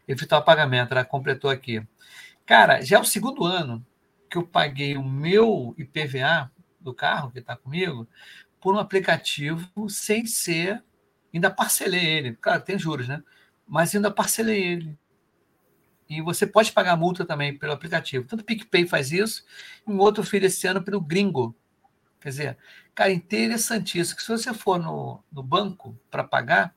evitar 0.08 0.38
o 0.38 0.42
pagamento, 0.42 0.92
ela 0.92 1.04
completou 1.04 1.50
aqui. 1.50 1.86
Cara, 2.46 2.80
já 2.80 2.96
é 2.96 3.00
o 3.00 3.04
segundo 3.04 3.44
ano 3.44 3.84
que 4.30 4.38
eu 4.38 4.46
paguei 4.46 4.96
o 4.96 5.04
meu 5.04 5.74
IPVA 5.76 6.50
do 6.84 6.94
carro 6.94 7.30
que 7.30 7.38
está 7.38 7.56
comigo 7.56 8.06
por 8.60 8.74
um 8.74 8.78
aplicativo 8.78 9.88
sem 9.88 10.26
ser. 10.26 10.82
Ainda 11.32 11.50
parcelei 11.50 12.04
ele. 12.04 12.36
Claro, 12.36 12.62
tem 12.62 12.78
juros, 12.78 13.08
né? 13.08 13.22
Mas 13.66 13.94
ainda 13.94 14.10
parcelei 14.10 14.62
ele. 14.62 14.98
E 16.08 16.20
você 16.20 16.46
pode 16.46 16.70
pagar 16.70 16.96
multa 16.96 17.24
também 17.24 17.56
pelo 17.56 17.72
aplicativo. 17.72 18.26
Tanto 18.26 18.42
o 18.42 18.44
PicPay 18.44 18.86
faz 18.86 19.10
isso, 19.10 19.44
e 19.86 19.90
um 19.90 19.98
outro 19.98 20.22
filho 20.22 20.46
esse 20.46 20.66
ano 20.66 20.82
pelo 20.82 21.00
Gringo. 21.00 21.56
Quer 22.20 22.28
dizer, 22.28 22.58
cara, 22.94 23.10
interessantíssimo. 23.10 24.16
Que 24.16 24.22
se 24.22 24.28
você 24.28 24.54
for 24.54 24.78
no, 24.78 25.24
no 25.32 25.42
banco 25.42 25.98
para 26.10 26.22
pagar, 26.22 26.74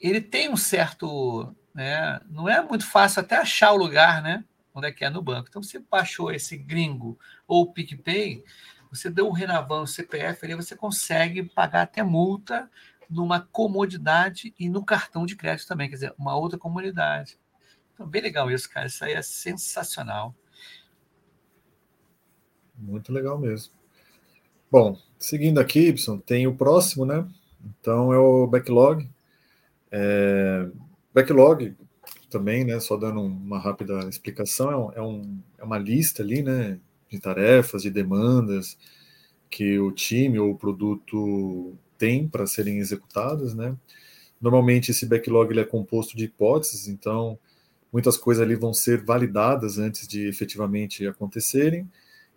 ele 0.00 0.20
tem 0.20 0.50
um 0.50 0.56
certo 0.56 1.54
né? 1.76 2.18
Não 2.30 2.48
é 2.48 2.62
muito 2.62 2.86
fácil 2.86 3.20
até 3.20 3.36
achar 3.36 3.72
o 3.72 3.76
lugar, 3.76 4.22
né? 4.22 4.42
Onde 4.74 4.88
é 4.88 4.92
que 4.92 5.04
é 5.04 5.10
no 5.10 5.20
banco. 5.20 5.48
Então, 5.50 5.62
você 5.62 5.78
baixou 5.78 6.32
esse 6.32 6.56
gringo 6.56 7.18
ou 7.46 7.64
o 7.64 7.72
PicPay, 7.72 8.42
você 8.90 9.10
deu 9.10 9.28
um 9.28 9.32
renavão 9.32 9.80
no 9.80 9.86
CPF, 9.86 10.44
ali 10.44 10.54
você 10.54 10.76
consegue 10.76 11.42
pagar 11.42 11.82
até 11.82 12.02
multa 12.02 12.70
numa 13.08 13.40
comodidade 13.40 14.54
e 14.58 14.68
no 14.68 14.84
cartão 14.84 15.24
de 15.24 15.36
crédito 15.36 15.68
também, 15.68 15.88
quer 15.88 15.94
dizer, 15.94 16.14
uma 16.18 16.36
outra 16.36 16.58
comunidade. 16.58 17.38
Então, 17.94 18.06
bem 18.06 18.22
legal 18.22 18.50
isso, 18.50 18.68
cara. 18.68 18.86
Isso 18.86 19.04
aí 19.04 19.12
é 19.12 19.22
sensacional. 19.22 20.34
Muito 22.76 23.12
legal 23.12 23.38
mesmo. 23.38 23.72
Bom, 24.70 24.98
seguindo 25.18 25.60
aqui, 25.60 25.88
Y, 25.88 26.18
tem 26.20 26.46
o 26.46 26.56
próximo, 26.56 27.06
né? 27.06 27.26
Então 27.64 28.12
é 28.12 28.18
o 28.18 28.46
backlog. 28.46 29.08
É, 29.90 30.68
Backlog 31.16 31.74
também, 32.28 32.62
né, 32.62 32.78
só 32.78 32.94
dando 32.94 33.22
uma 33.22 33.58
rápida 33.58 34.06
explicação, 34.06 34.92
é, 34.94 35.00
um, 35.00 35.40
é, 35.56 35.62
é 35.62 35.64
uma 35.64 35.78
lista 35.78 36.22
ali, 36.22 36.42
né, 36.42 36.78
de 37.10 37.18
tarefas, 37.20 37.82
de 37.82 37.90
demandas 37.90 38.76
que 39.50 39.78
o 39.78 39.92
time 39.92 40.38
ou 40.38 40.50
o 40.52 40.58
produto 40.58 41.74
tem 41.98 42.28
para 42.28 42.46
serem 42.46 42.78
executadas, 42.78 43.54
né. 43.54 43.76
Normalmente 44.40 44.90
esse 44.90 45.06
backlog 45.06 45.50
ele 45.50 45.60
é 45.60 45.64
composto 45.64 46.16
de 46.16 46.24
hipóteses, 46.24 46.88
então 46.88 47.38
muitas 47.92 48.16
coisas 48.16 48.42
ali 48.42 48.54
vão 48.54 48.74
ser 48.74 49.04
validadas 49.04 49.78
antes 49.78 50.06
de 50.06 50.28
efetivamente 50.28 51.06
acontecerem. 51.06 51.88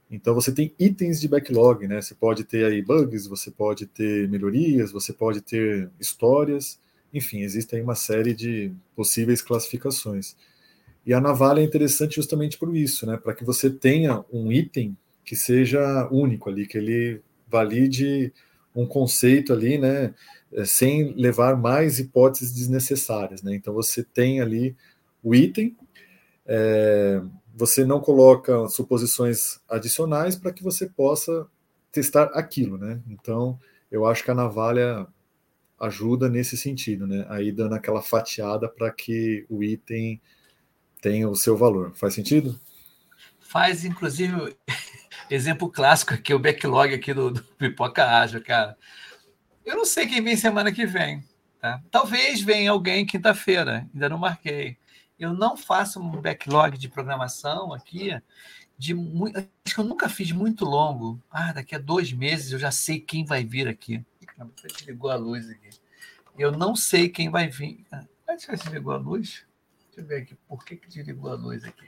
Então 0.09 0.33
você 0.33 0.51
tem 0.51 0.73
itens 0.79 1.19
de 1.21 1.27
backlog, 1.27 1.87
né? 1.87 2.01
Você 2.01 2.15
pode 2.15 2.43
ter 2.43 2.65
aí 2.65 2.81
bugs, 2.81 3.27
você 3.27 3.51
pode 3.51 3.85
ter 3.85 4.27
melhorias, 4.29 4.91
você 4.91 5.13
pode 5.13 5.41
ter 5.41 5.89
histórias. 5.99 6.79
Enfim, 7.13 7.41
existem 7.41 7.81
uma 7.81 7.95
série 7.95 8.33
de 8.33 8.71
possíveis 8.95 9.41
classificações. 9.41 10.35
E 11.05 11.13
a 11.13 11.21
navalha 11.21 11.61
é 11.61 11.63
interessante 11.63 12.15
justamente 12.15 12.57
por 12.57 12.75
isso, 12.75 13.05
né? 13.05 13.17
Para 13.17 13.33
que 13.33 13.43
você 13.43 13.69
tenha 13.69 14.23
um 14.31 14.51
item 14.51 14.97
que 15.23 15.35
seja 15.35 16.07
único 16.11 16.49
ali, 16.49 16.67
que 16.67 16.77
ele 16.77 17.21
valide 17.47 18.33
um 18.75 18.85
conceito 18.85 19.53
ali, 19.53 19.77
né? 19.77 20.13
Eh, 20.51 20.65
sem 20.65 21.13
levar 21.13 21.57
mais 21.57 21.99
hipóteses 21.99 22.53
desnecessárias, 22.53 23.41
né? 23.41 23.55
Então 23.55 23.73
você 23.73 24.03
tem 24.03 24.41
ali 24.41 24.75
o 25.23 25.35
item, 25.35 25.75
é, 26.45 27.21
você 27.53 27.85
não 27.85 27.99
coloca 27.99 28.67
suposições 28.69 29.59
adicionais 29.69 30.35
para 30.35 30.51
que 30.51 30.63
você 30.63 30.87
possa 30.87 31.45
testar 31.91 32.25
aquilo, 32.33 32.77
né? 32.77 33.01
Então 33.07 33.59
eu 33.91 34.05
acho 34.05 34.23
que 34.23 34.31
a 34.31 34.35
navalha 34.35 35.07
ajuda 35.79 36.29
nesse 36.29 36.57
sentido, 36.57 37.07
né? 37.07 37.25
Aí 37.29 37.51
dando 37.51 37.75
aquela 37.75 38.01
fatiada 38.01 38.67
para 38.67 38.91
que 38.91 39.45
o 39.49 39.63
item 39.63 40.21
tenha 41.01 41.29
o 41.29 41.35
seu 41.35 41.57
valor. 41.57 41.93
Faz 41.95 42.13
sentido? 42.13 42.59
Faz, 43.39 43.83
inclusive, 43.83 44.55
exemplo 45.29 45.69
clássico 45.69 46.13
aqui, 46.13 46.33
o 46.33 46.39
backlog 46.39 46.93
aqui 46.93 47.13
do, 47.13 47.31
do 47.31 47.43
Pipoca 47.43 48.05
Ágil, 48.05 48.43
cara. 48.43 48.77
Eu 49.65 49.75
não 49.75 49.85
sei 49.85 50.07
quem 50.07 50.21
vem 50.21 50.35
semana 50.35 50.71
que 50.71 50.85
vem. 50.85 51.23
Tá? 51.59 51.81
Talvez 51.91 52.41
venha 52.41 52.71
alguém 52.71 53.05
quinta-feira, 53.05 53.87
ainda 53.93 54.09
não 54.09 54.17
marquei. 54.17 54.77
Eu 55.17 55.33
não 55.33 55.57
faço 55.57 55.99
um 55.99 56.09
backlog 56.21 56.77
de 56.77 56.87
programação 56.87 57.73
aqui 57.73 58.11
de 58.77 58.93
muito, 58.93 59.37
acho 59.37 59.75
que 59.75 59.79
eu 59.79 59.83
nunca 59.83 60.07
fiz 60.07 60.31
muito 60.31 60.63
longo. 60.63 61.21
Ah, 61.29 61.51
daqui 61.51 61.75
a 61.75 61.79
dois 61.79 62.13
meses 62.13 62.53
eu 62.53 62.59
já 62.59 62.71
sei 62.71 63.01
quem 63.01 63.25
vai 63.25 63.43
vir 63.43 63.67
aqui. 63.67 64.03
Ligou 64.87 65.11
a 65.11 65.15
luz 65.15 65.49
aqui. 65.49 65.69
Eu 66.37 66.53
não 66.53 66.73
sei 66.73 67.09
quem 67.09 67.29
vai 67.29 67.49
vir. 67.49 67.85
Ah, 67.91 68.05
ver 68.25 68.57
se 68.57 68.69
ligou 68.69 68.93
a 68.93 68.97
luz. 68.97 69.45
Deixa 69.99 70.01
eu 70.01 70.07
ver 70.07 70.23
aqui. 70.23 70.35
Por 70.47 70.63
que, 70.63 70.77
que 70.77 70.87
desligou 70.87 71.31
a 71.31 71.35
luz 71.35 71.63
aqui? 71.63 71.85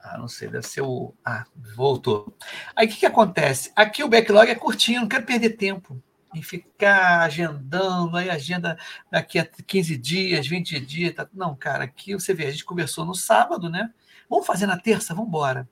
Ah, 0.00 0.16
não 0.16 0.28
sei, 0.28 0.48
deve 0.48 0.66
ser 0.66 0.82
o. 0.82 1.12
Ah, 1.24 1.44
voltou. 1.74 2.36
Aí 2.76 2.86
o 2.86 2.90
que, 2.90 2.98
que 2.98 3.06
acontece? 3.06 3.72
Aqui 3.74 4.04
o 4.04 4.08
backlog 4.08 4.48
é 4.48 4.54
curtinho, 4.54 5.00
não 5.00 5.08
quero 5.08 5.26
perder 5.26 5.50
tempo 5.50 6.00
em 6.34 6.42
ficar 6.42 7.22
agendando, 7.22 8.16
aí 8.16 8.30
agenda 8.30 8.78
daqui 9.10 9.38
a 9.38 9.44
15 9.44 9.96
dias, 9.96 10.46
20 10.46 10.78
dias. 10.78 11.14
Tá... 11.14 11.28
Não, 11.32 11.56
cara, 11.56 11.84
aqui 11.84 12.14
você 12.14 12.32
vê, 12.32 12.46
a 12.46 12.50
gente 12.50 12.64
conversou 12.64 13.04
no 13.04 13.14
sábado, 13.14 13.68
né? 13.68 13.92
Vamos 14.30 14.46
fazer 14.46 14.66
na 14.66 14.78
terça, 14.78 15.14
vamos 15.14 15.28
embora. 15.28 15.68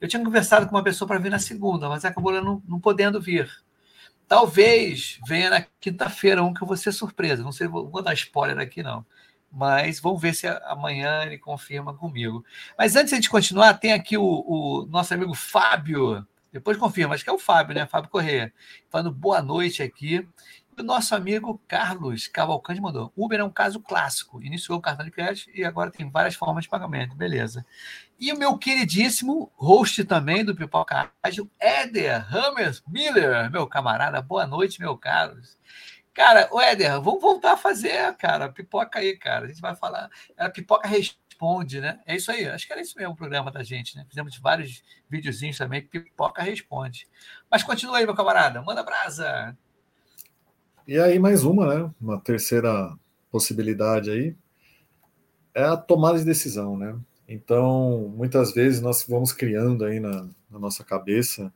Eu 0.00 0.08
tinha 0.08 0.22
conversado 0.22 0.66
com 0.66 0.76
uma 0.76 0.84
pessoa 0.84 1.08
para 1.08 1.18
vir 1.18 1.30
na 1.30 1.38
segunda, 1.38 1.88
mas 1.88 2.04
acabou 2.04 2.32
não, 2.42 2.62
não 2.68 2.80
podendo 2.80 3.20
vir. 3.20 3.48
Talvez 4.28 5.18
venha 5.26 5.48
na 5.48 5.62
quinta-feira 5.80 6.42
um 6.42 6.52
que 6.52 6.62
eu 6.62 6.66
vou 6.66 6.76
ser 6.76 6.92
surpresa. 6.92 7.42
Não 7.42 7.52
sei, 7.52 7.66
vou, 7.66 7.88
vou 7.88 8.02
dar 8.02 8.12
spoiler 8.12 8.58
aqui, 8.58 8.82
não. 8.82 9.06
Mas 9.50 9.98
vamos 10.00 10.20
ver 10.20 10.34
se 10.34 10.46
amanhã 10.46 11.24
ele 11.24 11.38
confirma 11.38 11.94
comigo. 11.94 12.44
Mas 12.78 12.94
antes 12.94 13.10
de 13.10 13.14
a 13.14 13.16
gente 13.16 13.30
continuar, 13.30 13.74
tem 13.74 13.92
aqui 13.92 14.16
o, 14.16 14.22
o 14.24 14.86
nosso 14.86 15.12
amigo 15.12 15.34
Fábio 15.34 16.26
depois 16.52 16.76
confirma, 16.76 17.14
acho 17.14 17.22
que 17.22 17.30
é 17.30 17.32
o 17.32 17.38
Fábio, 17.38 17.74
né? 17.74 17.86
Fábio 17.86 18.10
Corrêa. 18.10 18.52
Falando 18.88 19.12
boa 19.12 19.40
noite 19.40 19.82
aqui. 19.82 20.26
E 20.76 20.80
o 20.80 20.84
nosso 20.84 21.14
amigo 21.14 21.60
Carlos 21.68 22.26
Cavalcante 22.26 22.80
mandou. 22.80 23.12
Uber 23.16 23.38
é 23.38 23.44
um 23.44 23.50
caso 23.50 23.80
clássico. 23.80 24.42
Iniciou 24.42 24.78
o 24.78 24.80
cartão 24.80 25.04
de 25.04 25.12
crédito 25.12 25.50
e 25.54 25.64
agora 25.64 25.90
tem 25.90 26.10
várias 26.10 26.34
formas 26.34 26.64
de 26.64 26.70
pagamento. 26.70 27.14
Beleza. 27.14 27.64
E 28.18 28.32
o 28.32 28.38
meu 28.38 28.58
queridíssimo 28.58 29.52
host 29.54 30.04
também 30.04 30.44
do 30.44 30.56
Pipoca 30.56 31.12
Ágil, 31.22 31.48
Éder 31.58 32.26
Hammers 32.34 32.82
Miller, 32.88 33.50
meu 33.50 33.66
camarada. 33.66 34.20
Boa 34.20 34.46
noite, 34.46 34.80
meu 34.80 34.96
Carlos. 34.96 35.56
Cara, 36.12 36.48
o 36.52 36.60
Éder, 36.60 37.00
vamos 37.00 37.20
voltar 37.20 37.52
a 37.52 37.56
fazer, 37.56 38.14
cara, 38.16 38.48
pipoca 38.48 38.98
aí, 38.98 39.16
cara. 39.16 39.46
A 39.46 39.48
gente 39.48 39.60
vai 39.60 39.76
falar. 39.76 40.10
Era 40.36 40.50
pipoca 40.50 40.88
responde, 40.88 41.80
né? 41.80 42.00
É 42.04 42.16
isso 42.16 42.30
aí, 42.30 42.46
acho 42.46 42.66
que 42.66 42.72
era 42.72 42.82
isso 42.82 42.98
mesmo 42.98 43.12
o 43.12 43.16
programa 43.16 43.50
da 43.50 43.62
gente, 43.62 43.96
né? 43.96 44.04
Fizemos 44.08 44.36
vários 44.38 44.82
videozinhos 45.08 45.56
também, 45.56 45.82
pipoca 45.82 46.42
responde. 46.42 47.08
Mas 47.50 47.62
continua 47.62 47.98
aí, 47.98 48.04
meu 48.04 48.14
camarada, 48.14 48.60
manda 48.62 48.82
brasa. 48.82 49.56
E 50.86 50.98
aí, 50.98 51.18
mais 51.18 51.44
uma, 51.44 51.74
né? 51.74 51.90
Uma 52.00 52.20
terceira 52.20 52.92
possibilidade 53.30 54.10
aí 54.10 54.36
é 55.54 55.62
a 55.62 55.76
tomada 55.76 56.18
de 56.18 56.24
decisão, 56.24 56.76
né? 56.76 56.98
Então, 57.28 58.12
muitas 58.16 58.52
vezes 58.52 58.80
nós 58.80 59.04
vamos 59.08 59.32
criando 59.32 59.84
aí 59.84 60.00
na, 60.00 60.26
na 60.50 60.58
nossa 60.58 60.82
cabeça 60.82 61.52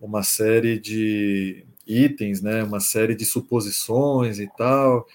uma 0.00 0.22
série 0.22 0.78
de 0.78 1.66
itens, 1.86 2.42
né? 2.42 2.62
Uma 2.62 2.80
série 2.80 3.14
de 3.14 3.24
suposições 3.24 4.38
e 4.38 4.48
tal, 4.56 5.06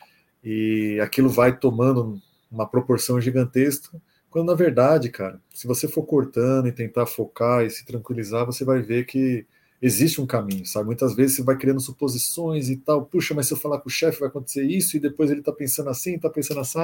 e 0.43 0.99
aquilo 1.01 1.30
vai 1.30 1.57
tomando 1.57 2.22
uma 2.51 2.68
proporção 2.68 3.20
gigantesca, 3.20 4.01
quando 4.30 4.47
na 4.47 4.53
verdade, 4.53 5.09
cara, 5.09 5.41
se 5.53 5.68
você 5.68 5.88
for 5.88 6.03
cortando 6.03 6.68
e 6.68 6.72
tentar 6.72 7.05
focar 7.05 7.63
e 7.65 7.70
se 7.70 7.86
tranquilizar, 7.86 8.45
você 8.45 8.63
vai 8.63 8.82
ver 8.82 9.05
que 9.05 9.45
existe 9.82 10.20
um 10.22 10.26
caminho, 10.26 10.65
sabe? 10.65 10.88
Muitas 10.88 11.15
vezes 11.15 11.36
você 11.36 11.43
vai 11.43 11.57
criando 11.57 11.80
suposições 11.80 12.70
e 12.70 12.78
tal, 12.78 13.05
puxa, 13.05 13.34
mas 13.34 13.47
se 13.47 13.53
eu 13.53 13.57
falar 13.57 13.80
com 13.80 13.89
o 13.89 13.91
chefe 13.91 14.20
vai 14.20 14.30
acontecer 14.30 14.63
isso, 14.63 14.97
e 14.97 14.99
depois 14.99 15.30
ele 15.30 15.41
tá 15.41 15.51
pensando 15.51 15.89
assim, 15.89 16.18
tá 16.18 16.30
pensando 16.30 16.59
assim, 16.59 16.80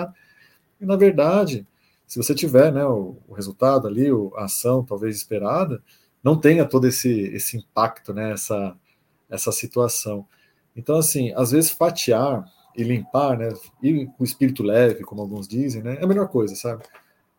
e 0.79 0.85
na 0.85 0.95
verdade, 0.95 1.65
se 2.05 2.17
você 2.17 2.35
tiver, 2.35 2.71
né, 2.71 2.85
o, 2.85 3.17
o 3.27 3.33
resultado 3.33 3.87
ali, 3.87 4.07
a 4.35 4.45
ação 4.45 4.83
talvez 4.83 5.15
esperada, 5.15 5.81
não 6.23 6.39
tenha 6.39 6.65
todo 6.65 6.87
esse, 6.87 7.09
esse 7.09 7.57
impacto, 7.57 8.13
né, 8.13 8.33
essa, 8.33 8.75
essa 9.33 9.51
situação. 9.51 10.25
Então, 10.75 10.97
assim, 10.97 11.33
às 11.35 11.51
vezes 11.51 11.71
fatiar 11.71 12.45
e 12.75 12.83
limpar, 12.83 13.37
né? 13.37 13.53
E 13.81 14.05
com 14.05 14.23
espírito 14.23 14.63
leve, 14.63 15.03
como 15.03 15.21
alguns 15.21 15.47
dizem, 15.47 15.83
né? 15.83 15.97
É 15.99 16.03
a 16.03 16.07
melhor 16.07 16.27
coisa, 16.27 16.55
sabe? 16.55 16.83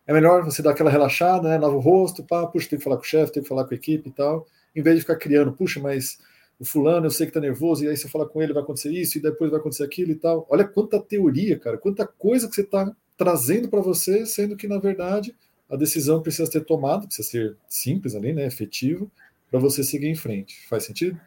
É 0.07 0.13
melhor 0.13 0.43
você 0.43 0.61
dar 0.61 0.71
aquela 0.71 0.89
relaxada, 0.89 1.49
né? 1.49 1.57
Lava 1.57 1.75
o 1.75 1.79
rosto, 1.79 2.23
pá, 2.23 2.45
puxa, 2.47 2.69
tem 2.69 2.79
que 2.79 2.83
falar 2.83 2.97
com 2.97 3.03
o 3.03 3.05
chefe, 3.05 3.33
tem 3.33 3.43
que 3.43 3.49
falar 3.49 3.65
com 3.65 3.73
a 3.73 3.77
equipe 3.77 4.09
e 4.09 4.11
tal, 4.11 4.45
em 4.75 4.81
vez 4.81 4.95
de 4.97 5.01
ficar 5.01 5.15
criando, 5.15 5.51
puxa, 5.51 5.79
mas 5.79 6.19
o 6.59 6.65
fulano 6.65 7.07
eu 7.07 7.11
sei 7.11 7.27
que 7.27 7.33
tá 7.33 7.39
nervoso, 7.39 7.83
e 7.83 7.87
aí 7.87 7.95
eu 7.95 8.09
falar 8.09 8.27
com 8.27 8.41
ele 8.41 8.53
vai 8.53 8.63
acontecer 8.63 8.91
isso, 8.91 9.17
e 9.17 9.21
depois 9.21 9.51
vai 9.51 9.59
acontecer 9.59 9.83
aquilo 9.83 10.11
e 10.11 10.15
tal. 10.15 10.45
Olha 10.49 10.65
quanta 10.65 10.99
teoria, 10.99 11.57
cara, 11.59 11.77
quanta 11.77 12.05
coisa 12.05 12.47
que 12.47 12.55
você 12.55 12.63
tá 12.63 12.93
trazendo 13.17 13.67
para 13.67 13.81
você, 13.81 14.25
sendo 14.25 14.55
que, 14.55 14.67
na 14.67 14.77
verdade, 14.77 15.35
a 15.69 15.75
decisão 15.75 16.21
precisa 16.21 16.49
ser 16.49 16.61
tomada, 16.61 17.07
precisa 17.07 17.27
ser 17.27 17.57
simples 17.67 18.15
ali, 18.15 18.33
né? 18.33 18.45
Efetivo, 18.45 19.09
para 19.49 19.59
você 19.59 19.83
seguir 19.83 20.07
em 20.07 20.15
frente. 20.15 20.67
Faz 20.67 20.83
sentido? 20.83 21.19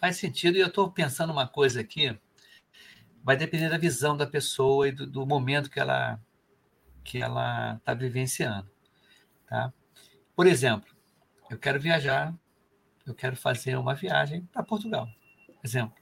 Faz 0.00 0.16
sentido, 0.16 0.56
e 0.56 0.60
eu 0.60 0.68
estou 0.68 0.90
pensando 0.90 1.32
uma 1.32 1.46
coisa 1.46 1.80
aqui 1.80 2.18
vai 3.28 3.36
depender 3.36 3.68
da 3.68 3.76
visão 3.76 4.16
da 4.16 4.26
pessoa 4.26 4.88
e 4.88 4.92
do, 4.92 5.06
do 5.06 5.26
momento 5.26 5.68
que 5.68 5.78
ela 5.78 6.18
que 7.04 7.22
ela 7.22 7.76
está 7.76 7.92
vivenciando, 7.92 8.70
tá? 9.46 9.70
Por 10.34 10.46
exemplo, 10.46 10.90
eu 11.50 11.58
quero 11.58 11.78
viajar, 11.78 12.34
eu 13.06 13.14
quero 13.14 13.36
fazer 13.36 13.76
uma 13.76 13.94
viagem 13.94 14.46
para 14.52 14.62
Portugal, 14.62 15.06
exemplo. 15.62 15.94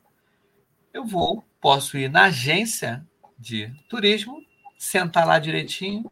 Eu 0.93 1.05
vou, 1.05 1.45
posso 1.61 1.99
ir 1.99 2.09
na 2.09 2.25
agência 2.25 3.05
de 3.37 3.73
turismo, 3.89 4.41
sentar 4.79 5.27
lá 5.27 5.41
direitinho. 5.41 6.11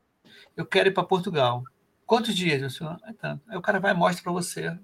Eu 0.57 0.66
quero 0.66 0.89
ir 0.89 0.93
para 0.93 1.05
Portugal. 1.05 1.62
Quantos 2.05 2.35
dias, 2.37 2.61
meu 2.61 2.70
senhor? 2.70 3.01
É 3.05 3.12
tanto. 3.12 3.43
Aí 3.49 3.57
o 3.57 3.62
cara 3.62 3.78
vai 3.78 3.93
e 3.93 3.97
mostra 3.97 4.22
para 4.22 4.32
você 4.32 4.76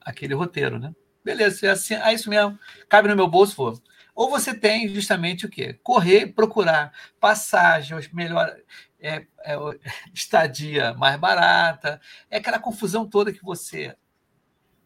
aquele 0.00 0.34
roteiro, 0.34 0.78
né? 0.78 0.94
Beleza, 1.24 1.66
é 1.66 1.70
assim, 1.70 1.94
é 1.94 2.12
isso 2.12 2.28
mesmo. 2.28 2.58
Cabe 2.88 3.08
no 3.08 3.16
meu 3.16 3.28
bolso, 3.28 3.56
vou. 3.56 3.80
Ou 4.14 4.28
você 4.28 4.54
tem 4.54 4.88
justamente 4.88 5.46
o 5.46 5.48
quê? 5.48 5.74
Correr, 5.82 6.26
procurar 6.26 6.92
passagens, 7.18 8.12
melhor 8.12 8.54
é, 9.00 9.26
é, 9.44 9.56
estadia 10.12 10.94
mais 10.94 11.18
barata, 11.18 12.00
é 12.30 12.38
aquela 12.38 12.58
confusão 12.58 13.08
toda 13.08 13.32
que 13.32 13.42
você. 13.42 13.96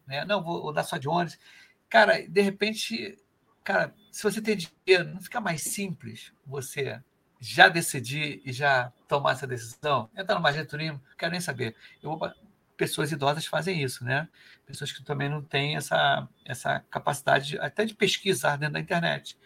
Né? 0.05 0.23
Não, 0.25 0.43
vou, 0.43 0.61
vou 0.61 0.73
dar 0.73 0.83
só 0.83 0.97
de 0.97 1.09
ônibus. 1.09 1.37
Cara, 1.89 2.27
de 2.27 2.41
repente, 2.41 3.17
cara, 3.63 3.93
se 4.11 4.23
você 4.23 4.41
tem 4.41 4.57
dinheiro, 4.57 5.09
não 5.13 5.21
fica 5.21 5.41
mais 5.41 5.61
simples 5.61 6.31
você 6.45 7.01
já 7.39 7.67
decidir 7.67 8.41
e 8.45 8.51
já 8.51 8.91
tomar 9.07 9.33
essa 9.33 9.45
decisão? 9.45 10.09
Entrar 10.15 10.35
no 10.35 10.41
Magé 10.41 10.63
Turismo, 10.63 11.01
quero 11.17 11.31
nem 11.31 11.41
saber. 11.41 11.75
Eu 12.01 12.09
vou 12.09 12.31
pessoas 12.77 13.11
idosas 13.11 13.45
fazem 13.45 13.81
isso, 13.81 14.05
né? 14.05 14.29
Pessoas 14.65 14.91
que 14.91 15.03
também 15.03 15.27
não 15.27 15.41
têm 15.41 15.75
essa, 15.75 16.29
essa 16.45 16.79
capacidade 16.91 17.47
de, 17.47 17.59
até 17.59 17.83
de 17.83 17.95
pesquisar 17.95 18.55
dentro 18.55 18.75
da 18.75 18.79
internet. 18.79 19.37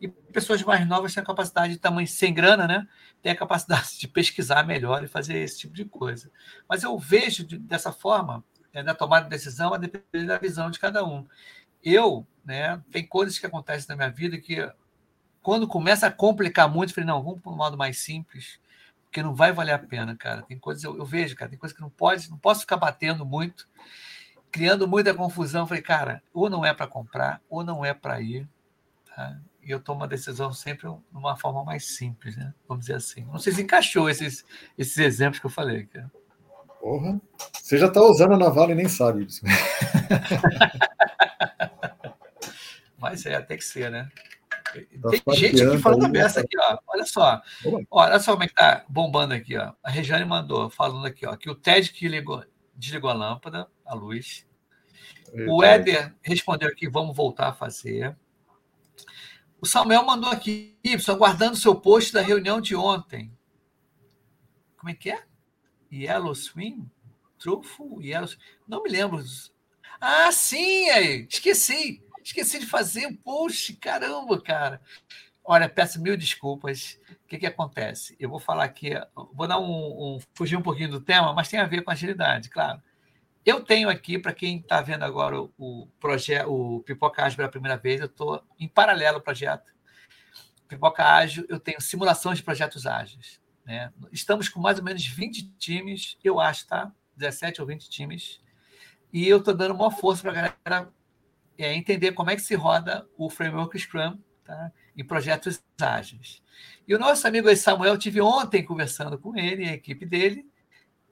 E 0.00 0.08
pessoas 0.08 0.62
mais 0.62 0.86
novas 0.86 1.12
têm 1.12 1.22
a 1.22 1.26
capacidade 1.26 1.72
de 1.72 1.78
tamanho 1.78 2.06
sem 2.06 2.32
grana, 2.32 2.66
né? 2.66 2.86
Tem 3.20 3.32
a 3.32 3.36
capacidade 3.36 3.98
de 3.98 4.06
pesquisar 4.06 4.64
melhor 4.64 5.02
e 5.02 5.08
fazer 5.08 5.38
esse 5.38 5.58
tipo 5.58 5.74
de 5.74 5.84
coisa. 5.84 6.30
Mas 6.68 6.84
eu 6.84 6.96
vejo 6.98 7.44
de, 7.44 7.58
dessa 7.58 7.90
forma, 7.92 8.44
é, 8.72 8.82
na 8.82 8.94
tomada 8.94 9.24
de 9.24 9.30
decisão, 9.30 9.74
a 9.74 9.78
depender 9.78 10.26
da 10.26 10.38
visão 10.38 10.70
de 10.70 10.78
cada 10.78 11.04
um. 11.04 11.26
Eu, 11.82 12.26
né, 12.44 12.80
tem 12.92 13.06
coisas 13.06 13.38
que 13.38 13.46
acontecem 13.46 13.88
na 13.88 13.96
minha 13.96 14.10
vida 14.10 14.38
que, 14.38 14.56
quando 15.42 15.66
começa 15.66 16.06
a 16.06 16.12
complicar 16.12 16.68
muito, 16.68 16.90
eu 16.90 16.94
falei, 16.94 17.08
não, 17.08 17.22
vamos 17.22 17.40
para 17.40 17.52
um 17.52 17.56
modo 17.56 17.76
mais 17.76 17.98
simples, 17.98 18.60
porque 19.16 19.22
não 19.22 19.34
vai 19.34 19.50
valer 19.50 19.72
a 19.72 19.78
pena, 19.78 20.14
cara. 20.14 20.42
Tem 20.42 20.58
coisas, 20.58 20.84
eu, 20.84 20.98
eu, 20.98 21.06
vejo, 21.06 21.34
cara, 21.34 21.48
tem 21.48 21.58
coisas 21.58 21.74
que 21.74 21.80
não 21.80 21.88
pode, 21.88 22.30
não 22.30 22.36
posso 22.36 22.60
ficar 22.60 22.76
batendo 22.76 23.24
muito, 23.24 23.66
criando 24.52 24.86
muita 24.86 25.14
confusão. 25.14 25.66
Falei, 25.66 25.82
cara, 25.82 26.22
ou 26.34 26.50
não 26.50 26.66
é 26.66 26.74
para 26.74 26.86
comprar, 26.86 27.40
ou 27.48 27.64
não 27.64 27.82
é 27.82 27.94
para 27.94 28.20
ir, 28.20 28.46
tá? 29.06 29.40
E 29.62 29.70
eu 29.70 29.80
tomo 29.80 30.04
a 30.04 30.06
decisão 30.06 30.52
sempre 30.52 30.86
de 30.86 31.16
uma 31.16 31.34
forma 31.34 31.64
mais 31.64 31.96
simples, 31.96 32.36
né? 32.36 32.52
Vamos 32.68 32.84
dizer 32.84 32.98
assim. 32.98 33.24
Não 33.24 33.38
sei 33.38 33.54
se 33.54 33.62
encaixou 33.62 34.10
esses, 34.10 34.44
esses 34.76 34.98
exemplos 34.98 35.40
que 35.40 35.46
eu 35.46 35.50
falei, 35.50 35.86
cara. 35.86 36.12
Porra, 36.78 37.18
você 37.54 37.78
já 37.78 37.86
está 37.86 38.02
usando 38.02 38.34
a 38.34 38.38
navalha 38.38 38.72
e 38.72 38.76
nem 38.76 38.86
sabe 38.86 39.24
disso. 39.24 39.40
Mas 43.00 43.24
é, 43.24 43.40
tem 43.40 43.56
que 43.56 43.64
ser, 43.64 43.90
né? 43.90 44.10
Tá 45.02 45.10
Tem 45.10 45.34
gente 45.34 45.62
aqui 45.62 45.78
falando 45.78 46.06
a 46.06 46.08
beça 46.08 46.40
aqui, 46.40 46.56
ó. 46.58 46.78
Olha 46.88 47.04
só. 47.04 47.40
Olha 47.90 48.20
só 48.20 48.32
como 48.32 48.44
é 48.44 48.48
que 48.48 48.54
tá 48.54 48.84
bombando 48.88 49.34
aqui, 49.34 49.56
ó. 49.56 49.72
A 49.82 49.90
Regiane 49.90 50.24
mandou, 50.24 50.70
falando 50.70 51.06
aqui, 51.06 51.26
ó, 51.26 51.36
que 51.36 51.50
o 51.50 51.54
Ted 51.54 51.92
que 51.92 52.08
ligou, 52.08 52.44
desligou 52.74 53.10
a 53.10 53.14
lâmpada, 53.14 53.68
a 53.84 53.94
luz. 53.94 54.46
Eita. 55.32 55.50
O 55.50 55.62
Éder 55.62 56.14
respondeu 56.22 56.68
aqui, 56.68 56.88
vamos 56.88 57.16
voltar 57.16 57.48
a 57.48 57.54
fazer. 57.54 58.16
O 59.60 59.66
Samuel 59.66 60.04
mandou 60.04 60.30
aqui, 60.30 60.78
Y, 60.84 61.10
aguardando 61.12 61.56
seu 61.56 61.74
post 61.74 62.12
da 62.12 62.20
reunião 62.20 62.60
de 62.60 62.76
ontem. 62.76 63.32
Como 64.76 64.90
é 64.90 64.94
que 64.94 65.10
é? 65.10 65.24
Yellow 65.92 66.34
Swim? 66.34 66.88
Trufo? 67.38 68.00
Yellow 68.00 68.28
Não 68.68 68.82
me 68.82 68.90
lembro. 68.90 69.22
Ah, 70.00 70.30
sim, 70.30 70.90
aí. 70.90 71.26
Esqueci. 71.28 72.05
Esqueci 72.26 72.58
de 72.58 72.66
fazer 72.66 73.06
um 73.06 73.14
post, 73.14 73.72
caramba, 73.74 74.42
cara. 74.42 74.80
Olha, 75.44 75.68
peço 75.68 76.02
mil 76.02 76.16
desculpas. 76.16 76.98
O 77.08 77.28
que, 77.28 77.38
que 77.38 77.46
acontece? 77.46 78.16
Eu 78.18 78.28
vou 78.28 78.40
falar 78.40 78.64
aqui, 78.64 78.90
vou 79.32 79.46
dar 79.46 79.60
um, 79.60 80.16
um, 80.16 80.18
fugir 80.34 80.56
um 80.56 80.62
pouquinho 80.62 80.90
do 80.90 81.00
tema, 81.00 81.32
mas 81.32 81.48
tem 81.48 81.60
a 81.60 81.66
ver 81.66 81.82
com 81.82 81.90
agilidade, 81.92 82.50
claro. 82.50 82.82
Eu 83.44 83.62
tenho 83.62 83.88
aqui, 83.88 84.18
para 84.18 84.34
quem 84.34 84.58
está 84.58 84.82
vendo 84.82 85.04
agora 85.04 85.40
o, 85.40 85.52
o 85.56 85.86
projeto, 86.00 86.50
o 86.50 86.80
Pipoca 86.80 87.22
Ágil 87.22 87.36
pela 87.36 87.48
primeira 87.48 87.76
vez, 87.76 88.00
eu 88.00 88.06
estou 88.06 88.42
em 88.58 88.66
paralelo 88.66 89.18
ao 89.18 89.22
projeto. 89.22 89.72
Pipoca 90.66 91.04
Ágil, 91.04 91.46
eu 91.48 91.60
tenho 91.60 91.80
simulações 91.80 92.38
de 92.38 92.44
projetos 92.44 92.88
ágeis. 92.88 93.40
Né? 93.64 93.92
Estamos 94.10 94.48
com 94.48 94.58
mais 94.58 94.78
ou 94.78 94.84
menos 94.84 95.06
20 95.06 95.48
times, 95.58 96.18
eu 96.24 96.40
acho, 96.40 96.66
tá? 96.66 96.90
17 97.16 97.60
ou 97.60 97.68
20 97.68 97.88
times. 97.88 98.40
E 99.12 99.28
eu 99.28 99.38
estou 99.38 99.54
dando 99.54 99.74
uma 99.74 99.92
força 99.92 100.22
para 100.22 100.32
a 100.32 100.34
galera 100.34 100.92
é, 101.58 101.74
entender 101.74 102.12
como 102.12 102.30
é 102.30 102.36
que 102.36 102.42
se 102.42 102.54
roda 102.54 103.06
o 103.16 103.30
framework 103.30 103.78
Scrum 103.78 104.18
tá? 104.44 104.72
em 104.96 105.04
projetos 105.04 105.62
ágeis. 105.80 106.42
E 106.86 106.94
o 106.94 106.98
nosso 106.98 107.26
amigo 107.26 107.54
Samuel, 107.56 107.98
tive 107.98 108.20
ontem 108.20 108.64
conversando 108.64 109.18
com 109.18 109.36
ele 109.36 109.64
e 109.64 109.68
a 109.68 109.74
equipe 109.74 110.06
dele, 110.06 110.46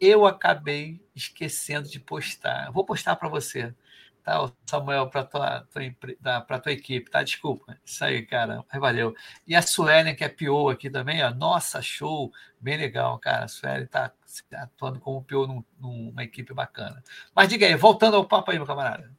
eu 0.01 0.26
acabei 0.26 1.01
esquecendo 1.14 1.88
de 1.88 2.01
postar. 2.01 2.70
vou 2.70 2.84
postar 2.84 3.16
para 3.16 3.28
você, 3.28 3.74
tá, 4.22 4.51
Samuel, 4.66 5.09
para 5.09 5.24
tua, 5.24 5.68
tua, 5.70 6.59
tua 6.61 6.72
equipe, 6.72 7.11
tá? 7.11 7.22
Desculpa. 7.22 7.76
Isso 7.84 8.05
aí, 8.05 8.22
cara. 8.24 8.64
Valeu. 8.72 9.14
E 9.47 9.55
a 9.55 9.62
Suelen, 9.62 10.14
que 10.14 10.24
é 10.24 10.28
PO 10.28 10.70
aqui 10.70 10.90
também, 10.90 11.22
ó. 11.22 11.30
Nossa, 11.30 11.82
show! 11.82 12.32
Bem 12.61 12.76
legal, 12.76 13.18
cara. 13.18 13.45
A 13.45 13.49
Suelen 13.49 13.84
está 13.84 14.12
atuando 14.55 15.01
como 15.01 15.22
PO 15.22 15.47
num, 15.47 15.64
numa 15.78 16.24
equipe 16.24 16.53
bacana. 16.55 17.03
Mas 17.34 17.49
diga 17.49 17.66
aí, 17.66 17.74
voltando 17.76 18.16
ao 18.16 18.26
papo 18.26 18.51
aí, 18.51 18.57
meu 18.57 18.66
camarada. 18.66 19.11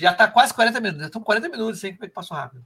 Já 0.00 0.12
está 0.12 0.26
quase 0.28 0.54
40 0.54 0.80
minutos. 0.80 1.00
Já 1.00 1.06
estão 1.06 1.22
40 1.22 1.48
minutos, 1.48 1.84
hein? 1.84 1.92
Como 1.94 2.04
é 2.06 2.08
que 2.08 2.14
passou 2.14 2.36
rápido? 2.36 2.64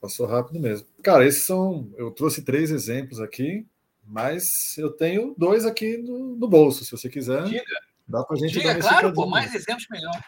Passou 0.00 0.26
rápido 0.26 0.60
mesmo. 0.60 0.86
Cara, 1.02 1.26
esses 1.26 1.46
são. 1.46 1.90
Eu 1.96 2.10
trouxe 2.10 2.42
três 2.42 2.70
exemplos 2.70 3.20
aqui. 3.20 3.66
Mas 4.04 4.76
eu 4.76 4.90
tenho 4.90 5.34
dois 5.38 5.64
aqui 5.64 5.96
no, 5.96 6.34
no 6.34 6.48
bolso, 6.48 6.84
se 6.84 6.90
você 6.90 7.08
quiser. 7.08 7.44
Diga. 7.44 7.62
Dá 8.08 8.24
pra 8.24 8.36
gente 8.36 8.52
Diga, 8.52 8.76
claro, 8.80 9.12
pô, 9.14 9.24
mais 9.24 9.54
exemplos 9.54 9.86
melhor. 9.88 10.20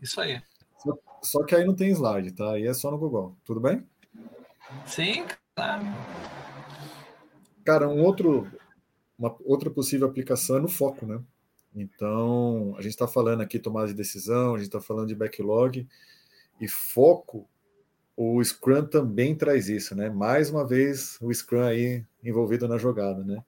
Isso 0.00 0.20
aí. 0.20 0.40
Só, 0.78 0.96
só, 1.20 1.44
que 1.44 1.54
aí 1.56 1.64
não 1.64 1.74
tem 1.74 1.90
slide, 1.90 2.30
tá? 2.30 2.52
Aí 2.52 2.64
é 2.64 2.72
só 2.72 2.92
no 2.92 2.98
Google. 2.98 3.36
Tudo 3.44 3.58
bem? 3.58 3.84
Sim, 4.86 5.26
claro. 5.56 5.82
Cara, 7.64 7.88
um 7.88 8.04
outro, 8.04 8.48
uma 9.18 9.34
outra 9.44 9.68
possível 9.68 10.06
aplicação 10.06 10.58
é 10.58 10.60
no 10.60 10.68
foco, 10.68 11.04
né? 11.04 11.20
Então, 11.74 12.74
a 12.78 12.82
gente 12.82 12.92
está 12.92 13.08
falando 13.08 13.40
aqui 13.40 13.58
tomada 13.58 13.88
de 13.88 13.94
decisão, 13.94 14.54
a 14.54 14.58
gente 14.58 14.68
está 14.68 14.80
falando 14.80 15.08
de 15.08 15.14
backlog, 15.14 15.86
e 16.60 16.68
foco 16.68 17.48
o 18.16 18.42
Scrum 18.42 18.86
também 18.86 19.34
traz 19.34 19.68
isso, 19.68 19.94
né? 19.94 20.08
Mais 20.08 20.50
uma 20.50 20.64
vez 20.64 21.18
o 21.20 21.32
Scrum 21.32 21.62
aí 21.62 22.04
envolvido 22.22 22.68
na 22.68 22.78
jogada, 22.78 23.24
né? 23.24 23.42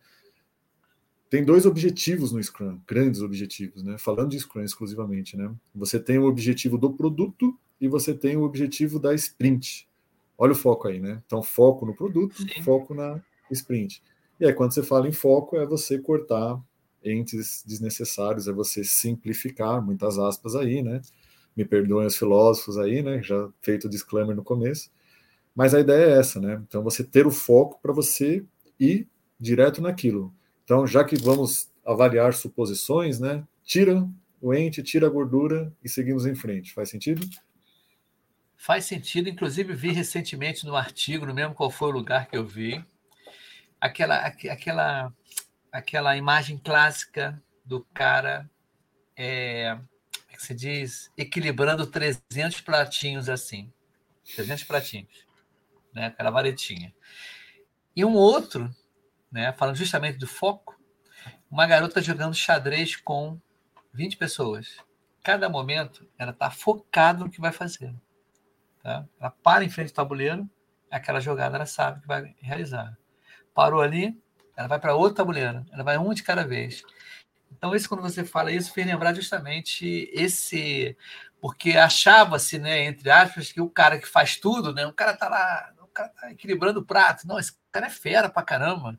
Tem 1.30 1.44
dois 1.44 1.66
objetivos 1.66 2.32
no 2.32 2.42
Scrum, 2.42 2.80
grandes 2.86 3.20
objetivos, 3.20 3.82
né? 3.82 3.96
Falando 3.98 4.30
de 4.30 4.40
Scrum 4.40 4.62
exclusivamente, 4.62 5.36
né? 5.36 5.52
Você 5.74 6.00
tem 6.00 6.18
o 6.18 6.24
objetivo 6.24 6.76
do 6.76 6.92
produto 6.92 7.56
e 7.80 7.86
você 7.88 8.12
tem 8.12 8.36
o 8.36 8.42
objetivo 8.42 8.98
da 8.98 9.14
sprint. 9.14 9.88
Olha 10.36 10.52
o 10.52 10.56
foco 10.56 10.88
aí, 10.88 11.00
né? 11.00 11.22
Então, 11.26 11.42
foco 11.42 11.86
no 11.86 11.94
produto, 11.94 12.36
Sim. 12.36 12.62
foco 12.62 12.94
na 12.94 13.20
sprint. 13.50 14.02
E 14.38 14.46
aí, 14.46 14.52
quando 14.52 14.72
você 14.72 14.82
fala 14.82 15.08
em 15.08 15.12
foco, 15.12 15.56
é 15.56 15.64
você 15.64 15.98
cortar 15.98 16.60
entes 17.06 17.64
desnecessários, 17.66 18.48
é 18.48 18.52
você 18.52 18.84
simplificar, 18.84 19.80
muitas 19.80 20.18
aspas 20.18 20.54
aí, 20.54 20.82
né? 20.82 21.00
me 21.56 21.64
perdoem 21.64 22.06
os 22.06 22.16
filósofos 22.16 22.76
aí, 22.76 23.02
né? 23.02 23.22
Já 23.22 23.48
feito 23.62 23.86
o 23.86 23.90
disclaimer 23.90 24.36
no 24.36 24.44
começo. 24.44 24.90
Mas 25.54 25.74
a 25.74 25.80
ideia 25.80 26.04
é 26.04 26.18
essa, 26.18 26.38
né? 26.38 26.62
Então 26.68 26.82
você 26.82 27.02
ter 27.02 27.26
o 27.26 27.30
foco 27.30 27.80
para 27.80 27.92
você 27.92 28.44
ir 28.78 29.08
direto 29.40 29.80
naquilo. 29.80 30.34
Então, 30.64 30.86
já 30.86 31.02
que 31.02 31.16
vamos 31.16 31.70
avaliar 31.84 32.34
suposições, 32.34 33.18
né? 33.18 33.42
Tira 33.64 34.06
o 34.40 34.52
ente, 34.52 34.82
tira 34.82 35.06
a 35.06 35.10
gordura 35.10 35.72
e 35.82 35.88
seguimos 35.88 36.26
em 36.26 36.34
frente. 36.34 36.74
Faz 36.74 36.90
sentido? 36.90 37.26
Faz 38.54 38.84
sentido. 38.84 39.30
Inclusive, 39.30 39.72
vi 39.74 39.92
recentemente 39.92 40.66
no 40.66 40.76
artigo, 40.76 41.24
no 41.24 41.32
mesmo 41.32 41.54
qual 41.54 41.70
foi 41.70 41.88
o 41.88 41.92
lugar 41.92 42.28
que 42.28 42.36
eu 42.36 42.44
vi, 42.44 42.84
aquela, 43.80 44.26
aquela, 44.26 45.12
aquela 45.76 46.16
imagem 46.16 46.56
clássica 46.56 47.40
do 47.62 47.84
cara 47.92 48.48
é, 49.14 49.78
que 50.32 50.42
se 50.42 50.54
diz, 50.54 51.12
equilibrando 51.18 51.86
300 51.86 52.62
pratinhos 52.62 53.28
assim. 53.28 53.70
300 54.34 54.64
pratinhos. 54.64 55.26
Né? 55.92 56.06
Aquela 56.06 56.30
varetinha. 56.30 56.94
E 57.94 58.06
um 58.06 58.14
outro, 58.14 58.74
né, 59.30 59.52
falando 59.52 59.76
justamente 59.76 60.16
do 60.16 60.26
foco, 60.26 60.80
uma 61.50 61.66
garota 61.66 62.00
jogando 62.00 62.34
xadrez 62.34 62.96
com 62.96 63.38
20 63.92 64.16
pessoas. 64.16 64.78
Cada 65.22 65.46
momento 65.46 66.08
ela 66.18 66.30
está 66.30 66.50
focada 66.50 67.18
no 67.18 67.30
que 67.30 67.40
vai 67.40 67.52
fazer. 67.52 67.94
Tá? 68.82 69.06
Ela 69.20 69.30
para 69.30 69.62
em 69.62 69.68
frente 69.68 69.90
ao 69.90 69.96
tabuleiro, 69.96 70.48
aquela 70.90 71.20
jogada 71.20 71.56
ela 71.56 71.66
sabe 71.66 72.00
que 72.00 72.06
vai 72.06 72.34
realizar. 72.40 72.96
Parou 73.54 73.82
ali, 73.82 74.18
ela 74.56 74.68
vai 74.68 74.80
para 74.80 74.94
outro 74.94 75.16
tabuleiro, 75.16 75.64
ela 75.70 75.84
vai 75.84 75.98
um 75.98 76.14
de 76.14 76.22
cada 76.22 76.44
vez. 76.44 76.82
Então, 77.52 77.74
isso, 77.74 77.88
quando 77.88 78.02
você 78.02 78.24
fala 78.24 78.52
isso, 78.52 78.72
fez 78.72 78.86
lembrar 78.86 79.14
justamente 79.14 80.10
esse. 80.12 80.96
Porque 81.40 81.72
achava-se, 81.72 82.58
né, 82.58 82.84
entre 82.84 83.10
aspas, 83.10 83.52
que 83.52 83.60
o 83.60 83.68
cara 83.68 83.98
que 83.98 84.08
faz 84.08 84.36
tudo, 84.36 84.72
né, 84.74 84.86
o 84.86 84.92
cara 84.92 85.16
tá 85.16 85.28
lá, 85.28 85.72
o 85.80 85.86
cara 85.88 86.08
tá 86.08 86.30
equilibrando 86.32 86.80
o 86.80 86.84
prato. 86.84 87.26
Não, 87.26 87.38
esse 87.38 87.52
cara 87.70 87.86
é 87.86 87.90
fera 87.90 88.28
pra 88.28 88.42
caramba. 88.42 88.98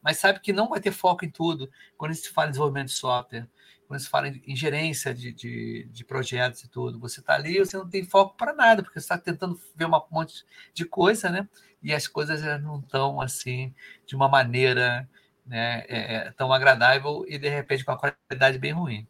Mas 0.00 0.18
sabe 0.18 0.40
que 0.40 0.52
não 0.52 0.68
vai 0.68 0.80
ter 0.80 0.92
foco 0.92 1.24
em 1.24 1.30
tudo 1.30 1.70
quando 1.96 2.14
se 2.14 2.28
fala 2.28 2.48
em 2.48 2.50
desenvolvimento 2.50 2.88
de 2.88 2.94
software, 2.94 3.48
quando 3.92 4.00
se 4.00 4.08
fala 4.08 4.28
em 4.28 4.56
gerência 4.56 5.12
de, 5.12 5.32
de, 5.34 5.86
de 5.92 6.04
projetos 6.04 6.64
e 6.64 6.68
tudo. 6.68 6.98
Você 6.98 7.20
está 7.20 7.34
ali 7.34 7.58
você 7.58 7.76
não 7.76 7.86
tem 7.86 8.02
foco 8.04 8.34
para 8.38 8.54
nada, 8.54 8.82
porque 8.82 8.98
você 8.98 9.04
está 9.04 9.18
tentando 9.18 9.60
ver 9.76 9.84
um 9.84 9.90
monte 10.10 10.46
de 10.72 10.86
coisa, 10.86 11.28
né? 11.28 11.46
E 11.82 11.92
as 11.92 12.06
coisas 12.06 12.40
não 12.62 12.80
estão 12.80 13.20
assim 13.20 13.74
de 14.06 14.16
uma 14.16 14.30
maneira 14.30 15.06
né, 15.46 15.84
é, 15.88 16.14
é, 16.14 16.30
tão 16.30 16.50
agradável 16.52 17.22
e 17.28 17.36
de 17.36 17.50
repente 17.50 17.84
com 17.84 17.92
a 17.92 17.98
qualidade 17.98 18.58
bem 18.58 18.72
ruim. 18.72 19.06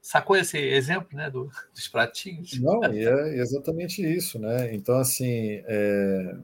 Sacou 0.00 0.34
esse 0.34 0.56
exemplo 0.56 1.14
né, 1.14 1.28
do, 1.28 1.50
dos 1.74 1.86
pratinhos? 1.88 2.58
Não, 2.58 2.82
é 2.82 3.36
exatamente 3.36 4.02
isso. 4.02 4.38
Né? 4.38 4.74
Então, 4.74 4.96
assim, 4.96 5.62
é, 5.66 6.36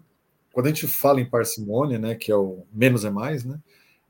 quando 0.53 0.67
a 0.67 0.69
gente 0.69 0.87
fala 0.87 1.23
em 1.23 1.31
parcimônia, 1.31 1.99
né, 1.99 2.15
que 2.15 2.31
é 2.31 2.37
o 2.37 2.67
menos 2.71 3.07
é 3.07 3.11
mais, 3.11 3.47
né, 3.47 3.59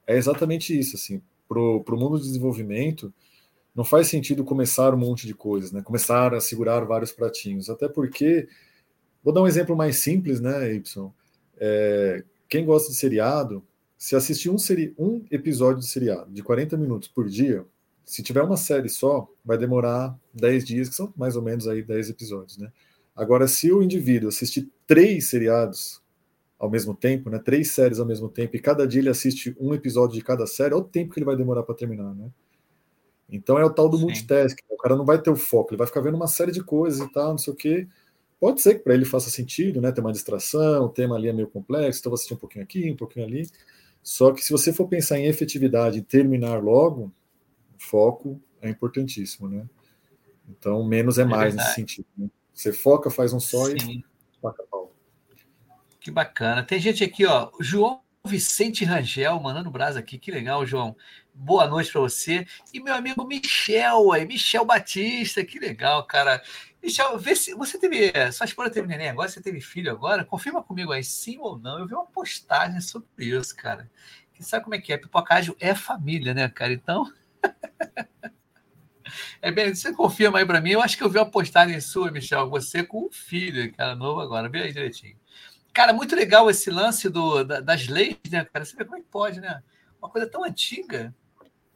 é 0.05 0.17
exatamente 0.17 0.77
isso. 0.77 0.97
Assim, 0.97 1.23
Para 1.47 1.61
o 1.61 1.97
mundo 1.97 2.19
do 2.19 2.25
desenvolvimento, 2.25 3.15
não 3.79 3.85
faz 3.85 4.09
sentido 4.09 4.45
começar 4.45 4.93
um 4.93 4.99
monte 4.99 5.25
de 5.25 5.33
coisas, 5.33 5.71
né? 5.71 5.81
começar 5.83 6.35
a 6.35 6.41
segurar 6.41 6.81
vários 6.81 7.13
pratinhos, 7.13 7.71
até 7.71 7.89
porque, 7.89 8.49
vou 9.23 9.33
dar 9.33 9.41
um 9.41 9.47
exemplo 9.47 9.77
mais 9.77 9.99
simples, 9.99 10.41
né, 10.41 10.75
Y? 10.75 11.13
É, 11.61 12.25
quem 12.49 12.65
gosta 12.65 12.91
de 12.91 12.97
seriado, 12.97 13.63
se 13.97 14.17
assistir 14.17 14.51
um, 14.51 14.59
seri 14.59 14.93
um 14.99 15.25
episódio 15.31 15.79
de 15.79 15.87
seriado 15.87 16.29
de 16.33 16.43
40 16.43 16.77
minutos 16.77 17.07
por 17.07 17.29
dia, 17.29 17.65
se 18.05 18.21
tiver 18.21 18.43
uma 18.43 18.57
série 18.57 18.89
só, 18.89 19.33
vai 19.45 19.57
demorar 19.57 20.19
10 20.35 20.65
dias, 20.65 20.89
que 20.89 20.97
são 20.97 21.15
mais 21.17 21.37
ou 21.37 21.43
menos 21.43 21.69
aí 21.69 21.81
10 21.81 22.11
episódios, 22.11 22.59
né? 22.59 22.73
Agora, 23.15 23.47
se 23.47 23.71
o 23.71 23.81
indivíduo 23.81 24.29
assistir 24.29 24.69
três 24.89 25.31
seriados 25.31 26.03
ao 26.59 26.69
mesmo 26.69 26.97
tempo, 26.97 27.31
né? 27.31 27.39
Três 27.39 27.71
séries 27.71 28.01
ao 28.01 28.07
mesmo 28.07 28.29
tempo, 28.29 28.57
e 28.57 28.59
cada 28.59 28.89
dia 28.89 29.01
ele 29.01 29.09
assiste 29.09 29.57
um 29.61 29.73
episódio 29.73 30.17
de 30.17 30.25
cada 30.25 30.49
série, 30.49 30.75
olha 30.75 30.83
o 30.83 30.89
tempo 30.89 31.15
que 31.15 31.21
ele 31.21 31.27
vai 31.27 31.37
demorar 31.37 31.63
para 31.63 31.77
terminar, 31.77 32.13
né? 32.13 32.29
Então 33.31 33.59
é 33.59 33.65
o 33.65 33.71
tal 33.71 33.89
do 33.89 33.97
Sim. 33.97 34.05
multitasking. 34.05 34.63
O 34.71 34.77
cara 34.77 34.97
não 34.97 35.05
vai 35.05 35.21
ter 35.21 35.31
o 35.31 35.37
foco, 35.37 35.71
ele 35.71 35.79
vai 35.79 35.87
ficar 35.87 36.01
vendo 36.01 36.15
uma 36.15 36.29
série 36.29 36.53
de 36.53 36.63
coisas 36.63 37.01
e 37.01 37.13
tal, 37.13 37.31
não 37.31 37.39
sei 37.39 37.53
o 37.53 37.57
quê. 37.57 37.87
Pode 38.41 38.61
ser 38.61 38.77
que 38.77 38.85
para 38.85 38.95
ele 38.95 39.05
faça 39.05 39.31
sentido, 39.31 39.81
né? 39.81 39.91
Ter 39.91 40.01
uma 40.01 40.13
distração, 40.13 40.85
o 40.85 40.89
tema 40.89 41.17
ali 41.17 41.29
é 41.29 41.33
meio 41.33 41.49
complexo, 41.49 42.01
então 42.01 42.11
vou 42.11 42.15
assistir 42.15 42.35
um 42.35 42.39
pouquinho 42.39 42.65
aqui, 42.65 42.91
um 42.91 42.97
pouquinho 42.97 43.27
ali. 43.27 43.49
Só 44.03 44.33
que 44.33 44.43
se 44.43 44.53
você 44.53 44.73
for 44.73 44.87
pensar 44.87 45.19
em 45.19 45.27
efetividade 45.27 45.99
e 45.99 46.03
terminar 46.03 46.63
logo, 46.63 47.13
foco 47.77 48.41
é 48.63 48.69
importantíssimo, 48.69 49.49
né? 49.49 49.67
Então, 50.49 50.83
menos 50.85 51.19
é, 51.19 51.23
é 51.23 51.25
mais 51.25 51.55
nesse 51.55 51.75
sentido. 51.75 52.07
Né? 52.17 52.31
Você 52.55 52.73
foca, 52.73 53.11
faz 53.11 53.33
um 53.33 53.41
só 53.41 53.67
Sim. 53.67 53.77
e 53.77 54.05
toca 54.41 54.65
pau. 54.71 54.93
Que 56.01 56.11
bacana. 56.11 56.63
Tem 56.63 56.81
gente 56.81 57.05
aqui, 57.05 57.27
ó. 57.27 57.51
João 57.61 58.01
Vicente 58.25 58.85
Rangel 58.85 59.39
mandando 59.41 59.71
brasa 59.71 59.99
aqui. 59.99 60.19
Que 60.19 60.31
legal, 60.31 60.65
João. 60.65 60.97
Boa 61.41 61.69
noite 61.69 61.93
para 61.93 62.01
você. 62.01 62.45
E 62.75 62.81
meu 62.81 62.93
amigo 62.93 63.25
Michel, 63.25 64.11
aí, 64.11 64.27
Michel 64.27 64.65
Batista. 64.65 65.45
Que 65.45 65.61
legal, 65.61 66.05
cara. 66.05 66.43
Michel, 66.83 67.17
vê 67.17 67.37
se 67.37 67.55
você 67.55 67.79
teve. 67.79 68.13
Sua 68.33 68.45
esposa 68.45 68.71
teve 68.71 68.89
neném 68.89 69.09
agora, 69.09 69.29
você 69.29 69.41
teve 69.41 69.61
filho 69.61 69.91
agora? 69.91 70.25
Confirma 70.25 70.65
comigo 70.65 70.91
aí, 70.91 71.05
sim 71.05 71.39
ou 71.39 71.57
não. 71.57 71.79
Eu 71.79 71.87
vi 71.87 71.95
uma 71.95 72.07
postagem 72.07 72.81
sobre 72.81 73.27
isso, 73.27 73.57
cara. 73.57 73.89
Que 74.35 74.43
sabe 74.43 74.65
como 74.65 74.75
é 74.75 74.81
que 74.81 74.93
é? 74.93 74.99
Pipocágio 74.99 75.57
é 75.61 75.77
família, 75.77 76.35
né, 76.35 76.49
cara? 76.49 76.73
Então. 76.73 77.11
é 79.41 79.53
bem, 79.53 79.73
você 79.73 79.93
confirma 79.93 80.41
aí 80.41 80.45
para 80.45 80.61
mim. 80.61 80.73
Eu 80.73 80.83
acho 80.83 80.99
que 80.99 81.05
eu 81.05 81.09
vi 81.09 81.19
uma 81.19 81.31
postagem 81.31 81.81
sua, 81.81 82.11
Michel. 82.11 82.51
Você 82.51 82.83
com 82.83 83.07
um 83.07 83.13
filho, 83.13 83.73
cara, 83.75 83.95
novo 83.95 84.21
agora. 84.21 84.49
Vê 84.49 84.63
aí 84.63 84.73
direitinho. 84.73 85.17
Cara, 85.73 85.93
muito 85.93 86.17
legal 86.17 86.51
esse 86.51 86.69
lance 86.69 87.09
do, 87.09 87.45
das 87.45 87.87
leis, 87.87 88.19
né, 88.29 88.45
cara? 88.45 88.65
Você 88.65 88.77
vê 88.77 88.85
como 88.85 88.97
é 88.97 89.01
que 89.01 89.07
pode, 89.07 89.41
né? 89.41 89.63
Uma 90.03 90.11
coisa 90.11 90.29
tão 90.29 90.45
antiga, 90.45 91.15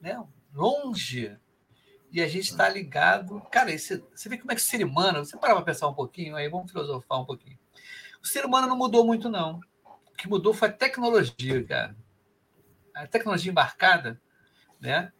né? 0.02 0.22
Longe. 0.52 1.34
E 2.10 2.20
a 2.20 2.28
gente 2.28 2.50
está 2.50 2.68
ligado. 2.68 3.40
Cara, 3.50 3.72
esse, 3.72 4.04
você 4.14 4.28
vê 4.28 4.36
como 4.36 4.52
é 4.52 4.54
que 4.54 4.60
o 4.60 4.64
ser 4.64 4.84
humano. 4.84 5.24
Você 5.24 5.36
parava 5.38 5.62
para 5.62 5.72
pensar 5.72 5.88
um 5.88 5.94
pouquinho, 5.94 6.36
aí 6.36 6.48
vamos 6.48 6.70
filosofar 6.70 7.20
um 7.20 7.24
pouquinho. 7.24 7.58
O 8.22 8.26
ser 8.26 8.44
humano 8.44 8.66
não 8.66 8.76
mudou 8.76 9.06
muito, 9.06 9.30
não. 9.30 9.60
O 9.84 10.16
que 10.16 10.28
mudou 10.28 10.52
foi 10.52 10.68
a 10.68 10.72
tecnologia, 10.72 11.64
cara. 11.64 11.96
A 12.94 13.06
tecnologia 13.06 13.50
embarcada, 13.50 14.20
né? 14.78 15.10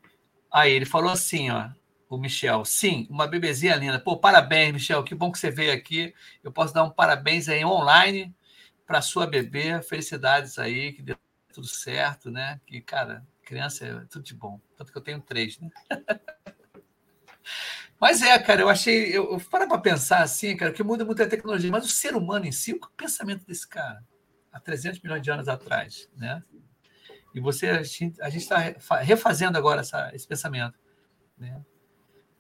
Aí 0.51 0.71
ele 0.73 0.85
falou 0.85 1.11
assim, 1.11 1.51
ó 1.51 1.71
o 2.15 2.19
Michel. 2.19 2.65
Sim, 2.65 3.07
uma 3.09 3.27
bebezinha 3.27 3.75
linda. 3.75 3.99
Pô, 3.99 4.19
parabéns, 4.19 4.73
Michel. 4.73 5.03
Que 5.03 5.15
bom 5.15 5.33
que 5.33 5.39
você 5.39 5.51
veio 5.51 5.73
aqui. 5.73 6.15
Eu 6.45 6.53
posso 6.53 6.75
dar 6.75 6.85
um 6.85 6.91
parabéns 6.91 7.49
aí 7.49 7.65
online 7.65 8.35
para 8.87 9.01
sua 9.01 9.27
bebê. 9.27 9.81
Felicidades 9.83 10.59
aí, 10.59 10.93
que 10.93 11.01
deu 11.01 11.17
tudo 11.55 11.67
certo, 11.67 12.31
né? 12.31 12.61
Que, 12.67 12.81
cara, 12.83 13.27
criança 13.45 13.85
é 13.85 14.05
tudo 14.11 14.25
de 14.25 14.35
bom. 14.35 14.61
Tanto 14.77 14.93
que 14.93 14.99
eu 14.99 15.03
tenho 15.03 15.21
três, 15.21 15.59
né? 15.59 15.71
Mas 18.01 18.21
é, 18.21 18.37
cara, 18.41 18.63
eu 18.63 18.69
achei. 18.69 19.17
Eu, 19.17 19.33
eu 19.33 19.41
para 19.49 19.65
para 19.65 19.79
pensar 19.79 20.23
assim, 20.23 20.57
cara, 20.57 20.73
que 20.73 20.83
muda 20.83 21.05
muito 21.05 21.23
a 21.23 21.27
tecnologia, 21.27 21.71
mas 21.71 21.85
o 21.85 21.89
ser 21.89 22.17
humano 22.17 22.45
em 22.45 22.51
si, 22.51 22.73
o 22.73 22.81
pensamento 22.97 23.47
desse 23.47 23.69
cara, 23.69 24.03
há 24.51 24.59
300 24.59 25.01
milhões 25.01 25.23
de 25.23 25.31
anos 25.31 25.47
atrás, 25.47 26.09
né? 26.17 26.43
E 27.33 27.39
você, 27.39 27.69
a 27.69 27.83
gente 27.85 28.19
está 28.21 28.59
refazendo 29.03 29.57
agora 29.57 29.83
essa, 29.83 30.11
esse 30.13 30.27
pensamento, 30.27 30.77
né? 31.39 31.63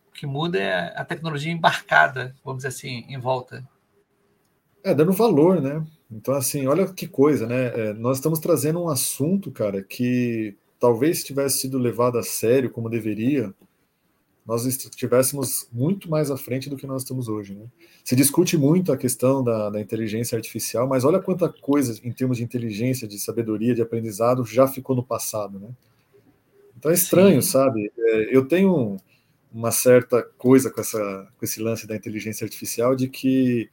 O 0.08 0.10
que 0.10 0.26
muda 0.26 0.58
é 0.58 0.92
a 0.98 1.04
tecnologia 1.04 1.52
embarcada, 1.52 2.34
vamos 2.44 2.64
dizer 2.64 2.68
assim, 2.68 3.04
em 3.08 3.18
volta. 3.18 3.64
É, 4.82 4.92
dando 4.92 5.12
valor, 5.12 5.62
né? 5.62 5.86
Então, 6.10 6.34
assim, 6.34 6.66
olha 6.66 6.92
que 6.92 7.06
coisa, 7.06 7.46
né? 7.46 7.66
É, 7.66 7.92
nós 7.94 8.18
estamos 8.18 8.40
trazendo 8.40 8.82
um 8.82 8.88
assunto, 8.88 9.52
cara, 9.52 9.80
que 9.80 10.58
talvez 10.82 11.22
tivesse 11.22 11.60
sido 11.60 11.78
levado 11.78 12.18
a 12.18 12.24
sério 12.24 12.68
como 12.68 12.90
deveria, 12.90 13.54
nós 14.44 14.66
estivéssemos 14.66 15.68
muito 15.72 16.10
mais 16.10 16.28
à 16.28 16.36
frente 16.36 16.68
do 16.68 16.76
que 16.76 16.88
nós 16.88 17.02
estamos 17.02 17.28
hoje. 17.28 17.54
Né? 17.54 17.66
Se 18.02 18.16
discute 18.16 18.58
muito 18.58 18.92
a 18.92 18.96
questão 18.96 19.44
da, 19.44 19.70
da, 19.70 19.80
inteligência 19.80 20.34
artificial, 20.34 20.88
mas 20.88 21.04
olha 21.04 21.20
quanta 21.20 21.48
coisa 21.48 21.96
em 22.02 22.10
termos 22.10 22.38
de 22.38 22.42
inteligência, 22.42 23.06
de 23.06 23.16
sabedoria, 23.20 23.76
de 23.76 23.80
aprendizado 23.80 24.44
já 24.44 24.66
ficou 24.66 24.96
no 24.96 25.04
passado. 25.04 25.60
Né? 25.60 25.68
Então 26.76 26.90
é 26.90 26.94
estranho, 26.94 27.40
Sim. 27.40 27.48
sabe? 27.48 27.92
É, 27.96 28.36
eu 28.36 28.44
tenho 28.44 28.96
uma 29.52 29.70
certa 29.70 30.20
coisa 30.36 30.68
com, 30.68 30.80
essa, 30.80 31.28
com 31.38 31.44
esse 31.44 31.62
lance 31.62 31.86
da 31.86 31.94
inteligência 31.94 32.44
artificial 32.44 32.96
de 32.96 33.08
que 33.08 33.70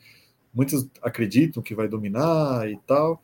muitos 0.53 0.87
acreditam 1.01 1.63
que 1.63 1.73
vai 1.73 1.87
dominar 1.87 2.69
e 2.69 2.77
tal, 2.85 3.19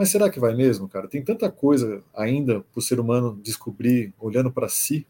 mas 0.00 0.08
será 0.08 0.30
que 0.30 0.40
vai 0.40 0.54
mesmo, 0.54 0.88
cara? 0.88 1.06
Tem 1.06 1.22
tanta 1.22 1.50
coisa 1.50 2.02
ainda 2.16 2.62
para 2.62 2.78
o 2.78 2.80
ser 2.80 2.98
humano 2.98 3.38
descobrir 3.44 4.14
olhando 4.18 4.50
para 4.50 4.66
si 4.66 5.06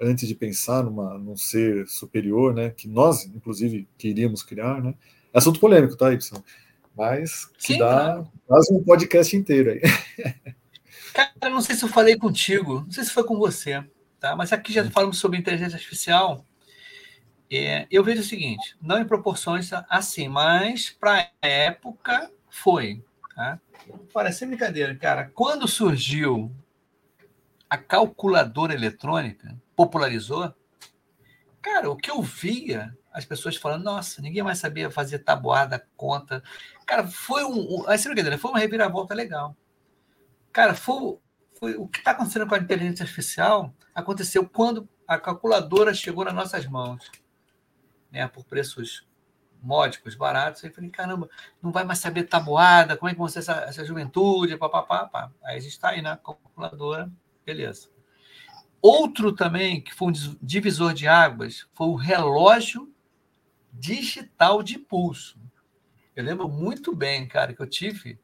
antes 0.00 0.28
de 0.28 0.34
pensar 0.36 0.84
numa, 0.84 1.18
num 1.18 1.36
ser 1.36 1.88
superior, 1.88 2.54
né? 2.54 2.70
Que 2.70 2.86
nós, 2.86 3.24
inclusive, 3.24 3.88
queríamos 3.98 4.44
criar, 4.44 4.80
né? 4.80 4.94
É 5.34 5.38
assunto 5.38 5.58
polêmico, 5.58 5.96
tá, 5.96 6.12
Y? 6.12 6.40
Mas 6.96 7.46
que 7.46 7.72
Sim, 7.72 7.78
dá 7.80 8.24
quase 8.46 8.72
um 8.72 8.80
podcast 8.80 9.36
inteiro 9.36 9.72
aí. 9.72 9.80
Cara, 11.12 11.50
não 11.52 11.60
sei 11.60 11.74
se 11.74 11.84
eu 11.84 11.88
falei 11.88 12.16
contigo, 12.16 12.82
não 12.82 12.92
sei 12.92 13.02
se 13.02 13.10
foi 13.10 13.24
com 13.24 13.36
você. 13.36 13.82
Tá? 14.20 14.36
Mas 14.36 14.52
aqui 14.52 14.72
já 14.72 14.88
falamos 14.88 15.18
sobre 15.18 15.36
inteligência 15.36 15.74
artificial. 15.74 16.46
É, 17.50 17.88
eu 17.90 18.04
vejo 18.04 18.20
o 18.20 18.24
seguinte, 18.24 18.76
não 18.80 19.00
em 19.00 19.04
proporções 19.04 19.70
assim, 19.90 20.28
mas 20.28 20.90
para 20.90 21.28
a 21.42 21.48
época 21.48 22.30
foi. 22.48 23.02
Tá? 23.38 23.60
Parece 24.12 24.44
brincadeira, 24.44 24.96
cara. 24.96 25.30
Quando 25.32 25.68
surgiu 25.68 26.50
a 27.70 27.78
calculadora 27.78 28.74
eletrônica, 28.74 29.56
popularizou, 29.76 30.52
cara, 31.62 31.88
o 31.88 31.96
que 31.96 32.10
eu 32.10 32.20
via 32.20 32.98
as 33.12 33.24
pessoas 33.24 33.54
falando, 33.54 33.84
nossa, 33.84 34.20
ninguém 34.20 34.42
mais 34.42 34.58
sabia 34.58 34.90
fazer 34.90 35.20
tabuada, 35.20 35.86
conta. 35.96 36.42
Cara, 36.84 37.06
foi 37.06 37.44
um. 37.44 37.82
um 37.82 37.88
assim, 37.88 38.08
brincadeira, 38.08 38.38
foi 38.38 38.50
uma 38.50 38.58
reviravolta 38.58 39.14
legal. 39.14 39.56
Cara, 40.52 40.74
foi, 40.74 41.16
foi 41.60 41.76
o 41.76 41.86
que 41.86 42.00
está 42.00 42.10
acontecendo 42.10 42.48
com 42.48 42.56
a 42.56 42.58
inteligência 42.58 43.04
artificial 43.04 43.72
aconteceu 43.94 44.48
quando 44.48 44.88
a 45.06 45.16
calculadora 45.16 45.94
chegou 45.94 46.24
nas 46.24 46.34
nossas 46.34 46.66
mãos, 46.66 47.08
né, 48.10 48.26
por 48.26 48.44
preços 48.44 49.07
módicos, 49.62 50.14
baratos. 50.14 50.62
Aí 50.62 50.70
eu 50.70 50.74
falei, 50.74 50.90
caramba, 50.90 51.28
não 51.62 51.70
vai 51.70 51.84
mais 51.84 51.98
saber 51.98 52.24
tabuada, 52.24 52.96
como 52.96 53.08
é 53.08 53.14
que 53.14 53.20
vai 53.20 53.28
ser 53.28 53.40
essa, 53.40 53.52
essa 53.62 53.84
juventude, 53.84 54.56
papapá, 54.56 55.06
pá. 55.06 55.30
Aí 55.44 55.56
a 55.56 55.60
gente 55.60 55.72
está 55.72 55.90
aí 55.90 56.02
na 56.02 56.16
calculadora, 56.16 57.10
beleza. 57.44 57.88
Outro 58.80 59.32
também, 59.32 59.80
que 59.80 59.92
foi 59.92 60.08
um 60.08 60.12
divisor 60.40 60.94
de 60.94 61.08
águas, 61.08 61.66
foi 61.74 61.88
o 61.88 61.94
relógio 61.94 62.92
digital 63.72 64.62
de 64.62 64.78
pulso. 64.78 65.38
Eu 66.14 66.24
lembro 66.24 66.48
muito 66.48 66.94
bem, 66.94 67.26
cara, 67.26 67.52
que 67.52 67.60
eu 67.60 67.68
tive. 67.68 68.18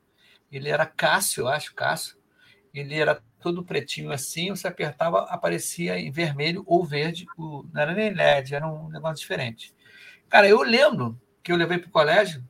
Ele 0.51 0.68
era 0.68 0.87
Cássio, 0.87 1.43
eu 1.43 1.49
acho, 1.49 1.74
Cássio. 1.74 2.16
Ele 2.72 2.95
era 2.95 3.22
todo 3.41 3.64
pretinho 3.64 4.11
assim, 4.11 4.51
você 4.51 4.66
apertava, 4.66 5.24
aparecia 5.24 5.99
em 5.99 6.11
vermelho 6.11 6.64
ou 6.66 6.85
verde, 6.85 7.26
o, 7.37 7.64
não 7.72 7.82
era 7.82 7.93
nem 7.93 8.12
LED, 8.12 8.55
era 8.55 8.66
um 8.66 8.89
negócio 8.89 9.20
diferente. 9.20 9.74
Cara, 10.28 10.49
eu 10.49 10.62
lembro 10.62 11.20
que 11.45 11.53
eu 11.53 11.57
levei 11.57 11.78
para 11.78 11.88
o 11.88 11.92
colégio, 11.92 12.42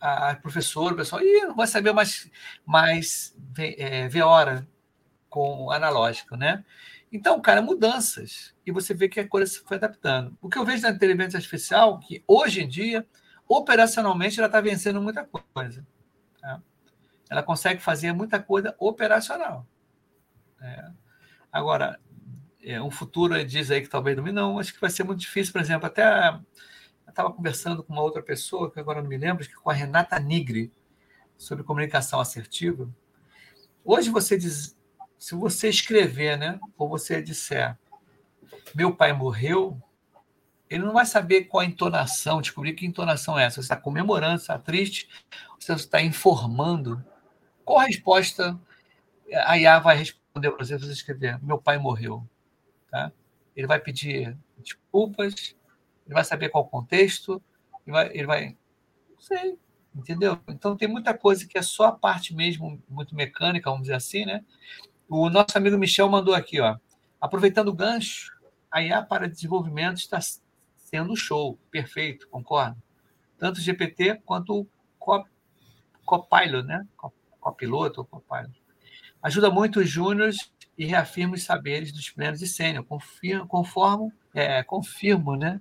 a, 0.00 0.34
professora, 0.34 0.92
o 0.92 0.96
pessoal, 0.96 1.22
Ih, 1.22 1.42
não 1.42 1.54
vai 1.54 1.66
saber 1.66 1.92
mais, 1.92 2.30
mais 2.66 3.36
é, 3.56 4.08
ver 4.08 4.22
hora 4.22 4.66
com 5.30 5.70
analógico, 5.70 6.36
né? 6.36 6.64
Então, 7.10 7.40
cara, 7.40 7.62
mudanças. 7.62 8.54
E 8.66 8.72
você 8.72 8.92
vê 8.92 9.08
que 9.08 9.20
a 9.20 9.28
coisa 9.28 9.50
se 9.50 9.60
foi 9.60 9.76
adaptando. 9.76 10.36
O 10.42 10.48
que 10.48 10.58
eu 10.58 10.64
vejo 10.64 10.82
na 10.82 10.90
inteligência 10.90 11.36
artificial, 11.36 12.00
que 12.00 12.22
hoje 12.26 12.62
em 12.62 12.68
dia, 12.68 13.06
operacionalmente, 13.48 14.38
ela 14.38 14.48
está 14.48 14.60
vencendo 14.60 15.00
muita 15.00 15.24
coisa. 15.24 15.86
Tá? 16.40 16.60
Ela 17.30 17.42
consegue 17.42 17.80
fazer 17.80 18.12
muita 18.12 18.42
coisa 18.42 18.74
operacional. 18.78 19.66
É. 20.60 20.90
Agora, 21.52 21.98
é, 22.62 22.82
um 22.82 22.90
futuro 22.90 23.42
diz 23.44 23.70
aí 23.70 23.80
que 23.80 23.88
talvez 23.88 24.16
não, 24.16 24.58
acho 24.58 24.74
que 24.74 24.80
vai 24.80 24.90
ser 24.90 25.04
muito 25.04 25.20
difícil, 25.20 25.52
por 25.52 25.60
exemplo, 25.60 25.86
até 25.86 26.04
estava 27.16 27.32
conversando 27.32 27.82
com 27.82 27.94
uma 27.94 28.02
outra 28.02 28.22
pessoa, 28.22 28.70
que 28.70 28.78
agora 28.78 29.00
não 29.00 29.08
me 29.08 29.16
lembro, 29.16 29.46
que 29.46 29.54
com 29.54 29.70
a 29.70 29.72
Renata 29.72 30.18
Nigri, 30.20 30.70
sobre 31.38 31.64
comunicação 31.64 32.20
assertiva. 32.20 32.88
Hoje 33.82 34.10
você 34.10 34.36
diz, 34.36 34.76
se 35.18 35.34
você 35.34 35.70
escrever, 35.70 36.36
né, 36.36 36.60
ou 36.76 36.88
você 36.88 37.22
disser, 37.22 37.78
meu 38.74 38.94
pai 38.94 39.14
morreu, 39.14 39.80
ele 40.68 40.84
não 40.84 40.92
vai 40.92 41.06
saber 41.06 41.44
qual 41.44 41.62
a 41.62 41.64
entonação, 41.64 42.42
descobrir 42.42 42.74
que 42.74 42.84
entonação 42.84 43.38
é 43.38 43.44
essa. 43.44 43.56
Você 43.56 43.60
está 43.62 43.76
comemorando, 43.76 44.40
está 44.40 44.58
triste, 44.58 45.08
você 45.58 45.72
está 45.72 46.02
informando. 46.02 47.02
Qual 47.64 47.78
a 47.78 47.84
resposta 47.84 48.58
a 49.46 49.58
IA 49.58 49.78
vai 49.78 49.96
responder? 49.96 50.50
para 50.50 50.64
você, 50.64 50.76
você 50.76 50.92
escrever: 50.92 51.42
Meu 51.42 51.56
pai 51.56 51.78
morreu. 51.78 52.28
Tá? 52.90 53.10
Ele 53.54 53.66
vai 53.66 53.80
pedir 53.80 54.36
desculpas, 54.58 55.55
ele 56.06 56.14
vai 56.14 56.24
saber 56.24 56.48
qual 56.48 56.64
o 56.64 56.68
contexto, 56.68 57.42
ele 57.86 57.92
vai. 57.92 58.10
Ele 58.12 58.26
vai 58.26 58.56
não 59.10 59.20
sei, 59.20 59.58
entendeu? 59.94 60.38
Então 60.48 60.76
tem 60.76 60.86
muita 60.86 61.12
coisa 61.16 61.46
que 61.46 61.58
é 61.58 61.62
só 61.62 61.86
a 61.86 61.92
parte 61.92 62.34
mesmo, 62.34 62.82
muito 62.88 63.14
mecânica, 63.14 63.70
vamos 63.70 63.84
dizer 63.84 63.94
assim, 63.94 64.24
né? 64.24 64.44
O 65.08 65.30
nosso 65.30 65.56
amigo 65.56 65.78
Michel 65.78 66.08
mandou 66.08 66.34
aqui, 66.34 66.60
ó. 66.60 66.76
Aproveitando 67.20 67.68
o 67.68 67.74
gancho, 67.74 68.32
a 68.70 68.82
IA 68.82 69.02
para 69.02 69.28
desenvolvimento 69.28 69.98
está 69.98 70.20
sendo 70.76 71.16
show, 71.16 71.58
perfeito, 71.70 72.28
concordo. 72.28 72.80
Tanto 73.38 73.56
o 73.56 73.60
GPT 73.60 74.20
quanto 74.24 74.60
o 74.60 75.24
Copilot, 76.04 76.66
né? 76.66 76.86
Copiloto 77.40 78.00
ou 78.00 78.06
Copilot. 78.06 78.62
Ajuda 79.22 79.50
muito 79.50 79.80
os 79.80 79.88
júniores 79.88 80.52
e 80.76 80.84
reafirma 80.84 81.34
os 81.34 81.42
saberes 81.42 81.90
dos 81.90 82.10
plenos 82.10 82.42
e 82.42 82.46
sênior. 82.46 82.84
Confirmo, 82.84 83.46
conformo, 83.46 84.12
é, 84.34 84.62
confirmo, 84.62 85.36
né? 85.36 85.60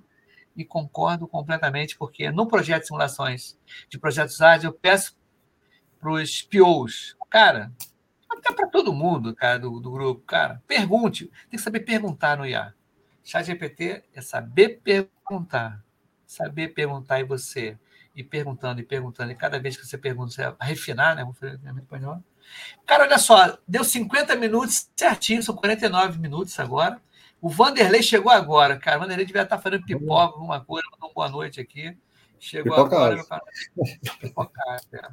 E 0.55 0.63
concordo 0.63 1.27
completamente, 1.27 1.97
porque 1.97 2.31
no 2.31 2.47
projeto 2.47 2.81
de 2.81 2.87
simulações 2.87 3.57
de 3.89 3.97
projetos 3.99 4.41
ágeis, 4.41 4.63
eu 4.63 4.73
peço 4.73 5.17
para 5.99 6.11
os 6.11 6.41
POs, 6.41 7.15
cara, 7.29 7.71
até 8.29 8.53
para 8.53 8.67
todo 8.67 8.93
mundo, 8.93 9.35
cara, 9.35 9.59
do, 9.59 9.79
do, 9.79 9.91
grupo, 9.91 10.21
cara, 10.21 10.61
pergunte. 10.67 11.25
Tem 11.49 11.57
que 11.57 11.59
saber 11.59 11.81
perguntar 11.81 12.37
no 12.37 12.45
IA. 12.45 12.73
Chat 13.23 13.45
GPT 13.45 14.03
é 14.13 14.21
saber 14.21 14.81
perguntar. 14.83 15.83
Saber 16.25 16.69
perguntar 16.69 17.19
e 17.19 17.23
você 17.23 17.77
ir 18.15 18.23
perguntando 18.23 18.79
e 18.79 18.83
perguntando, 18.83 19.31
e 19.31 19.35
cada 19.35 19.59
vez 19.59 19.75
que 19.75 19.85
você 19.85 19.97
pergunta, 19.97 20.31
você 20.31 20.55
refinar, 20.61 21.15
né? 21.15 21.23
Vou 21.23 21.33
fazer 21.33 21.59
espanhol 21.77 22.23
Cara, 22.85 23.03
olha 23.03 23.17
só, 23.17 23.57
deu 23.67 23.83
50 23.83 24.35
minutos 24.35 24.89
certinho, 24.95 25.43
são 25.43 25.55
49 25.55 26.19
minutos 26.19 26.57
agora. 26.59 27.01
O 27.45 27.49
Vanderlei 27.49 28.01
chegou 28.01 28.31
agora, 28.31 28.75
cara. 28.75 28.97
O 28.97 29.01
Vanderlei 29.01 29.23
devia 29.23 29.43
estar 29.43 29.59
fazendo 29.59 29.85
pipoca, 29.85 30.33
alguma 30.33 30.65
coisa, 30.65 30.87
mandou 30.93 31.13
boa 31.13 31.29
noite 31.29 31.61
aqui. 31.61 31.95
Chegou 32.39 32.73
agora, 32.73 33.13
meu 33.13 33.25
cara. 33.27 33.43
É. 34.91 35.07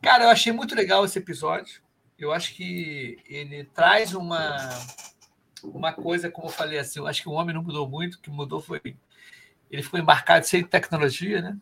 Cara, 0.00 0.22
eu 0.22 0.28
achei 0.28 0.52
muito 0.52 0.72
legal 0.76 1.04
esse 1.04 1.18
episódio. 1.18 1.82
Eu 2.16 2.32
acho 2.32 2.54
que 2.54 3.18
ele 3.26 3.64
traz 3.64 4.14
uma, 4.14 4.68
uma 5.64 5.92
coisa, 5.92 6.30
como 6.30 6.46
eu 6.46 6.52
falei 6.52 6.78
assim, 6.78 7.00
eu 7.00 7.08
acho 7.08 7.22
que 7.22 7.28
o 7.28 7.32
homem 7.32 7.52
não 7.52 7.64
mudou 7.64 7.88
muito, 7.88 8.14
o 8.14 8.20
que 8.20 8.30
mudou 8.30 8.60
foi. 8.60 8.80
Ele 9.68 9.82
ficou 9.82 9.98
embarcado 9.98 10.46
sem 10.46 10.62
tecnologia, 10.62 11.42
né? 11.42 11.58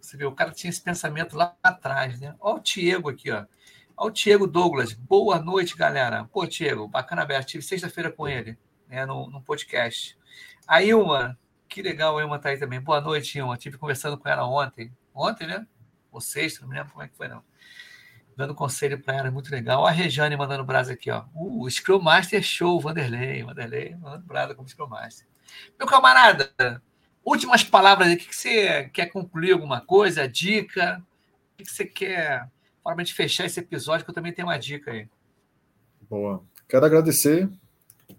Você 0.00 0.16
vê, 0.16 0.24
o 0.24 0.32
cara 0.32 0.50
tinha 0.50 0.70
esse 0.70 0.80
pensamento 0.80 1.36
lá 1.36 1.54
atrás, 1.62 2.18
né? 2.18 2.34
Olha 2.40 2.56
o 2.56 2.60
Diego 2.60 3.10
aqui, 3.10 3.30
ó. 3.30 3.44
Olha 3.94 4.08
o 4.08 4.10
Diego 4.10 4.46
Douglas. 4.46 4.94
Boa 4.94 5.38
noite, 5.38 5.76
galera. 5.76 6.24
Pô, 6.32 6.46
Diego, 6.46 6.88
bacana 6.88 7.20
aberto. 7.20 7.48
Tive 7.48 7.62
sexta-feira 7.62 8.10
com 8.10 8.26
ele, 8.26 8.56
né, 8.88 9.04
no, 9.06 9.28
no 9.28 9.42
podcast. 9.42 10.16
A 10.66 10.82
Ilma, 10.82 11.38
que 11.68 11.82
legal, 11.82 12.18
a 12.18 12.22
Ilma 12.22 12.38
tá 12.38 12.48
aí 12.48 12.58
também. 12.58 12.80
Boa 12.80 13.00
noite, 13.00 13.38
Ilma. 13.38 13.56
Tive 13.56 13.78
conversando 13.78 14.18
com 14.18 14.28
ela 14.28 14.46
ontem. 14.46 14.92
Ontem, 15.14 15.46
né? 15.46 15.66
Ou 16.10 16.20
sexta, 16.20 16.62
não 16.62 16.68
me 16.68 16.76
lembro 16.76 16.92
como 16.92 17.04
é 17.04 17.08
que 17.08 17.16
foi, 17.16 17.28
não. 17.28 17.42
Dando 18.36 18.54
conselho 18.54 19.02
para 19.02 19.16
ela, 19.16 19.30
muito 19.30 19.50
legal. 19.50 19.86
A 19.86 19.90
Rejane 19.90 20.36
mandando 20.36 20.64
brasa 20.64 20.92
aqui, 20.92 21.10
ó. 21.10 21.24
Uh, 21.34 21.68
Scrum 21.70 22.00
Master 22.00 22.42
Show, 22.42 22.80
Vanderlei. 22.80 23.42
Vanderlei 23.42 23.96
mandando 23.96 24.24
brasa 24.24 24.54
como 24.54 24.68
Scrum 24.68 24.86
Master. 24.86 25.26
Meu 25.78 25.88
camarada, 25.88 26.82
últimas 27.24 27.64
palavras 27.64 28.08
aí. 28.08 28.14
O 28.14 28.18
que 28.18 28.34
você 28.34 28.88
quer 28.90 29.06
concluir 29.06 29.52
alguma 29.52 29.80
coisa? 29.80 30.28
Dica? 30.28 31.04
O 31.54 31.64
que 31.64 31.70
você 31.70 31.84
quer 31.84 32.48
forma 32.82 33.04
de 33.04 33.12
fechar 33.12 33.44
esse 33.44 33.60
episódio, 33.60 34.04
que 34.04 34.10
eu 34.10 34.14
também 34.14 34.32
tenho 34.32 34.48
uma 34.48 34.58
dica 34.58 34.92
aí. 34.92 35.06
Boa. 36.08 36.42
Quero 36.66 36.86
agradecer 36.86 37.48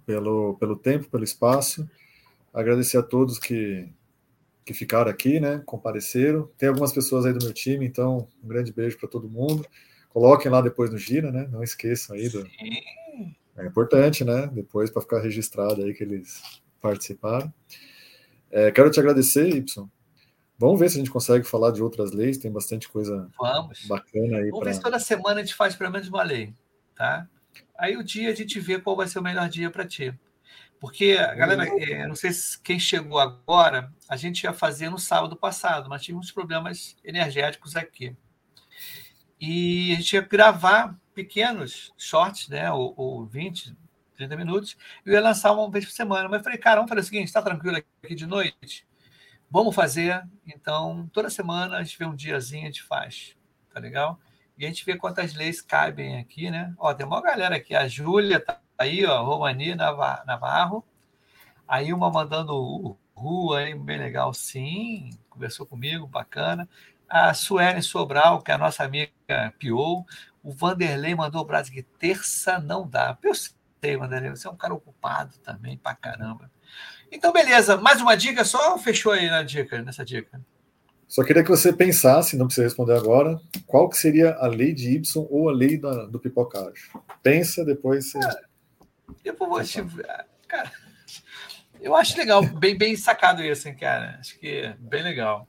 pelo, 0.10 0.56
pelo 0.56 0.76
tempo, 0.76 1.08
pelo 1.08 1.24
espaço. 1.24 1.88
Agradecer 2.52 2.98
a 2.98 3.04
todos 3.04 3.38
que, 3.38 3.88
que 4.66 4.74
ficaram 4.74 5.12
aqui, 5.12 5.40
né? 5.40 5.62
Compareceram. 5.68 6.50
Tem 6.58 6.68
algumas 6.68 6.92
pessoas 6.92 7.28
aí 7.28 7.34
do 7.34 7.46
meu 7.46 7.54
time, 7.54 7.86
então 7.86 8.28
um 8.44 8.48
grande 8.48 8.74
beijo 8.74 8.98
para 8.98 9.08
todo 9.08 9.30
mundo. 9.30 9.64
Coloquem 10.10 10.52
lá 10.52 10.62
depois 10.62 10.90
no 10.90 10.98
Gira, 10.98 11.32
né? 11.32 11.48
Não 11.52 11.62
esqueçam 11.62 12.16
aí 12.16 12.28
do. 12.28 12.44
É 13.56 13.68
importante, 13.68 14.24
né? 14.24 14.50
Depois 14.52 14.90
para 14.90 15.04
ficar 15.04 15.20
registrado 15.20 15.84
aí 15.84 15.94
que 15.94 16.04
eles 16.04 16.42
participaram. 16.82 17.54
É, 18.50 18.72
quero 18.72 18.90
te 18.90 19.00
agradecer, 19.00 19.48
Y, 19.48 19.64
Vamos 20.58 20.80
ver 20.80 20.90
se 20.90 20.96
a 20.96 21.00
gente 21.00 21.12
consegue 21.12 21.46
falar 21.46 21.72
de 21.72 21.84
outras 21.84 22.12
leis, 22.14 22.40
tem 22.40 22.52
bastante 22.52 22.90
coisa 22.90 23.30
Vamos. 23.40 23.86
bacana 23.86 24.38
aí. 24.38 24.50
Vamos 24.50 24.60
pra... 24.60 24.70
ver 24.70 24.74
se 24.74 24.82
toda 24.82 24.98
semana 24.98 25.40
a 25.40 25.44
gente 25.44 25.54
faz 25.54 25.76
pelo 25.76 25.92
menos 25.92 26.10
uma 26.10 26.24
lei, 26.24 26.52
tá? 26.96 27.30
Aí 27.80 27.96
o 27.96 28.04
dia 28.04 28.30
a 28.30 28.36
gente 28.36 28.60
vê 28.60 28.80
qual 28.80 28.96
vai 28.96 29.08
ser 29.08 29.20
o 29.20 29.24
melhor 29.24 29.48
dia 29.50 29.72
para 29.72 29.88
ti. 29.88 30.14
Porque, 30.80 31.16
galera, 31.16 31.66
é, 31.82 32.08
não 32.08 32.16
sei 32.16 32.32
se 32.32 32.62
quem 32.62 32.80
chegou 32.80 33.20
agora, 33.20 33.92
a 34.08 34.16
gente 34.16 34.44
ia 34.44 34.54
fazer 34.54 34.90
no 34.90 34.98
sábado 35.00 35.36
passado, 35.36 35.90
mas 35.90 36.04
tivemos 36.04 36.28
uns 36.28 36.32
problemas 36.32 36.96
energéticos 37.04 37.76
aqui. 37.76 38.16
E 39.40 39.94
a 39.94 39.96
gente 39.96 40.14
ia 40.14 40.22
gravar 40.22 40.98
pequenos 41.14 41.94
shorts, 41.98 42.50
né? 42.50 42.72
Ou, 42.72 42.94
ou 42.98 43.26
20, 43.26 43.76
30 44.16 44.36
minutos, 44.36 44.78
e 45.06 45.10
eu 45.10 45.14
ia 45.14 45.22
lançar 45.22 45.52
uma 45.54 45.70
vez 45.72 45.86
por 45.86 45.92
semana. 45.92 46.28
Mas 46.28 46.40
eu 46.40 46.44
falei, 46.44 46.60
cara, 46.60 46.78
vamos 46.78 46.90
fazer 46.90 47.02
o 47.02 47.06
seguinte: 47.06 47.28
está 47.28 47.42
tranquilo 47.42 47.78
aqui 47.78 48.16
de 48.16 48.26
noite? 48.26 48.86
Vamos 49.50 49.74
fazer. 49.74 50.22
Então, 50.46 51.10
toda 51.14 51.30
semana 51.30 51.78
a 51.78 51.84
gente 51.84 51.98
vê 51.98 52.06
um 52.06 52.16
diazinho, 52.16 52.64
a 52.64 52.68
gente 52.68 52.84
faz. 52.84 53.36
Tá 53.74 53.80
legal? 53.80 54.20
E 54.60 54.66
a 54.66 54.68
gente 54.68 54.86
vê 54.86 54.98
quantas 54.98 55.34
leis 55.34 55.62
cabem 55.62 56.20
aqui, 56.20 56.52
né? 56.52 56.74
Ó, 56.78 56.94
tem 56.94 57.06
uma 57.06 57.22
galera 57.22 57.56
aqui. 57.56 57.74
A 57.74 57.88
Júlia 57.88 58.42
tá 58.42 58.60
aí, 58.78 59.06
ó, 59.06 59.24
Romani 59.24 59.74
Navarro. 59.74 60.86
Aí 61.66 61.94
uma 61.94 62.12
mandando 62.12 62.98
rua, 63.16 63.64
hein? 63.64 63.80
bem 63.80 63.98
legal, 63.98 64.34
sim. 64.34 65.12
Conversou 65.30 65.66
comigo, 65.66 66.06
bacana. 66.06 66.68
A 67.08 67.34
Suelen 67.34 67.82
Sobral, 67.82 68.42
que 68.42 68.52
é 68.52 68.56
a 68.56 68.58
nossa 68.58 68.84
amiga 68.84 69.14
Piou. 69.58 70.06
O 70.44 70.52
Vanderlei 70.52 71.16
mandou 71.16 71.42
o 71.42 71.46
Brasil 71.46 71.74
que 71.74 71.84
terça 71.84 72.60
não 72.60 72.86
dá. 72.86 73.18
Eu 73.24 73.34
sei, 73.34 73.96
Vanderlei, 73.96 74.30
você 74.30 74.46
é 74.46 74.52
um 74.52 74.58
cara 74.58 74.74
ocupado 74.74 75.38
também, 75.38 75.78
pra 75.78 75.96
caramba. 75.96 76.52
Então, 77.10 77.32
beleza. 77.32 77.78
Mais 77.78 78.02
uma 78.02 78.18
dica 78.18 78.44
só 78.44 78.74
ou 78.74 78.78
fechou 78.78 79.14
aí 79.14 79.30
na 79.30 79.42
dica, 79.42 79.82
nessa 79.82 80.04
dica? 80.04 80.42
Só 81.10 81.24
queria 81.24 81.44
que 81.44 81.50
você 81.50 81.74
pensasse, 81.74 82.38
não 82.38 82.46
precisa 82.46 82.68
responder 82.68 82.94
agora, 82.94 83.42
qual 83.66 83.90
que 83.90 83.98
seria 83.98 84.36
a 84.36 84.46
lei 84.46 84.76
de 84.76 84.92
Y 84.92 85.28
ou 85.28 85.50
a 85.50 85.52
lei 85.52 85.76
da, 85.76 86.06
do 86.06 86.20
pipocagem. 86.20 86.84
Pensa, 87.24 87.66
depois 87.66 88.12
você... 88.12 88.20
Cara, 88.20 88.50
eu 89.26 89.36
vou 89.36 89.64
te... 89.64 89.84
Cara, 90.48 90.72
eu 91.82 91.96
acho 91.96 92.16
legal, 92.16 92.44
bem, 92.44 92.78
bem 92.78 92.96
sacado 92.96 93.44
isso, 93.44 93.68
hein, 93.68 93.76
cara. 93.76 94.18
Acho 94.20 94.38
que 94.38 94.48
é 94.48 94.76
bem 94.78 95.02
legal. 95.02 95.48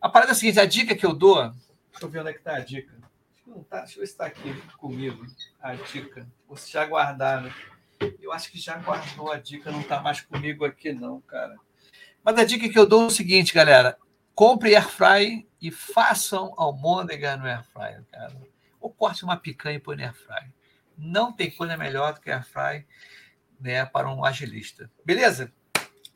A 0.00 0.08
parada 0.08 0.32
é 0.32 0.34
a 0.34 0.34
seguinte, 0.34 0.58
a 0.58 0.66
dica 0.66 0.96
que 0.96 1.06
eu 1.06 1.14
dou... 1.14 1.44
Deixa 1.44 2.04
eu 2.04 2.08
ver 2.08 2.18
onde 2.18 2.30
é 2.30 2.32
que 2.32 2.42
tá 2.42 2.56
a 2.56 2.60
dica. 2.60 2.92
Não 3.46 3.62
tá, 3.62 3.78
deixa 3.78 3.98
eu 3.98 4.00
ver 4.00 4.06
se 4.08 4.12
está 4.14 4.26
aqui 4.26 4.52
comigo, 4.78 5.24
a 5.60 5.74
dica. 5.74 6.26
Ou 6.48 6.56
se 6.56 6.72
já 6.72 6.84
guardaram. 6.84 7.52
Eu 8.20 8.32
acho 8.32 8.50
que 8.50 8.58
já 8.58 8.76
guardou 8.76 9.30
a 9.30 9.36
dica, 9.36 9.70
não 9.70 9.80
está 9.80 10.00
mais 10.00 10.20
comigo 10.22 10.64
aqui, 10.64 10.92
não, 10.92 11.20
cara. 11.20 11.54
Mas 12.24 12.36
a 12.36 12.44
dica 12.44 12.68
que 12.68 12.78
eu 12.78 12.86
dou 12.86 13.04
é 13.04 13.06
o 13.06 13.10
seguinte, 13.10 13.54
galera: 13.54 13.96
compre 14.38 14.76
air 14.76 14.88
fry 14.88 15.48
e 15.60 15.68
façam 15.68 16.54
almôndega 16.56 17.36
no 17.36 17.44
air 17.44 17.64
fry, 17.64 18.00
cara. 18.12 18.32
Ou 18.80 18.88
corte 18.88 19.24
uma 19.24 19.36
picanha 19.36 19.78
e 19.78 19.80
põe 19.80 19.96
no 19.96 20.02
air 20.04 20.14
fry. 20.14 20.54
Não 20.96 21.32
tem 21.32 21.50
coisa 21.50 21.76
melhor 21.76 22.14
do 22.14 22.20
que 22.20 22.30
air 22.30 22.46
fry 22.46 22.86
né, 23.60 23.84
para 23.84 24.08
um 24.08 24.24
agilista. 24.24 24.88
Beleza? 25.04 25.52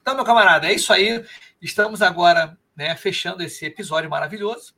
Então, 0.01 0.15
meu 0.15 0.25
camarada, 0.25 0.69
é 0.69 0.73
isso 0.73 0.93
aí. 0.93 1.25
Estamos 1.61 2.01
agora 2.01 2.57
né, 2.77 2.95
fechando 2.95 3.43
esse 3.43 3.67
episódio 3.67 4.09
maravilhoso. 4.09 4.73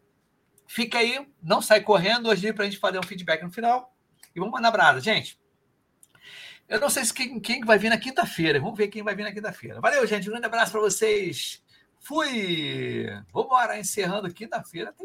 Fica 0.67 1.01
aí, 1.01 1.29
não 1.43 1.61
sai 1.61 1.83
correndo 1.83 2.31
hoje 2.31 2.51
para 2.51 2.65
a 2.65 2.71
gente 2.71 2.81
fazer 2.81 2.99
um 2.99 3.03
feedback 3.03 3.43
no 3.43 3.53
final. 3.53 3.95
E 4.35 4.41
vamos 4.41 4.55
mandar 4.55 4.71
brasa, 4.71 5.01
gente. 5.01 5.39
Eu 6.67 6.81
não 6.81 6.89
sei 6.89 7.05
se 7.05 7.13
quem, 7.13 7.39
quem 7.39 7.63
vai 7.63 7.77
vir 7.77 7.91
na 7.91 7.99
quinta-feira. 7.99 8.59
Vamos 8.59 8.79
ver 8.79 8.89
quem 8.89 9.03
vai 9.03 9.15
vir 9.15 9.25
na 9.25 9.33
quinta-feira. 9.33 9.83
Valeu, 9.83 10.07
gente. 10.07 10.31
Um 10.31 10.33
grande 10.33 10.47
abraço 10.47 10.73
para 10.73 10.81
vocês. 10.81 11.63
Fui! 12.05 13.07
Vamos 13.33 13.47
embora, 13.47 13.79
encerrando 13.79 14.33
quinta-feira. 14.33 14.93
Tem 14.93 15.03